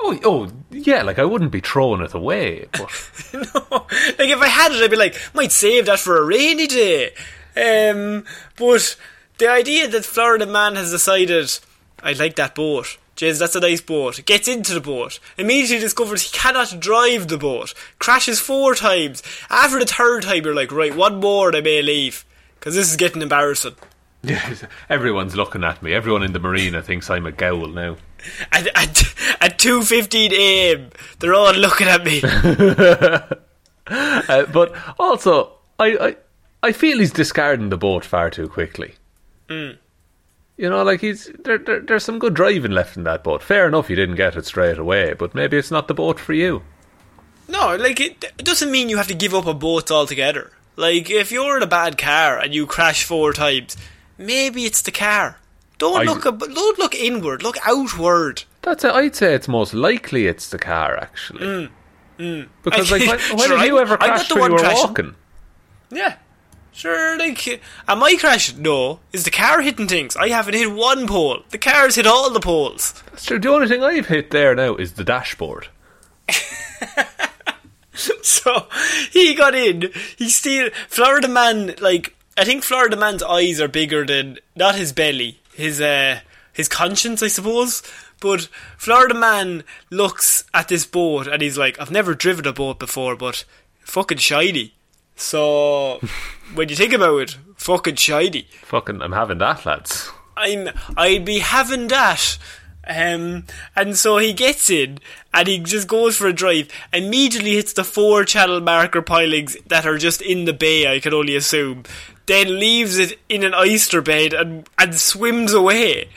Oh, 0.00 0.18
oh, 0.24 0.48
yeah, 0.70 1.02
like 1.02 1.18
I 1.18 1.24
wouldn't 1.24 1.52
be 1.52 1.60
throwing 1.60 2.02
it 2.02 2.14
away. 2.14 2.68
But 2.72 2.90
no. 3.32 3.86
Like, 4.18 4.28
if 4.28 4.40
I 4.40 4.48
had 4.48 4.72
it, 4.72 4.82
I'd 4.82 4.90
be 4.90 4.96
like, 4.96 5.16
might 5.34 5.52
save 5.52 5.86
that 5.86 6.00
for 6.00 6.18
a 6.18 6.24
rainy 6.24 6.66
day. 6.66 7.12
Um, 7.56 8.24
but 8.56 8.96
the 9.38 9.48
idea 9.48 9.88
that 9.88 10.04
Florida 10.04 10.46
man 10.46 10.76
has 10.76 10.90
decided, 10.90 11.58
I 12.02 12.12
like 12.12 12.36
that 12.36 12.54
boat. 12.54 12.98
Jez, 13.16 13.40
that's 13.40 13.56
a 13.56 13.60
nice 13.60 13.80
boat. 13.80 14.24
Gets 14.26 14.46
into 14.46 14.74
the 14.74 14.80
boat. 14.80 15.18
Immediately 15.36 15.80
discovers 15.80 16.22
he 16.22 16.38
cannot 16.38 16.78
drive 16.78 17.26
the 17.26 17.36
boat. 17.36 17.74
Crashes 17.98 18.38
four 18.38 18.76
times. 18.76 19.24
After 19.50 19.80
the 19.80 19.86
third 19.86 20.22
time, 20.22 20.44
you're 20.44 20.54
like, 20.54 20.70
right, 20.70 20.94
one 20.94 21.18
more 21.18 21.48
and 21.48 21.56
I 21.56 21.60
may 21.60 21.82
leave. 21.82 22.24
Because 22.54 22.76
this 22.76 22.88
is 22.88 22.96
getting 22.96 23.22
embarrassing. 23.22 23.74
everyone's 24.88 25.34
looking 25.34 25.64
at 25.64 25.82
me. 25.82 25.92
Everyone 25.92 26.22
in 26.22 26.32
the 26.32 26.38
marina 26.38 26.80
thinks 26.80 27.10
I'm 27.10 27.26
a 27.26 27.32
gowl 27.32 27.66
now. 27.66 27.96
At, 28.52 28.66
at, 28.68 28.98
at 29.40 29.58
2.15 29.58 30.32
a.m., 30.32 30.90
they're 31.18 31.34
all 31.34 31.52
looking 31.54 31.88
at 31.88 32.04
me. 32.04 32.22
Uh, 33.90 34.44
but 34.52 34.76
also, 34.98 35.50
I, 35.78 35.96
I, 35.96 36.16
I 36.62 36.72
feel 36.72 36.98
he's 36.98 37.10
discarding 37.10 37.70
the 37.70 37.78
boat 37.78 38.04
far 38.04 38.28
too 38.28 38.46
quickly. 38.46 38.96
You 40.58 40.68
know, 40.68 40.82
like 40.82 41.00
he's 41.00 41.30
there, 41.44 41.56
there. 41.56 41.80
There's 41.80 42.04
some 42.04 42.18
good 42.18 42.34
driving 42.34 42.72
left 42.72 42.96
in 42.96 43.04
that 43.04 43.24
boat. 43.24 43.42
Fair 43.42 43.66
enough, 43.68 43.88
you 43.88 43.96
didn't 43.96 44.16
get 44.16 44.36
it 44.36 44.44
straight 44.44 44.76
away, 44.76 45.14
but 45.14 45.34
maybe 45.34 45.56
it's 45.56 45.70
not 45.70 45.88
the 45.88 45.94
boat 45.94 46.18
for 46.20 46.34
you. 46.34 46.62
No, 47.48 47.76
like 47.76 48.00
it, 48.00 48.24
it 48.36 48.44
doesn't 48.44 48.70
mean 48.70 48.88
you 48.88 48.98
have 48.98 49.08
to 49.08 49.14
give 49.14 49.34
up 49.34 49.46
a 49.46 49.54
boat 49.54 49.90
altogether. 49.90 50.52
Like 50.76 51.08
if 51.10 51.32
you're 51.32 51.56
in 51.56 51.62
a 51.62 51.66
bad 51.66 51.96
car 51.96 52.38
and 52.38 52.54
you 52.54 52.66
crash 52.66 53.04
four 53.04 53.32
times, 53.32 53.76
maybe 54.18 54.64
it's 54.64 54.82
the 54.82 54.92
car. 54.92 55.38
Don't 55.78 56.00
I- 56.00 56.04
look 56.12 56.26
ab- 56.26 56.40
don't 56.40 56.78
look 56.78 56.94
inward, 56.94 57.42
look 57.42 57.56
outward. 57.66 58.44
That's 58.62 58.84
it. 58.84 58.92
I'd 58.92 59.14
say 59.16 59.34
it's 59.34 59.48
most 59.48 59.72
likely 59.74 60.26
it's 60.26 60.48
the 60.50 60.58
car 60.58 60.96
actually. 60.96 61.40
Mm, 61.46 61.68
mm. 62.18 62.48
Because 62.62 62.92
I- 62.92 62.96
like 62.98 63.08
when, 63.08 63.38
when 63.38 63.48
Sure, 63.48 63.56
have 63.58 63.66
you 63.66 63.78
ever 63.78 63.96
crashed 63.96 64.28
the 64.30 64.34
when 64.34 64.42
one 64.42 64.50
you 64.50 64.56
were 64.56 64.62
crashing. 64.62 64.86
walking? 64.88 65.14
Yeah. 65.90 66.16
Sure, 66.72 67.18
like, 67.18 67.60
am 67.88 68.04
I 68.04 68.14
crashing? 68.16 68.62
No. 68.62 69.00
Is 69.12 69.24
the 69.24 69.32
car 69.32 69.60
hitting 69.62 69.88
things? 69.88 70.14
I 70.16 70.28
haven't 70.28 70.54
hit 70.54 70.70
one 70.70 71.08
pole. 71.08 71.42
The 71.50 71.58
car's 71.58 71.96
hit 71.96 72.06
all 72.06 72.30
the 72.30 72.38
poles. 72.38 72.92
That's 73.10 73.24
true. 73.24 73.40
The 73.40 73.48
only 73.48 73.66
thing 73.66 73.82
I've 73.82 74.06
hit 74.06 74.30
there 74.30 74.54
now 74.54 74.76
is 74.76 74.92
the 74.92 75.02
dashboard. 75.02 75.68
So, 78.22 78.68
he 79.10 79.34
got 79.34 79.54
in. 79.56 79.90
He 80.16 80.28
still, 80.28 80.70
Florida 80.88 81.26
man, 81.26 81.74
like, 81.80 82.14
I 82.36 82.44
think 82.44 82.62
Florida 82.62 82.96
man's 82.96 83.24
eyes 83.24 83.60
are 83.60 83.66
bigger 83.66 84.06
than, 84.06 84.38
not 84.54 84.76
his 84.76 84.92
belly, 84.92 85.40
his, 85.58 85.80
uh, 85.80 86.20
his 86.52 86.68
conscience, 86.68 87.22
I 87.22 87.28
suppose. 87.28 87.82
But 88.20 88.48
Florida 88.76 89.14
man 89.14 89.64
looks 89.90 90.44
at 90.54 90.68
this 90.68 90.86
boat 90.86 91.26
and 91.26 91.42
he's 91.42 91.58
like, 91.58 91.80
I've 91.80 91.90
never 91.90 92.14
driven 92.14 92.46
a 92.46 92.52
boat 92.52 92.78
before, 92.78 93.16
but 93.16 93.44
fucking 93.80 94.18
shiny. 94.18 94.74
So, 95.16 96.00
when 96.54 96.68
you 96.68 96.76
think 96.76 96.92
about 96.92 97.18
it, 97.18 97.38
fucking 97.56 97.96
shiny. 97.96 98.46
Fucking, 98.62 99.02
I'm 99.02 99.12
having 99.12 99.38
that, 99.38 99.66
lads. 99.66 100.10
I'm 100.36 100.68
I'd 100.96 101.24
be 101.24 101.40
having 101.40 101.88
that. 101.88 102.38
Um, 102.86 103.44
and 103.76 103.96
so 103.96 104.16
he 104.16 104.32
gets 104.32 104.70
in 104.70 104.98
and 105.34 105.46
he 105.46 105.58
just 105.58 105.88
goes 105.88 106.16
for 106.16 106.28
a 106.28 106.32
drive. 106.32 106.68
Immediately 106.92 107.54
hits 107.56 107.72
the 107.74 107.84
four 107.84 108.24
channel 108.24 108.60
marker 108.60 109.02
pilings 109.02 109.56
that 109.66 109.84
are 109.84 109.98
just 109.98 110.22
in 110.22 110.44
the 110.46 110.52
bay, 110.52 110.90
I 110.90 111.00
can 111.00 111.12
only 111.12 111.36
assume. 111.36 111.82
Then 112.28 112.60
leaves 112.60 112.98
it 112.98 113.18
in 113.30 113.42
an 113.42 113.54
oyster 113.54 114.02
bed 114.02 114.34
and, 114.34 114.68
and 114.78 114.94
swims 114.94 115.54
away. 115.54 116.10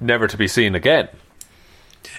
Never 0.00 0.26
to 0.26 0.36
be 0.36 0.48
seen 0.48 0.74
again. 0.74 1.08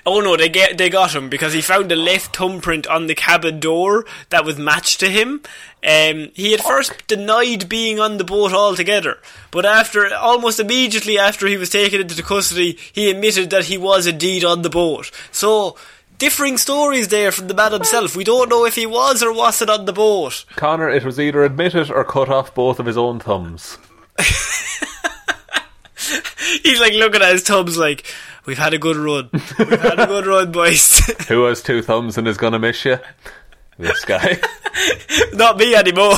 Oh 0.05 0.21
no, 0.21 0.37
they 0.37 0.47
get 0.47 0.77
they 0.77 0.89
got 0.89 1.13
him 1.13 1.27
because 1.27 1.51
he 1.51 1.59
found 1.59 1.91
a 1.91 1.95
left 1.95 2.37
thumbprint 2.37 2.87
on 2.87 3.07
the 3.07 3.15
cabin 3.15 3.59
door 3.59 4.05
that 4.29 4.45
was 4.45 4.57
matched 4.57 4.99
to 5.01 5.09
him. 5.09 5.41
Um, 5.83 6.29
he 6.33 6.53
at 6.53 6.61
first 6.61 7.07
denied 7.07 7.67
being 7.67 7.99
on 7.99 8.17
the 8.17 8.23
boat 8.23 8.53
altogether, 8.53 9.17
but 9.51 9.65
after 9.65 10.13
almost 10.15 10.61
immediately 10.61 11.17
after 11.17 11.45
he 11.47 11.57
was 11.57 11.71
taken 11.71 11.99
into 11.99 12.23
custody, 12.23 12.77
he 12.93 13.09
admitted 13.09 13.49
that 13.49 13.65
he 13.65 13.77
was 13.77 14.07
indeed 14.07 14.45
on 14.45 14.61
the 14.61 14.69
boat. 14.69 15.11
So 15.31 15.75
differing 16.17 16.57
stories 16.57 17.07
there 17.09 17.31
from 17.31 17.47
the 17.47 17.53
man 17.53 17.71
himself. 17.71 18.15
We 18.15 18.23
don't 18.23 18.49
know 18.49 18.65
if 18.65 18.75
he 18.75 18.85
was 18.85 19.21
or 19.23 19.33
wasn't 19.33 19.69
on 19.69 19.85
the 19.85 19.93
boat. 19.93 20.45
Connor, 20.55 20.89
it 20.89 21.03
was 21.03 21.19
either 21.19 21.43
admitted 21.43 21.91
or 21.91 22.03
cut 22.03 22.29
off 22.29 22.53
both 22.55 22.79
of 22.79 22.85
his 22.85 22.97
own 22.97 23.19
thumbs. 23.19 23.77
He's 26.63 26.79
like 26.79 26.93
looking 26.93 27.21
at 27.21 27.33
his 27.33 27.43
thumbs 27.43 27.77
like, 27.77 28.05
"We've 28.45 28.57
had 28.57 28.73
a 28.73 28.77
good 28.77 28.95
run. 28.95 29.29
We've 29.33 29.79
had 29.81 29.99
a 29.99 30.07
good 30.07 30.25
run, 30.25 30.51
boys." 30.51 30.99
Who 31.27 31.43
has 31.45 31.61
two 31.61 31.81
thumbs 31.81 32.17
and 32.17 32.27
is 32.27 32.37
gonna 32.37 32.59
miss 32.59 32.85
you? 32.85 32.99
This 33.77 34.05
guy. 34.05 34.39
Not 35.33 35.57
me 35.57 35.75
anymore. 35.75 36.13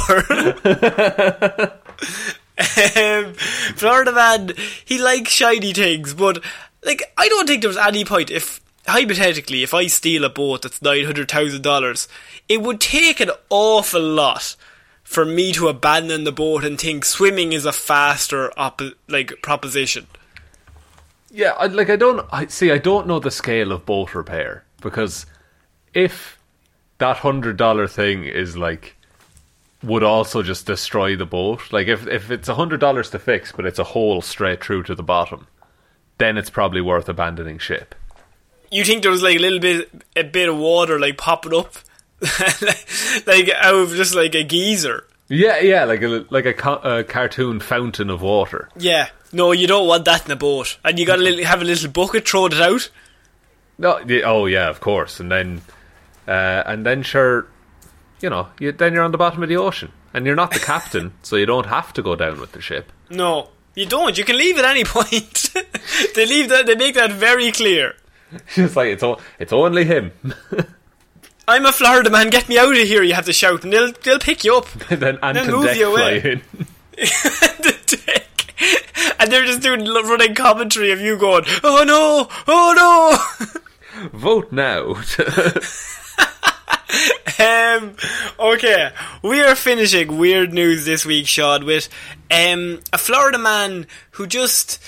um, 2.96 3.34
Florida 3.76 4.12
man, 4.12 4.52
he 4.86 4.98
likes 5.00 5.32
shiny 5.32 5.74
things, 5.74 6.14
but 6.14 6.44
like 6.84 7.04
I 7.18 7.28
don't 7.30 7.48
think 7.48 7.62
there 7.62 7.70
was 7.70 7.78
any 7.78 8.06
point 8.06 8.30
if 8.32 8.62
hypothetically 8.90 9.64
if 9.64 9.74
I 9.74 9.88
steal 9.88 10.24
a 10.24 10.30
boat 10.30 10.64
that's 10.64 10.82
nine 10.82 11.06
hundred 11.06 11.32
thousand 11.32 11.62
dollars, 11.62 12.08
it 12.48 12.62
would 12.62 12.82
take 12.82 13.20
an 13.20 13.32
awful 13.50 14.02
lot 14.02 14.56
for 15.04 15.26
me 15.26 15.52
to 15.54 15.68
abandon 15.68 16.24
the 16.24 16.32
boat 16.32 16.64
and 16.64 16.80
think 16.80 17.04
swimming 17.04 17.52
is 17.52 17.66
a 17.66 17.72
faster 17.72 18.52
op- 18.58 18.82
like 19.08 19.42
proposition. 19.42 20.06
Yeah, 21.32 21.52
I, 21.52 21.68
like 21.68 21.90
I 21.90 21.96
don't 21.96 22.26
I 22.32 22.48
see. 22.48 22.72
I 22.72 22.78
don't 22.78 23.08
know 23.08 23.20
the 23.20 23.32
scale 23.32 23.72
of 23.72 23.86
boat 23.86 24.14
repair 24.14 24.64
because 24.82 25.26
if 25.94 26.40
that 26.98 27.18
hundred 27.18 27.58
dollar 27.58 27.88
thing 27.88 28.24
is 28.24 28.58
like 28.58 28.96
would 29.84 30.04
also 30.04 30.44
just 30.44 30.66
destroy 30.66 31.16
the 31.16 31.26
boat. 31.26 31.72
Like 31.72 31.88
if 31.88 32.08
if 32.08 32.32
it's 32.32 32.50
a 32.50 32.56
hundred 32.56 32.80
dollars 32.80 33.10
to 33.12 33.20
fix, 33.20 33.52
but 33.52 33.66
it's 33.66 33.80
a 33.80 33.84
hole 33.84 34.22
straight 34.22 34.64
through 34.64 34.84
to 34.84 34.96
the 34.96 35.04
bottom, 35.04 35.48
then 36.18 36.38
it's 36.38 36.50
probably 36.50 36.82
worth 36.82 37.10
abandoning 37.10 37.58
ship. 37.60 37.96
You 38.72 38.84
think 38.84 39.02
there 39.02 39.12
was 39.12 39.24
like 39.24 39.38
a 39.38 39.40
little 39.40 39.60
bit 39.60 39.90
a 40.16 40.24
bit 40.24 40.50
of 40.50 40.58
water 40.58 41.00
like 41.00 41.18
popping 41.18 41.54
up, 41.54 41.74
like 43.26 43.50
out 43.50 43.76
of 43.76 43.90
just 43.92 44.16
like 44.16 44.36
a 44.36 44.44
geyser. 44.44 45.06
Yeah, 45.28 45.60
yeah, 45.60 45.84
like 45.86 46.02
a 46.02 46.26
like 46.30 46.46
a, 46.46 46.54
co- 46.54 46.82
a 46.84 47.04
cartoon 47.04 47.60
fountain 47.60 48.10
of 48.10 48.22
water. 48.22 48.70
Yeah. 48.78 49.10
No, 49.32 49.52
you 49.52 49.68
don't 49.68 49.88
want 49.88 50.06
that 50.06 50.26
in 50.26 50.32
a 50.32 50.36
boat. 50.36 50.78
And 50.84 50.98
you 50.98 51.06
gotta 51.06 51.22
little, 51.22 51.46
have 51.46 51.62
a 51.62 51.66
little 51.66 51.92
bucket, 51.92 52.28
throw 52.28 52.48
it 52.48 52.54
out. 52.56 52.90
No, 53.78 54.00
oh 54.26 54.46
yeah, 54.48 54.70
of 54.70 54.82
course, 54.82 55.20
and 55.20 55.32
then 55.32 55.62
uh, 56.28 56.64
and 56.66 56.86
then 56.86 57.04
sure, 57.04 57.48
you 58.22 58.30
know, 58.30 58.50
you, 58.60 58.72
then 58.72 58.94
you're 58.94 59.04
on 59.04 59.12
the 59.12 59.18
bottom 59.18 59.42
of 59.44 59.50
the 59.50 59.58
ocean, 59.58 59.92
and 60.14 60.26
you're 60.26 60.36
not 60.36 60.52
the 60.52 60.60
captain, 60.60 61.14
so 61.22 61.36
you 61.36 61.46
don't 61.46 61.68
have 61.68 61.94
to 61.94 62.02
go 62.02 62.16
down 62.16 62.40
with 62.40 62.52
the 62.52 62.62
ship. 62.62 62.92
No, 63.10 63.50
you 63.76 63.86
don't. 63.86 64.18
You 64.18 64.26
can 64.26 64.38
leave 64.38 64.58
at 64.58 64.66
any 64.66 64.84
point. 64.86 65.52
they 66.16 66.26
leave 66.26 66.50
that. 66.50 66.66
They 66.66 66.76
make 66.76 66.96
that 66.96 67.12
very 67.12 67.52
clear. 67.52 67.96
It's 68.56 68.76
like 68.76 68.90
it's 68.90 69.04
o- 69.04 69.20
it's 69.40 69.54
only 69.54 69.86
him. 69.86 70.12
I'm 71.48 71.66
a 71.66 71.72
Florida 71.72 72.10
man. 72.12 72.30
Get 72.30 72.48
me 72.48 72.60
out 72.60 72.72
of 72.80 72.88
here. 72.88 73.02
You 73.02 73.16
have 73.16 73.26
to 73.26 73.34
shout, 73.34 73.64
and 73.64 73.74
they'll 73.74 73.92
they'll 74.04 74.20
pick 74.20 74.44
you 74.44 74.56
up. 74.58 74.70
then 74.90 75.18
They'll 75.22 75.48
move 75.48 75.66
Deck 75.66 75.78
you 75.78 75.92
away. 75.92 76.42
the 76.96 77.76
deck. 78.06 79.16
And 79.20 79.32
they're 79.32 79.46
just 79.46 79.62
doing 79.62 79.84
running 79.86 80.36
commentary 80.36 80.92
of 80.92 81.00
you 81.02 81.18
going, 81.18 81.46
"Oh 81.64 81.84
no, 81.84 82.28
oh 82.48 82.74
no." 83.42 84.10
Vote 84.14 84.52
now. 84.52 84.96
Um, 87.40 87.96
okay, 88.40 88.92
we 89.24 89.40
are 89.42 89.56
finishing 89.56 90.18
weird 90.18 90.52
news 90.54 90.84
this 90.86 91.06
week, 91.06 91.26
Sean, 91.28 91.64
with 91.66 91.88
um, 92.30 92.82
a 92.92 92.98
Florida 92.98 93.38
man 93.38 93.88
who 94.12 94.28
just 94.28 94.84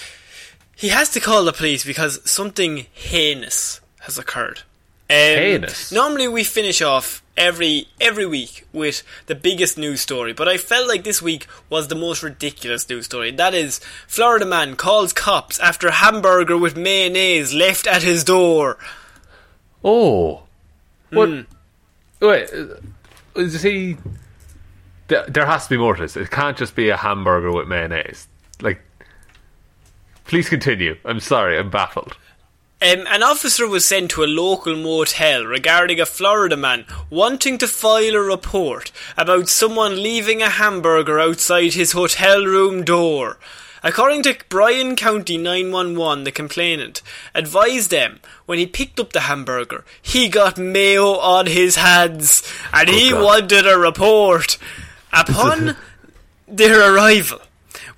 he 0.82 0.90
has 0.90 1.10
to 1.10 1.20
call 1.20 1.46
the 1.46 1.54
police 1.54 1.86
because 1.86 2.28
something 2.28 2.88
heinous 2.92 3.82
has 4.00 4.18
occurred. 4.18 4.62
Um, 5.12 5.16
Heinous? 5.16 5.92
Normally, 5.92 6.28
we 6.28 6.44
finish 6.44 6.82
off 6.82 7.22
every 7.38 7.88
every 8.00 8.26
week 8.26 8.66
with 8.74 9.04
the 9.28 9.36
biggest 9.36 9.78
news 9.78 10.02
story, 10.02 10.34
but 10.34 10.48
I 10.48 10.58
felt 10.58 10.88
like 10.88 11.04
this 11.04 11.22
week 11.22 11.46
was 11.70 11.88
the 11.88 11.94
most 11.94 12.24
ridiculous 12.24 12.90
news 12.90 13.06
story. 13.06 13.30
That 13.30 13.54
is, 13.54 13.80
Florida 14.08 14.46
man 14.48 14.76
calls 14.76 15.14
cops 15.14 15.60
after 15.60 15.92
hamburger 15.92 16.58
with 16.58 16.76
mayonnaise 16.76 17.54
left 17.54 17.86
at 17.86 18.02
his 18.02 18.24
door. 18.24 18.80
oh, 19.84 20.42
what? 21.12 21.30
Hmm. 21.30 21.42
Wait, 22.22 22.50
uh, 22.52 22.76
is 23.36 23.62
he? 23.62 23.98
There, 25.10 25.26
there 25.28 25.46
has 25.46 25.66
to 25.66 25.70
be 25.70 25.78
more 25.78 25.96
to 25.96 26.02
this. 26.02 26.18
It 26.18 26.32
can't 26.32 26.58
just 26.58 26.76
be 26.76 26.90
a 26.90 26.98
hamburger 26.98 27.52
with 27.52 27.68
mayonnaise. 27.68 28.28
Like, 28.62 28.82
please 30.26 30.50
continue. 30.50 30.98
I'm 31.06 31.20
sorry, 31.20 31.58
I'm 31.58 31.70
baffled. 31.70 32.16
Um, 32.84 33.06
an 33.10 33.22
officer 33.22 33.68
was 33.68 33.86
sent 33.86 34.10
to 34.12 34.24
a 34.24 34.26
local 34.26 34.76
motel 34.76 35.46
regarding 35.46 36.00
a 36.00 36.06
Florida 36.06 36.58
man 36.58 36.86
wanting 37.12 37.60
to 37.60 37.68
file 37.68 38.16
a 38.16 38.20
report 38.20 38.92
about 39.16 39.50
someone 39.50 40.02
leaving 40.02 40.42
a 40.42 40.50
hamburger 40.50 41.20
outside 41.20 41.74
his 41.74 41.92
hotel 41.92 42.44
room 42.44 42.84
door. 42.84 43.38
According 43.84 44.24
to 44.24 44.38
Bryan 44.50 44.96
County 44.96 45.38
911, 45.38 46.24
the 46.24 46.32
complainant 46.32 47.04
advised 47.36 47.92
them 47.92 48.20
when 48.48 48.60
he 48.60 48.66
picked 48.66 49.00
up 49.00 49.14
the 49.14 49.22
hamburger, 49.22 49.84
he 50.02 50.28
got 50.28 50.58
mayo 50.58 51.18
on 51.18 51.46
his 51.48 51.76
hands 51.78 52.42
and 52.74 52.90
he 52.90 53.12
God. 53.12 53.24
wanted 53.24 53.68
a 53.68 53.78
report. 53.78 54.58
Upon 55.14 55.76
their 56.48 56.94
arrival, 56.96 57.42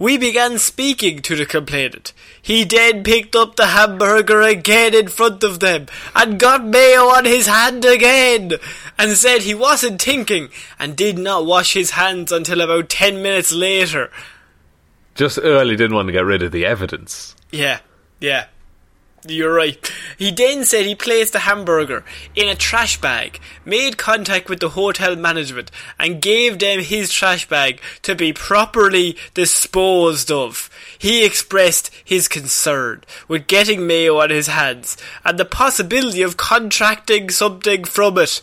we 0.04 0.18
began 0.18 0.60
speaking 0.60 1.22
to 1.22 1.34
the 1.34 1.46
complainant. 1.46 2.12
He 2.42 2.66
then 2.66 3.06
picked 3.06 3.38
up 3.38 3.56
the 3.56 3.68
hamburger 3.68 4.42
again 4.42 4.94
in 4.94 5.08
front 5.08 5.46
of 5.46 5.62
them 5.62 5.88
and 6.14 6.38
got 6.38 6.66
mayo 6.66 7.04
on 7.04 7.24
his 7.24 7.48
hand 7.48 7.86
again 7.86 8.52
and 9.00 9.16
said 9.16 9.44
he 9.44 9.56
wasn't 9.56 10.02
thinking 10.02 10.50
and 10.78 10.98
did 10.98 11.18
not 11.18 11.46
wash 11.46 11.72
his 11.74 11.92
hands 11.92 12.34
until 12.34 12.60
about 12.60 12.90
10 12.90 13.22
minutes 13.22 13.54
later. 13.54 14.12
Just 15.16 15.40
early 15.42 15.78
didn't 15.78 15.96
want 15.96 16.10
to 16.10 16.12
get 16.12 16.26
rid 16.26 16.44
of 16.44 16.52
the 16.52 16.66
evidence. 16.66 17.34
Yeah, 17.50 17.80
yeah. 18.20 18.48
You're 19.26 19.54
right. 19.54 19.92
He 20.18 20.32
then 20.32 20.66
said 20.66 20.86
he 20.86 20.96
placed 20.96 21.34
the 21.34 21.40
hamburger 21.40 22.04
in 22.36 22.50
a 22.50 22.56
trash 22.56 23.00
bag, 23.00 23.40
made 23.64 23.98
contact 23.98 24.50
with 24.50 24.60
the 24.60 24.70
hotel 24.70 25.16
management, 25.16 25.72
and 25.98 26.22
gave 26.22 26.60
them 26.60 26.82
his 26.82 27.12
trash 27.12 27.48
bag 27.48 27.80
to 28.02 28.16
be 28.16 28.34
properly 28.34 29.18
disposed 29.34 30.30
of. 30.30 30.70
He 31.00 31.26
expressed 31.26 31.90
his 32.04 32.28
concern 32.28 33.04
with 33.30 33.48
getting 33.48 33.88
mayo 33.88 34.20
on 34.20 34.30
his 34.30 34.48
hands 34.48 34.98
and 35.24 35.40
the 35.40 35.46
possibility 35.46 36.22
of 36.22 36.36
contracting 36.36 37.30
something 37.30 37.86
from 37.86 38.18
it. 38.18 38.42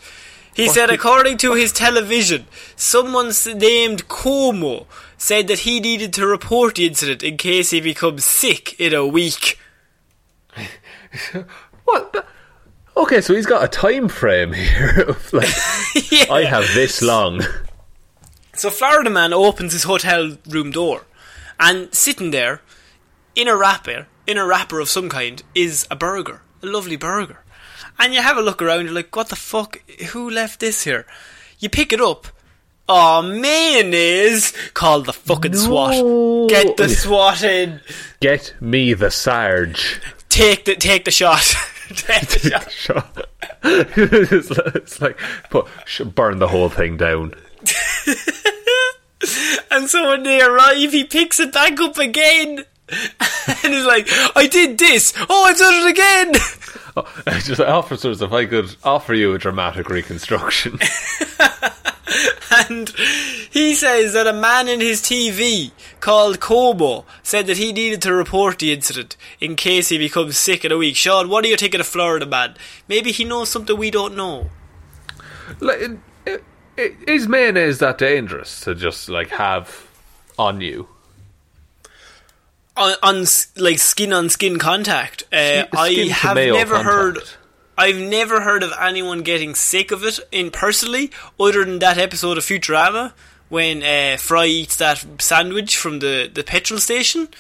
He 0.55 0.68
said, 0.68 0.91
according 0.91 1.39
to 1.39 1.55
his 1.55 1.72
television, 1.72 2.47
someone 2.74 3.33
named 3.55 4.09
Como 4.09 4.87
said 5.16 5.47
that 5.49 5.61
he 5.61 5.78
needed 5.78 6.12
to 6.14 6.26
report 6.26 6.74
the 6.74 6.87
incident 6.87 7.22
in 7.22 7.37
case 7.37 7.70
he 7.70 7.81
becomes 7.81 8.24
sick 8.24 8.78
in 8.81 8.95
a 8.95 9.07
week. 9.07 9.59
What? 11.84 12.12
the- 12.12 12.24
Okay, 12.96 13.20
so 13.20 13.34
he's 13.34 13.46
got 13.46 13.64
a 13.64 13.68
time 13.68 14.08
frame 14.08 14.52
here 14.52 15.04
of 15.08 15.32
like 15.32 15.48
Yeah. 16.11 16.32
I 16.32 16.44
have 16.44 16.66
this 16.74 17.00
long. 17.02 17.40
So 18.54 18.68
Florida 18.68 19.08
man 19.11 19.32
opens 19.32 19.72
his 19.72 19.84
hotel 19.84 20.36
room 20.48 20.70
door, 20.70 21.02
and 21.58 21.92
sitting 21.94 22.30
there, 22.30 22.61
in 23.34 23.48
a 23.48 23.56
wrapper, 23.56 24.06
in 24.26 24.36
a 24.36 24.44
wrapper 24.46 24.80
of 24.80 24.88
some 24.88 25.08
kind, 25.08 25.42
is 25.54 25.86
a 25.90 25.96
burger, 25.96 26.42
a 26.62 26.66
lovely 26.66 26.96
burger. 26.96 27.42
And 27.98 28.12
you 28.12 28.20
have 28.22 28.36
a 28.36 28.42
look 28.42 28.61
around, 28.61 28.84
you're 28.84 28.94
like, 28.94 29.14
what 29.16 29.28
the 29.28 29.36
fuck? 29.36 29.78
Who 30.11 30.28
left 30.28 30.61
this 30.61 30.84
here? 30.84 31.06
You 31.58 31.68
pick 31.70 31.92
it 31.92 32.00
up. 32.00 32.26
Oh, 32.88 33.22
mayonnaise! 33.22 34.52
Call 34.74 35.02
the 35.02 35.12
fucking 35.12 35.52
No. 35.52 35.58
SWAT. 35.58 36.48
Get 36.50 36.76
the 36.76 36.88
SWAT 36.88 37.42
in. 37.44 37.80
Get 38.20 38.54
me 38.61 38.94
the 38.94 39.11
Sarge. 39.11 40.00
Take 40.41 40.64
the 40.64 40.74
take 40.76 41.05
the 41.05 41.11
shot. 41.11 41.55
take 41.88 42.28
the 42.28 42.64
shot. 42.70 43.26
It's, 43.62 44.51
like- 44.51 44.74
it's 44.74 45.01
like 45.03 45.18
put, 45.51 45.66
burn 46.14 46.38
the 46.38 46.49
whole 46.49 46.68
thing 46.70 46.97
down. 46.97 47.34
And 49.70 49.88
so 49.88 50.09
when 50.09 50.22
they 50.24 50.41
arrive, 50.41 50.93
he 50.93 51.05
picks 51.05 51.38
it 51.38 51.53
back 51.53 51.78
up 51.78 51.97
again. 51.99 52.64
And 52.88 53.59
he's 53.74 53.84
like, 53.84 54.09
I 54.34 54.49
did 54.51 54.78
this. 54.78 55.12
Oh, 55.28 55.45
I've 55.45 55.59
done 55.59 55.86
it 55.86 55.91
again. 55.91 56.32
Oh, 56.97 57.41
just 57.45 57.61
officers, 57.61 58.20
if 58.22 58.32
I 58.32 58.47
could 58.47 58.74
offer 58.82 59.14
you 59.14 59.32
a 59.34 59.38
dramatic 59.38 59.88
reconstruction. 59.91 60.78
And 62.68 62.88
he 62.88 63.74
says 63.74 64.12
that 64.14 64.26
a 64.26 64.32
man 64.32 64.68
in 64.68 64.80
his 64.80 65.00
TV 65.00 65.70
called 66.00 66.40
Como 66.40 67.04
said 67.22 67.46
that 67.46 67.56
he 67.58 67.72
needed 67.72 68.02
to 68.02 68.12
report 68.12 68.58
the 68.58 68.72
incident 68.72 69.16
in 69.40 69.56
case 69.56 69.88
he 69.88 69.98
becomes 69.98 70.36
sick 70.36 70.64
in 70.64 70.72
a 70.72 70.76
week. 70.76 70.96
Sean, 70.96 71.28
what 71.28 71.44
do 71.44 71.50
you 71.50 71.56
think 71.56 71.74
of 71.74 71.78
the 71.78 71.84
Florida 71.84 72.26
man? 72.26 72.56
Maybe 72.88 73.12
he 73.12 73.24
knows 73.24 73.48
something 73.48 73.76
we 73.76 73.90
don't 73.90 74.16
know. 74.16 74.50
like, 75.61 75.98
is 76.76 77.28
mayonnaise 77.28 77.78
that 77.78 77.98
dangerous 77.98 78.61
to 78.62 78.74
just 78.74 79.08
like 79.08 79.28
have 79.30 79.86
on 80.38 80.61
you? 80.61 80.88
On, 82.76 82.94
on 83.02 83.24
like 83.56 83.78
skin 83.78 84.12
on 84.12 84.28
skin 84.28 84.58
contact. 84.58 85.24
Uh, 85.32 85.64
Skin- 85.66 85.68
I 85.72 86.08
have 86.08 86.36
never 86.36 86.82
heard. 86.82 87.18
I've 87.81 87.97
never 87.97 88.43
heard 88.43 88.62
of 88.62 88.74
anyone 88.78 89.22
getting 89.22 89.55
sick 89.55 89.91
of 89.91 90.05
it 90.05 90.20
in 90.31 90.51
personally, 90.51 91.11
other 91.41 91.64
than 91.64 91.78
that 91.78 91.97
episode 91.97 92.37
of 92.37 92.45
Futurama 92.45 93.14
when 93.49 93.83
uh, 93.83 94.18
Fry 94.18 94.45
eats 94.45 94.76
that 94.76 95.03
sandwich 95.18 95.78
from 95.78 96.01
the, 96.01 96.31
the 96.31 96.45
petrol 96.45 96.78
station. 96.78 97.31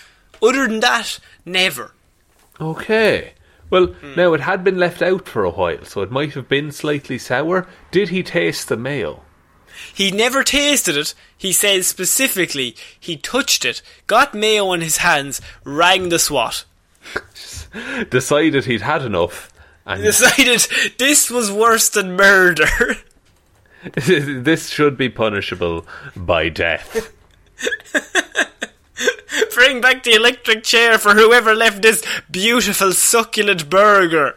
Other 0.42 0.66
than 0.66 0.80
that, 0.80 1.18
never. 1.44 1.92
Okay. 2.58 3.34
Well, 3.68 3.94
now 4.16 4.32
it 4.32 4.40
had 4.40 4.64
been 4.64 4.78
left 4.78 5.02
out 5.02 5.28
for 5.28 5.44
a 5.44 5.50
while, 5.50 5.84
so 5.84 6.00
it 6.00 6.10
might 6.10 6.32
have 6.32 6.48
been 6.48 6.72
slightly 6.72 7.18
sour. 7.18 7.68
Did 7.90 8.08
he 8.08 8.22
taste 8.22 8.70
the 8.70 8.78
mayo? 8.78 9.20
He 9.92 10.10
never 10.10 10.42
tasted 10.42 10.96
it. 10.96 11.12
He 11.36 11.52
says 11.52 11.86
specifically 11.86 12.74
he 12.98 13.18
touched 13.18 13.66
it, 13.66 13.82
got 14.06 14.32
mayo 14.32 14.68
on 14.68 14.80
his 14.80 14.96
hands, 14.96 15.42
rang 15.64 16.08
the 16.08 16.18
SWAT. 16.18 16.64
Decided 18.08 18.64
he'd 18.64 18.80
had 18.80 19.02
enough, 19.02 19.49
and 19.94 20.02
Decided 20.02 20.94
this 20.98 21.30
was 21.30 21.50
worse 21.50 21.88
than 21.88 22.16
murder. 22.16 22.96
this 23.94 24.68
should 24.68 24.96
be 24.96 25.08
punishable 25.08 25.86
by 26.14 26.48
death. 26.48 27.12
Bring 29.54 29.80
back 29.80 30.04
the 30.04 30.14
electric 30.14 30.62
chair 30.64 30.98
for 30.98 31.14
whoever 31.14 31.54
left 31.54 31.82
this 31.82 32.04
beautiful 32.30 32.92
succulent 32.92 33.68
burger. 33.68 34.34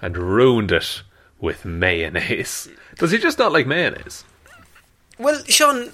And 0.00 0.16
ruined 0.16 0.72
it 0.72 1.02
with 1.40 1.64
mayonnaise. 1.64 2.68
Does 2.96 3.12
he 3.12 3.18
just 3.18 3.38
not 3.38 3.52
like 3.52 3.66
mayonnaise? 3.66 4.24
Well, 5.18 5.42
Sean, 5.44 5.92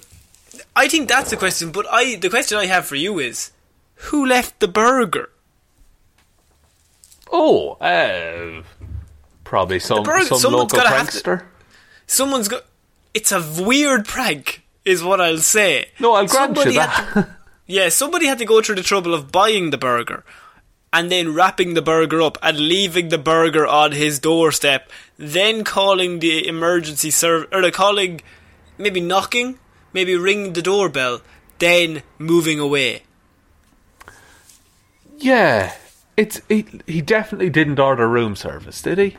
I 0.75 0.87
think 0.87 1.07
that's 1.07 1.29
the 1.29 1.37
question, 1.37 1.71
but 1.71 1.85
I 1.89 2.15
the 2.15 2.29
question 2.29 2.57
I 2.57 2.65
have 2.65 2.85
for 2.85 2.95
you 2.95 3.19
is 3.19 3.51
who 3.95 4.25
left 4.25 4.59
the 4.59 4.67
burger? 4.67 5.29
Oh, 7.31 7.71
uh, 7.73 8.63
probably 9.43 9.79
some 9.79 10.05
some 10.05 10.53
local 10.53 10.79
prankster. 10.79 11.43
Someone's 12.05 12.47
got 12.47 12.63
it's 13.13 13.31
a 13.31 13.41
weird 13.61 14.05
prank, 14.05 14.63
is 14.85 15.03
what 15.03 15.21
I'll 15.21 15.37
say. 15.37 15.89
No, 15.99 16.13
I'll 16.13 16.27
grant 16.27 16.57
you 16.57 16.63
Somebody 16.63 16.75
had 16.75 17.13
that. 17.15 17.29
Yeah, 17.65 17.89
somebody 17.89 18.25
had 18.25 18.39
to 18.39 18.45
go 18.45 18.61
through 18.61 18.75
the 18.75 18.83
trouble 18.83 19.13
of 19.13 19.31
buying 19.31 19.69
the 19.69 19.77
burger 19.77 20.23
and 20.91 21.11
then 21.11 21.33
wrapping 21.33 21.73
the 21.73 21.81
burger 21.81 22.21
up 22.21 22.37
and 22.43 22.57
leaving 22.59 23.09
the 23.09 23.17
burger 23.17 23.65
on 23.65 23.93
his 23.93 24.19
doorstep, 24.19 24.91
then 25.17 25.63
calling 25.63 26.19
the 26.19 26.47
emergency 26.47 27.09
service 27.09 27.47
or 27.51 27.71
calling, 27.71 28.21
maybe 28.77 28.99
knocking, 28.99 29.57
maybe 29.91 30.15
ringing 30.15 30.53
the 30.53 30.61
doorbell, 30.61 31.21
then 31.59 32.03
moving 32.19 32.59
away. 32.59 33.03
yeah, 35.17 35.73
it's 36.17 36.41
he, 36.49 36.65
he 36.87 37.01
definitely 37.01 37.49
didn't 37.49 37.79
order 37.79 38.07
room 38.07 38.35
service, 38.35 38.81
did 38.81 38.97
he? 38.97 39.17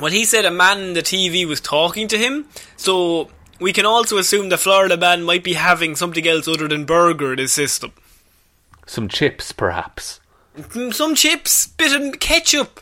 Well, 0.00 0.10
he 0.10 0.24
said 0.24 0.44
a 0.44 0.50
man 0.50 0.80
in 0.80 0.92
the 0.94 1.02
TV 1.02 1.46
was 1.46 1.60
talking 1.60 2.08
to 2.08 2.18
him, 2.18 2.46
so 2.76 3.30
we 3.60 3.72
can 3.72 3.86
also 3.86 4.18
assume 4.18 4.48
the 4.48 4.58
Florida 4.58 4.96
man 4.96 5.22
might 5.22 5.44
be 5.44 5.54
having 5.54 5.94
something 5.94 6.26
else 6.26 6.48
other 6.48 6.66
than 6.66 6.84
burger 6.84 7.32
in 7.32 7.38
his 7.38 7.52
system. 7.52 7.92
Some 8.86 9.08
chips, 9.08 9.52
perhaps. 9.52 10.20
Mm, 10.56 10.92
Some 10.92 11.14
chips, 11.14 11.66
bit 11.68 11.92
of 12.00 12.18
ketchup. 12.20 12.80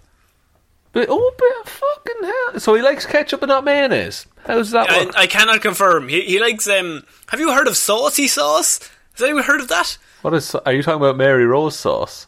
But 0.93 1.07
oh, 1.11 1.33
but 1.39 1.69
fucking 1.71 2.23
hell! 2.23 2.61
So 2.61 2.75
he 2.75 2.83
likes 2.83 3.07
ketchup 3.07 3.43
and 3.43 3.49
not 3.49 3.65
mayonnaise. 3.65 4.27
How's 4.47 4.73
that 4.73 4.91
I, 4.91 5.05
work? 5.05 5.15
I 5.17 5.27
cannot 5.27 5.63
confirm. 5.63 6.09
He, 6.09 6.21
he 6.23 6.39
likes. 6.41 6.69
Um, 6.69 7.05
have 7.29 7.41
you 7.41 7.53
heard 7.53 7.67
of 7.67 7.77
saucy 7.79 8.27
sauce? 8.27 8.79
Has 9.15 9.23
anyone 9.23 9.45
heard 9.45 9.61
of 9.61 9.69
that? 9.69 9.97
What 10.23 10.35
is? 10.35 10.55
Are 10.55 10.73
you 10.73 10.83
talking 10.83 11.01
about 11.01 11.17
Marie 11.17 11.45
Rose 11.45 11.77
sauce? 11.77 12.27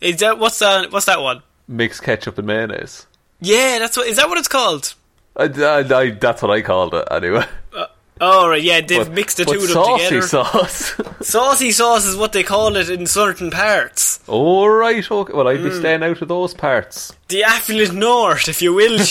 Is 0.00 0.16
that 0.18 0.38
what's 0.38 0.58
that? 0.60 0.92
What's 0.92 1.06
that 1.06 1.20
one? 1.20 1.42
Mixed 1.66 2.02
ketchup 2.02 2.38
and 2.38 2.46
mayonnaise. 2.46 3.06
Yeah, 3.40 3.78
that's 3.78 3.96
what. 3.96 4.06
Is 4.06 4.16
that 4.16 4.28
what 4.28 4.38
it's 4.38 4.48
called? 4.48 4.94
I, 5.36 5.44
I, 5.44 5.78
I- 6.00 6.10
that's 6.10 6.42
what 6.42 6.50
I 6.50 6.62
called 6.62 6.94
it 6.94 7.06
anyway. 7.10 7.44
Oh 8.20 8.48
right, 8.48 8.60
yeah, 8.60 8.80
they've 8.80 9.06
But- 9.06 9.12
mixed 9.12 9.36
the 9.36 9.44
two 9.44 9.52
of 9.54 9.60
them 9.60 9.70
saucy 9.70 10.04
together. 10.08 10.26
sauce. 10.26 11.00
saucy 11.20 11.70
sauce 11.70 12.04
is 12.04 12.16
what 12.16 12.32
they 12.32 12.42
call 12.42 12.74
it 12.74 12.90
in 12.90 13.06
certain 13.06 13.48
parts. 13.52 14.18
All 14.26 14.68
right, 14.68 15.08
okay. 15.08 15.32
Well, 15.32 15.46
I'd 15.46 15.62
be 15.62 15.70
Mm. 15.70 15.78
staying 15.78 16.02
out 16.02 16.20
of 16.20 16.26
those 16.26 16.52
parts. 16.52 17.12
The 17.28 17.44
affluent 17.44 17.94
north, 17.94 18.48
if 18.48 18.60
you 18.60 18.74
will. 18.74 18.98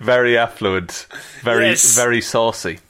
Very 0.00 0.36
affluent, 0.36 1.06
very 1.42 1.68
Yes. 1.68 1.96
very 1.96 2.20
saucy. 2.20 2.80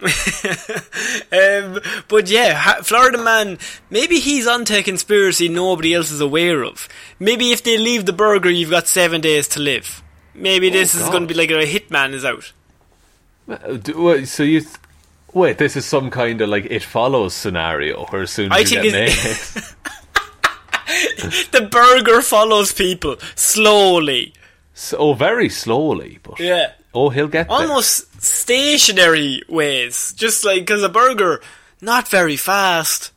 um, 1.32 1.80
but 2.08 2.30
yeah, 2.30 2.74
Florida 2.82 3.18
man, 3.18 3.58
maybe 3.90 4.20
he's 4.20 4.46
onto 4.46 4.74
a 4.74 4.82
conspiracy 4.82 5.48
nobody 5.48 5.94
else 5.94 6.10
is 6.10 6.20
aware 6.20 6.62
of. 6.64 6.88
Maybe 7.18 7.50
if 7.50 7.62
they 7.64 7.76
leave 7.78 8.06
the 8.06 8.12
burger, 8.12 8.50
you've 8.50 8.70
got 8.70 8.86
seven 8.86 9.20
days 9.20 9.48
to 9.48 9.60
live. 9.60 10.02
Maybe 10.34 10.70
this 10.70 10.94
is 10.94 11.08
going 11.08 11.22
to 11.26 11.26
be 11.26 11.34
like 11.34 11.50
a 11.50 11.66
hitman 11.66 12.12
is 12.12 12.24
out. 12.24 12.52
Uh, 13.48 13.78
wait, 13.96 14.28
So 14.28 14.42
you 14.44 14.60
th- 14.60 14.76
wait? 15.32 15.58
This 15.58 15.74
is 15.76 15.84
some 15.84 16.10
kind 16.10 16.40
of 16.40 16.48
like 16.48 16.66
it 16.66 16.82
follows 16.84 17.34
scenario, 17.34 18.04
where 18.06 18.22
as 18.22 18.30
soon 18.30 18.52
as 18.52 18.56
I 18.56 18.60
you 18.60 18.66
think 18.66 18.82
get 18.84 18.94
it's- 18.94 19.74
The 21.50 21.62
burger 21.70 22.22
follows 22.22 22.72
people 22.72 23.16
slowly. 23.34 24.32
so, 24.74 24.96
oh, 24.98 25.14
very 25.14 25.48
slowly, 25.48 26.18
but 26.22 26.38
Yeah. 26.38 26.72
Oh, 26.98 27.08
he'll 27.10 27.28
get 27.28 27.48
there. 27.48 27.56
Almost 27.56 28.22
stationary 28.22 29.42
ways. 29.48 30.12
Just 30.16 30.44
like, 30.44 30.60
because 30.62 30.82
a 30.82 30.88
burger, 30.88 31.40
not 31.80 32.08
very 32.08 32.36
fast. 32.36 33.12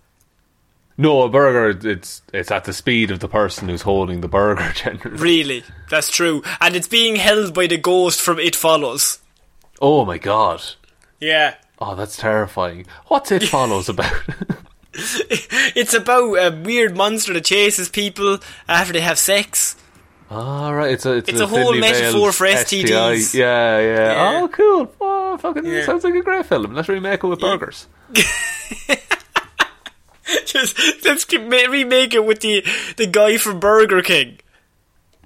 No, 0.98 1.24
a 1.24 1.30
burger. 1.30 1.90
It's 1.90 2.22
it's 2.32 2.52
at 2.52 2.66
the 2.66 2.74
speed 2.74 3.10
of 3.10 3.20
the 3.20 3.28
person 3.28 3.70
who's 3.70 3.82
holding 3.82 4.22
the 4.22 4.28
burger. 4.28 4.72
Generally. 4.76 5.18
Really. 5.18 5.64
That's 5.90 6.10
true. 6.10 6.44
And 6.60 6.76
it's 6.76 6.88
being 6.88 7.16
held 7.16 7.54
by 7.54 7.68
the 7.68 7.78
ghost 7.78 8.22
from 8.22 8.40
It 8.40 8.56
Follows. 8.56 9.20
Oh 9.82 10.06
my 10.06 10.18
god. 10.18 10.62
Yeah. 11.20 11.56
Oh, 11.80 11.96
that's 11.96 12.18
terrifying. 12.18 12.86
What's 13.08 13.32
it 13.32 13.44
follows 13.44 13.90
about? 13.90 14.14
it's 14.94 15.94
about 15.94 16.36
a 16.36 16.62
weird 16.64 16.98
monster 16.98 17.34
that 17.34 17.46
chases 17.46 17.88
people 17.88 18.40
after 18.68 18.94
they 18.94 19.00
have 19.00 19.18
sex. 19.18 19.76
All 20.32 20.74
right, 20.74 20.92
it's 20.94 21.06
a 21.06 21.14
it's, 21.18 21.28
It's 21.30 21.42
a 21.42 21.48
whole 21.48 21.76
metaphor 21.76 22.32
for 22.32 22.48
STI. 22.48 22.84
STDs. 22.84 23.34
Yeah, 23.34 23.80
yeah, 23.80 23.96
Yeah. 24.14 24.40
Oh, 24.44 24.48
cool. 24.48 24.94
Oh, 25.02 25.38
fucking 25.38 25.66
Yeah. 25.66 25.86
sounds 25.86 26.06
like 26.06 26.16
a 26.16 26.22
great 26.22 26.46
film. 26.46 26.74
Let's 26.74 26.88
remake 26.88 27.22
it 27.24 27.28
with 27.28 27.40
burgers. 27.42 27.88
Just 30.46 30.80
let's 31.04 31.26
remake 31.34 32.14
it 32.14 32.24
with 32.26 32.40
the 32.40 32.64
the 32.96 33.08
guy 33.08 33.38
from 33.38 33.60
Burger 33.60 34.02
King. 34.02 34.40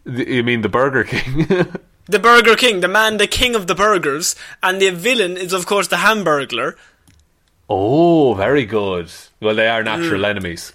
The- 0.06 0.28
you 0.28 0.44
mean 0.44 0.62
the 0.62 0.70
Burger 0.70 1.04
King? 1.04 1.48
The 2.08 2.20
Burger 2.20 2.56
King, 2.56 2.82
the 2.82 2.88
man, 2.88 3.18
the 3.18 3.26
king 3.26 3.56
of 3.56 3.66
the 3.66 3.74
burgers, 3.74 4.36
and 4.62 4.80
the 4.80 4.92
villain 4.92 5.38
is 5.38 5.54
of 5.54 5.66
course 5.66 5.88
the 5.88 5.96
Hamburglar. 5.96 6.76
oh, 7.68 8.36
very 8.36 8.64
good. 8.66 9.10
Well, 9.42 9.56
they 9.56 9.68
are 9.68 9.82
Mm. 9.82 9.86
natural 9.98 10.24
enemies. 10.26 10.74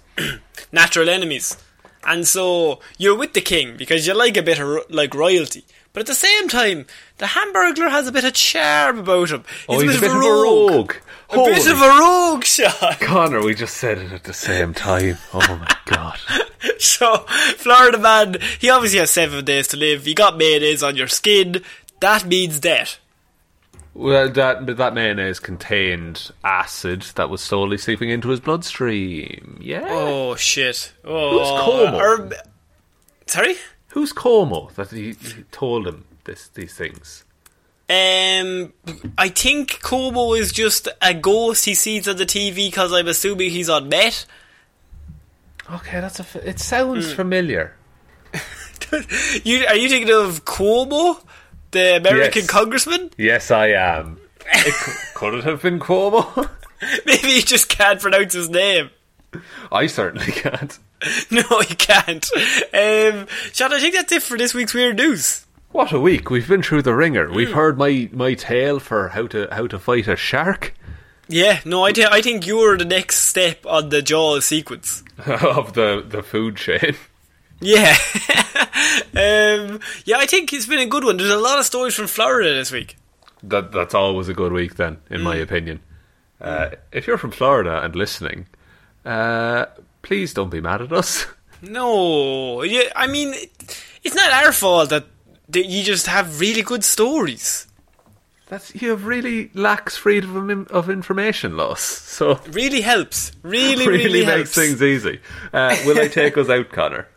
natural 0.73 1.07
enemies. 1.07 1.55
And 2.03 2.27
so 2.27 2.79
you're 2.97 3.17
with 3.17 3.33
the 3.33 3.41
king 3.41 3.77
because 3.77 4.07
you 4.07 4.13
like 4.13 4.37
a 4.37 4.43
bit 4.43 4.59
of 4.59 4.85
like 4.89 5.13
royalty. 5.13 5.65
But 5.93 6.01
at 6.01 6.07
the 6.07 6.15
same 6.15 6.47
time, 6.47 6.85
the 7.17 7.25
Hamburglar 7.27 7.91
has 7.91 8.07
a 8.07 8.11
bit 8.11 8.23
of 8.23 8.33
charm 8.33 8.99
about 8.99 9.29
him. 9.29 9.43
Oh, 9.67 9.79
he's 9.79 9.97
a 9.97 9.99
bit 9.99 10.09
of 10.11 10.15
a 10.15 10.19
rogue. 10.19 10.93
A 11.29 11.35
bit 11.35 11.57
Holy 11.57 11.71
of 11.71 11.81
a 11.81 11.99
rogue, 11.99 12.43
Sean. 12.45 12.93
Connor, 12.99 13.43
we 13.43 13.53
just 13.53 13.77
said 13.77 13.97
it 13.97 14.11
at 14.11 14.23
the 14.23 14.33
same 14.33 14.73
time. 14.73 15.17
Oh 15.33 15.39
my 15.57 15.75
god. 15.85 16.19
So, 16.77 17.25
Florida 17.57 17.97
man, 17.97 18.37
he 18.59 18.69
obviously 18.69 18.99
has 18.99 19.09
seven 19.09 19.43
days 19.45 19.67
to 19.69 19.77
live. 19.77 20.07
You 20.07 20.13
got 20.13 20.37
mayonnaise 20.37 20.83
on 20.83 20.95
your 20.95 21.07
skin. 21.07 21.63
That 22.01 22.25
means 22.25 22.59
death. 22.59 22.99
Well, 23.93 24.29
that 24.29 24.77
that 24.77 24.93
mayonnaise 24.93 25.39
contained 25.39 26.31
acid 26.43 27.01
that 27.15 27.29
was 27.29 27.41
slowly 27.41 27.77
seeping 27.77 28.09
into 28.09 28.29
his 28.29 28.39
bloodstream. 28.39 29.57
Yeah. 29.61 29.85
Oh 29.89 30.35
shit. 30.35 30.93
Oh, 31.03 31.39
Who's 31.39 31.61
Como? 31.61 31.97
or- 31.97 32.29
sorry. 33.27 33.55
Who's 33.89 34.13
Como 34.13 34.69
that 34.75 34.91
he, 34.91 35.11
he 35.13 35.43
told 35.51 35.87
him 35.87 36.05
this 36.23 36.47
these 36.49 36.73
things? 36.73 37.25
Um, 37.89 38.71
I 39.17 39.27
think 39.27 39.81
Como 39.81 40.33
is 40.35 40.53
just 40.53 40.87
a 41.01 41.13
ghost 41.13 41.65
he 41.65 41.73
sees 41.73 42.07
on 42.07 42.15
the 42.15 42.25
TV 42.25 42.67
because 42.69 42.93
I'm 42.93 43.09
assuming 43.09 43.49
he's 43.49 43.69
on 43.69 43.89
Met. 43.89 44.25
Okay, 45.69 45.99
that's 45.99 46.19
a. 46.19 46.23
f- 46.23 46.35
It 46.37 46.59
sounds 46.59 47.11
familiar. 47.11 47.75
You 49.45 49.65
are 49.67 49.75
you 49.75 49.87
thinking 49.87 50.13
of 50.13 50.43
Cuomo, 50.43 51.23
the 51.71 51.97
American 51.97 52.41
Yes. 52.41 52.49
congressman? 52.49 53.09
Yes, 53.17 53.51
I 53.51 53.67
am. 53.67 54.19
It 54.53 54.73
c- 54.73 54.91
could 55.15 55.33
it 55.35 55.43
have 55.43 55.61
been 55.61 55.79
Cuomo? 55.79 56.49
Maybe 57.05 57.27
he 57.29 57.41
just 57.41 57.69
can't 57.69 58.01
pronounce 58.01 58.33
his 58.33 58.49
name. 58.49 58.89
I 59.71 59.87
certainly 59.87 60.31
can't. 60.31 60.77
No, 61.31 61.41
he 61.67 61.73
can't. 61.73 62.29
Um, 62.75 63.25
Sean, 63.53 63.73
I 63.73 63.79
think 63.79 63.95
that's 63.95 64.11
it 64.11 64.21
for 64.21 64.37
this 64.37 64.53
week's 64.53 64.75
weird 64.75 64.97
news. 64.97 65.47
What 65.71 65.91
a 65.91 65.99
week! 65.99 66.29
We've 66.29 66.47
been 66.47 66.61
through 66.61 66.83
the 66.83 66.93
ringer. 66.93 67.31
We've 67.31 67.51
heard 67.53 67.75
my 67.75 68.07
my 68.13 68.35
tale 68.35 68.79
for 68.79 69.07
how 69.07 69.25
to 69.27 69.47
how 69.51 69.65
to 69.65 69.79
fight 69.79 70.07
a 70.07 70.15
shark 70.15 70.75
Yeah, 71.27 71.59
no, 71.65 71.83
I, 71.85 71.91
thi- 71.91 72.05
I 72.05 72.21
think 72.21 72.45
you're 72.45 72.77
the 72.77 72.85
next 72.85 73.15
step 73.23 73.65
on 73.65 73.89
the 73.89 74.03
Jaws 74.03 74.45
sequence. 74.45 75.01
of 75.25 75.73
the 75.73 76.05
the 76.07 76.21
food 76.21 76.57
chain. 76.57 76.95
Yeah. 77.61 77.95
um, 79.15 79.79
yeah, 80.05 80.17
I 80.17 80.25
think 80.27 80.51
it's 80.53 80.65
been 80.65 80.79
a 80.79 80.85
good 80.87 81.03
one. 81.03 81.17
There's 81.17 81.29
a 81.29 81.37
lot 81.37 81.59
of 81.59 81.65
stories 81.65 81.95
from 81.95 82.07
Florida 82.07 82.53
this 82.53 82.71
week. 82.71 82.97
That 83.43 83.71
that's 83.71 83.93
always 83.95 84.27
a 84.29 84.33
good 84.33 84.51
week, 84.51 84.75
then, 84.75 84.97
in 85.09 85.21
my 85.21 85.35
opinion. 85.35 85.79
Uh, 86.39 86.71
if 86.91 87.07
you're 87.07 87.17
from 87.17 87.31
Florida 87.31 87.83
and 87.83 87.95
listening, 87.95 88.47
uh, 89.05 89.65
please 90.01 90.33
don't 90.33 90.49
be 90.49 90.61
mad 90.61 90.81
at 90.81 90.91
us. 90.91 91.25
No, 91.63 92.63
yeah, 92.63 92.89
I 92.95 93.05
mean, 93.05 93.35
it's 94.03 94.15
not 94.15 94.31
our 94.33 94.51
fault 94.51 94.89
that, 94.89 95.05
that 95.49 95.67
you 95.67 95.83
just 95.83 96.07
have 96.07 96.39
really 96.39 96.63
good 96.63 96.83
stories. 96.83 97.67
That's 98.47 98.73
you 98.73 98.89
have 98.89 99.05
really 99.05 99.51
lax 99.53 99.95
freedom 99.95 100.49
of, 100.49 100.67
of 100.69 100.89
information 100.89 101.57
loss. 101.57 101.81
So 101.83 102.39
Really 102.49 102.81
helps. 102.81 103.31
Really, 103.43 103.87
really, 103.87 104.05
really, 104.05 104.25
makes 104.25 104.55
helps. 104.55 104.55
things 104.55 104.81
easy. 104.81 105.19
Uh, 105.53 105.77
will 105.85 105.99
I 105.99 106.07
take 106.07 106.35
us 106.35 106.49
out, 106.49 106.69
Connor? 106.71 107.07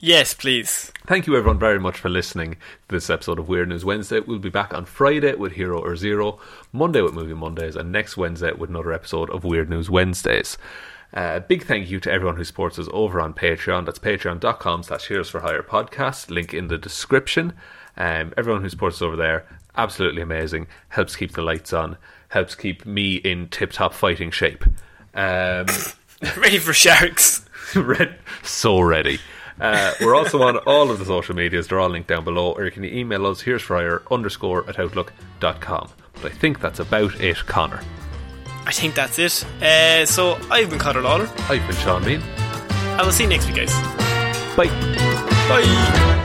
Yes, 0.00 0.32
please. 0.32 0.92
Thank 1.06 1.26
you 1.26 1.36
everyone 1.36 1.58
very 1.58 1.80
much 1.80 1.98
for 1.98 2.08
listening 2.08 2.52
to 2.52 2.58
this 2.94 3.10
episode 3.10 3.38
of 3.40 3.48
Weird 3.48 3.68
News 3.68 3.84
Wednesday. 3.84 4.20
We'll 4.20 4.38
be 4.38 4.48
back 4.48 4.72
on 4.72 4.84
Friday 4.84 5.34
with 5.34 5.52
Hero 5.52 5.80
or 5.82 5.96
Zero, 5.96 6.38
Monday 6.72 7.00
with 7.02 7.14
Movie 7.14 7.34
Mondays, 7.34 7.74
and 7.74 7.90
next 7.90 8.16
Wednesday 8.16 8.52
with 8.52 8.70
another 8.70 8.92
episode 8.92 9.28
of 9.30 9.42
Weird 9.42 9.68
News 9.68 9.90
Wednesdays. 9.90 10.56
Uh, 11.12 11.40
big 11.40 11.64
thank 11.64 11.90
you 11.90 11.98
to 11.98 12.12
everyone 12.12 12.36
who 12.36 12.44
supports 12.44 12.78
us 12.78 12.86
over 12.92 13.20
on 13.20 13.34
Patreon. 13.34 13.86
That's 13.86 13.98
patreon.com 13.98 14.84
slash 14.84 15.08
Heroes 15.08 15.30
for 15.30 15.40
Hire 15.40 15.64
podcast. 15.64 16.30
Link 16.30 16.54
in 16.54 16.68
the 16.68 16.78
description. 16.78 17.54
Um, 17.96 18.32
everyone 18.36 18.62
who 18.62 18.68
supports 18.68 18.96
us 18.96 19.02
over 19.02 19.16
there, 19.16 19.46
absolutely 19.76 20.22
amazing. 20.22 20.68
Helps 20.90 21.16
keep 21.16 21.32
the 21.32 21.42
lights 21.42 21.72
on. 21.72 21.96
Helps 22.28 22.54
keep 22.54 22.86
me 22.86 23.16
in 23.16 23.48
tip-top 23.48 23.94
fighting 23.94 24.30
shape. 24.30 24.64
Um, 25.14 25.66
Ready 26.36 26.58
for 26.58 26.72
sharks. 26.72 27.44
Red, 27.74 28.16
so 28.44 28.80
ready. 28.80 29.18
Uh, 29.60 29.92
we're 30.00 30.14
also 30.14 30.42
on 30.42 30.58
all 30.58 30.90
of 30.90 30.98
the 30.98 31.04
social 31.04 31.34
medias. 31.34 31.68
They're 31.68 31.80
all 31.80 31.88
linked 31.88 32.08
down 32.08 32.24
below. 32.24 32.52
Or 32.52 32.64
you 32.64 32.70
can 32.70 32.84
email 32.84 33.26
us, 33.26 33.40
here's 33.40 33.62
fryer 33.62 34.02
underscore 34.10 34.68
at 34.68 34.78
outlook.com. 34.78 35.90
But 36.22 36.32
I 36.32 36.34
think 36.34 36.60
that's 36.60 36.80
about 36.80 37.20
it, 37.20 37.36
Connor. 37.46 37.80
I 38.66 38.72
think 38.72 38.94
that's 38.94 39.18
it. 39.18 39.44
Uh, 39.62 40.04
so, 40.04 40.38
I've 40.50 40.68
been 40.70 40.78
Conor 40.78 41.00
Lawler. 41.02 41.28
I've 41.48 41.66
been 41.66 41.76
Sean 41.76 42.04
Mean. 42.04 42.22
I 42.98 43.02
will 43.02 43.12
see 43.12 43.24
you 43.24 43.30
next 43.30 43.46
week, 43.46 43.56
guys. 43.56 43.72
Bye. 44.56 44.66
Bye. 45.48 46.24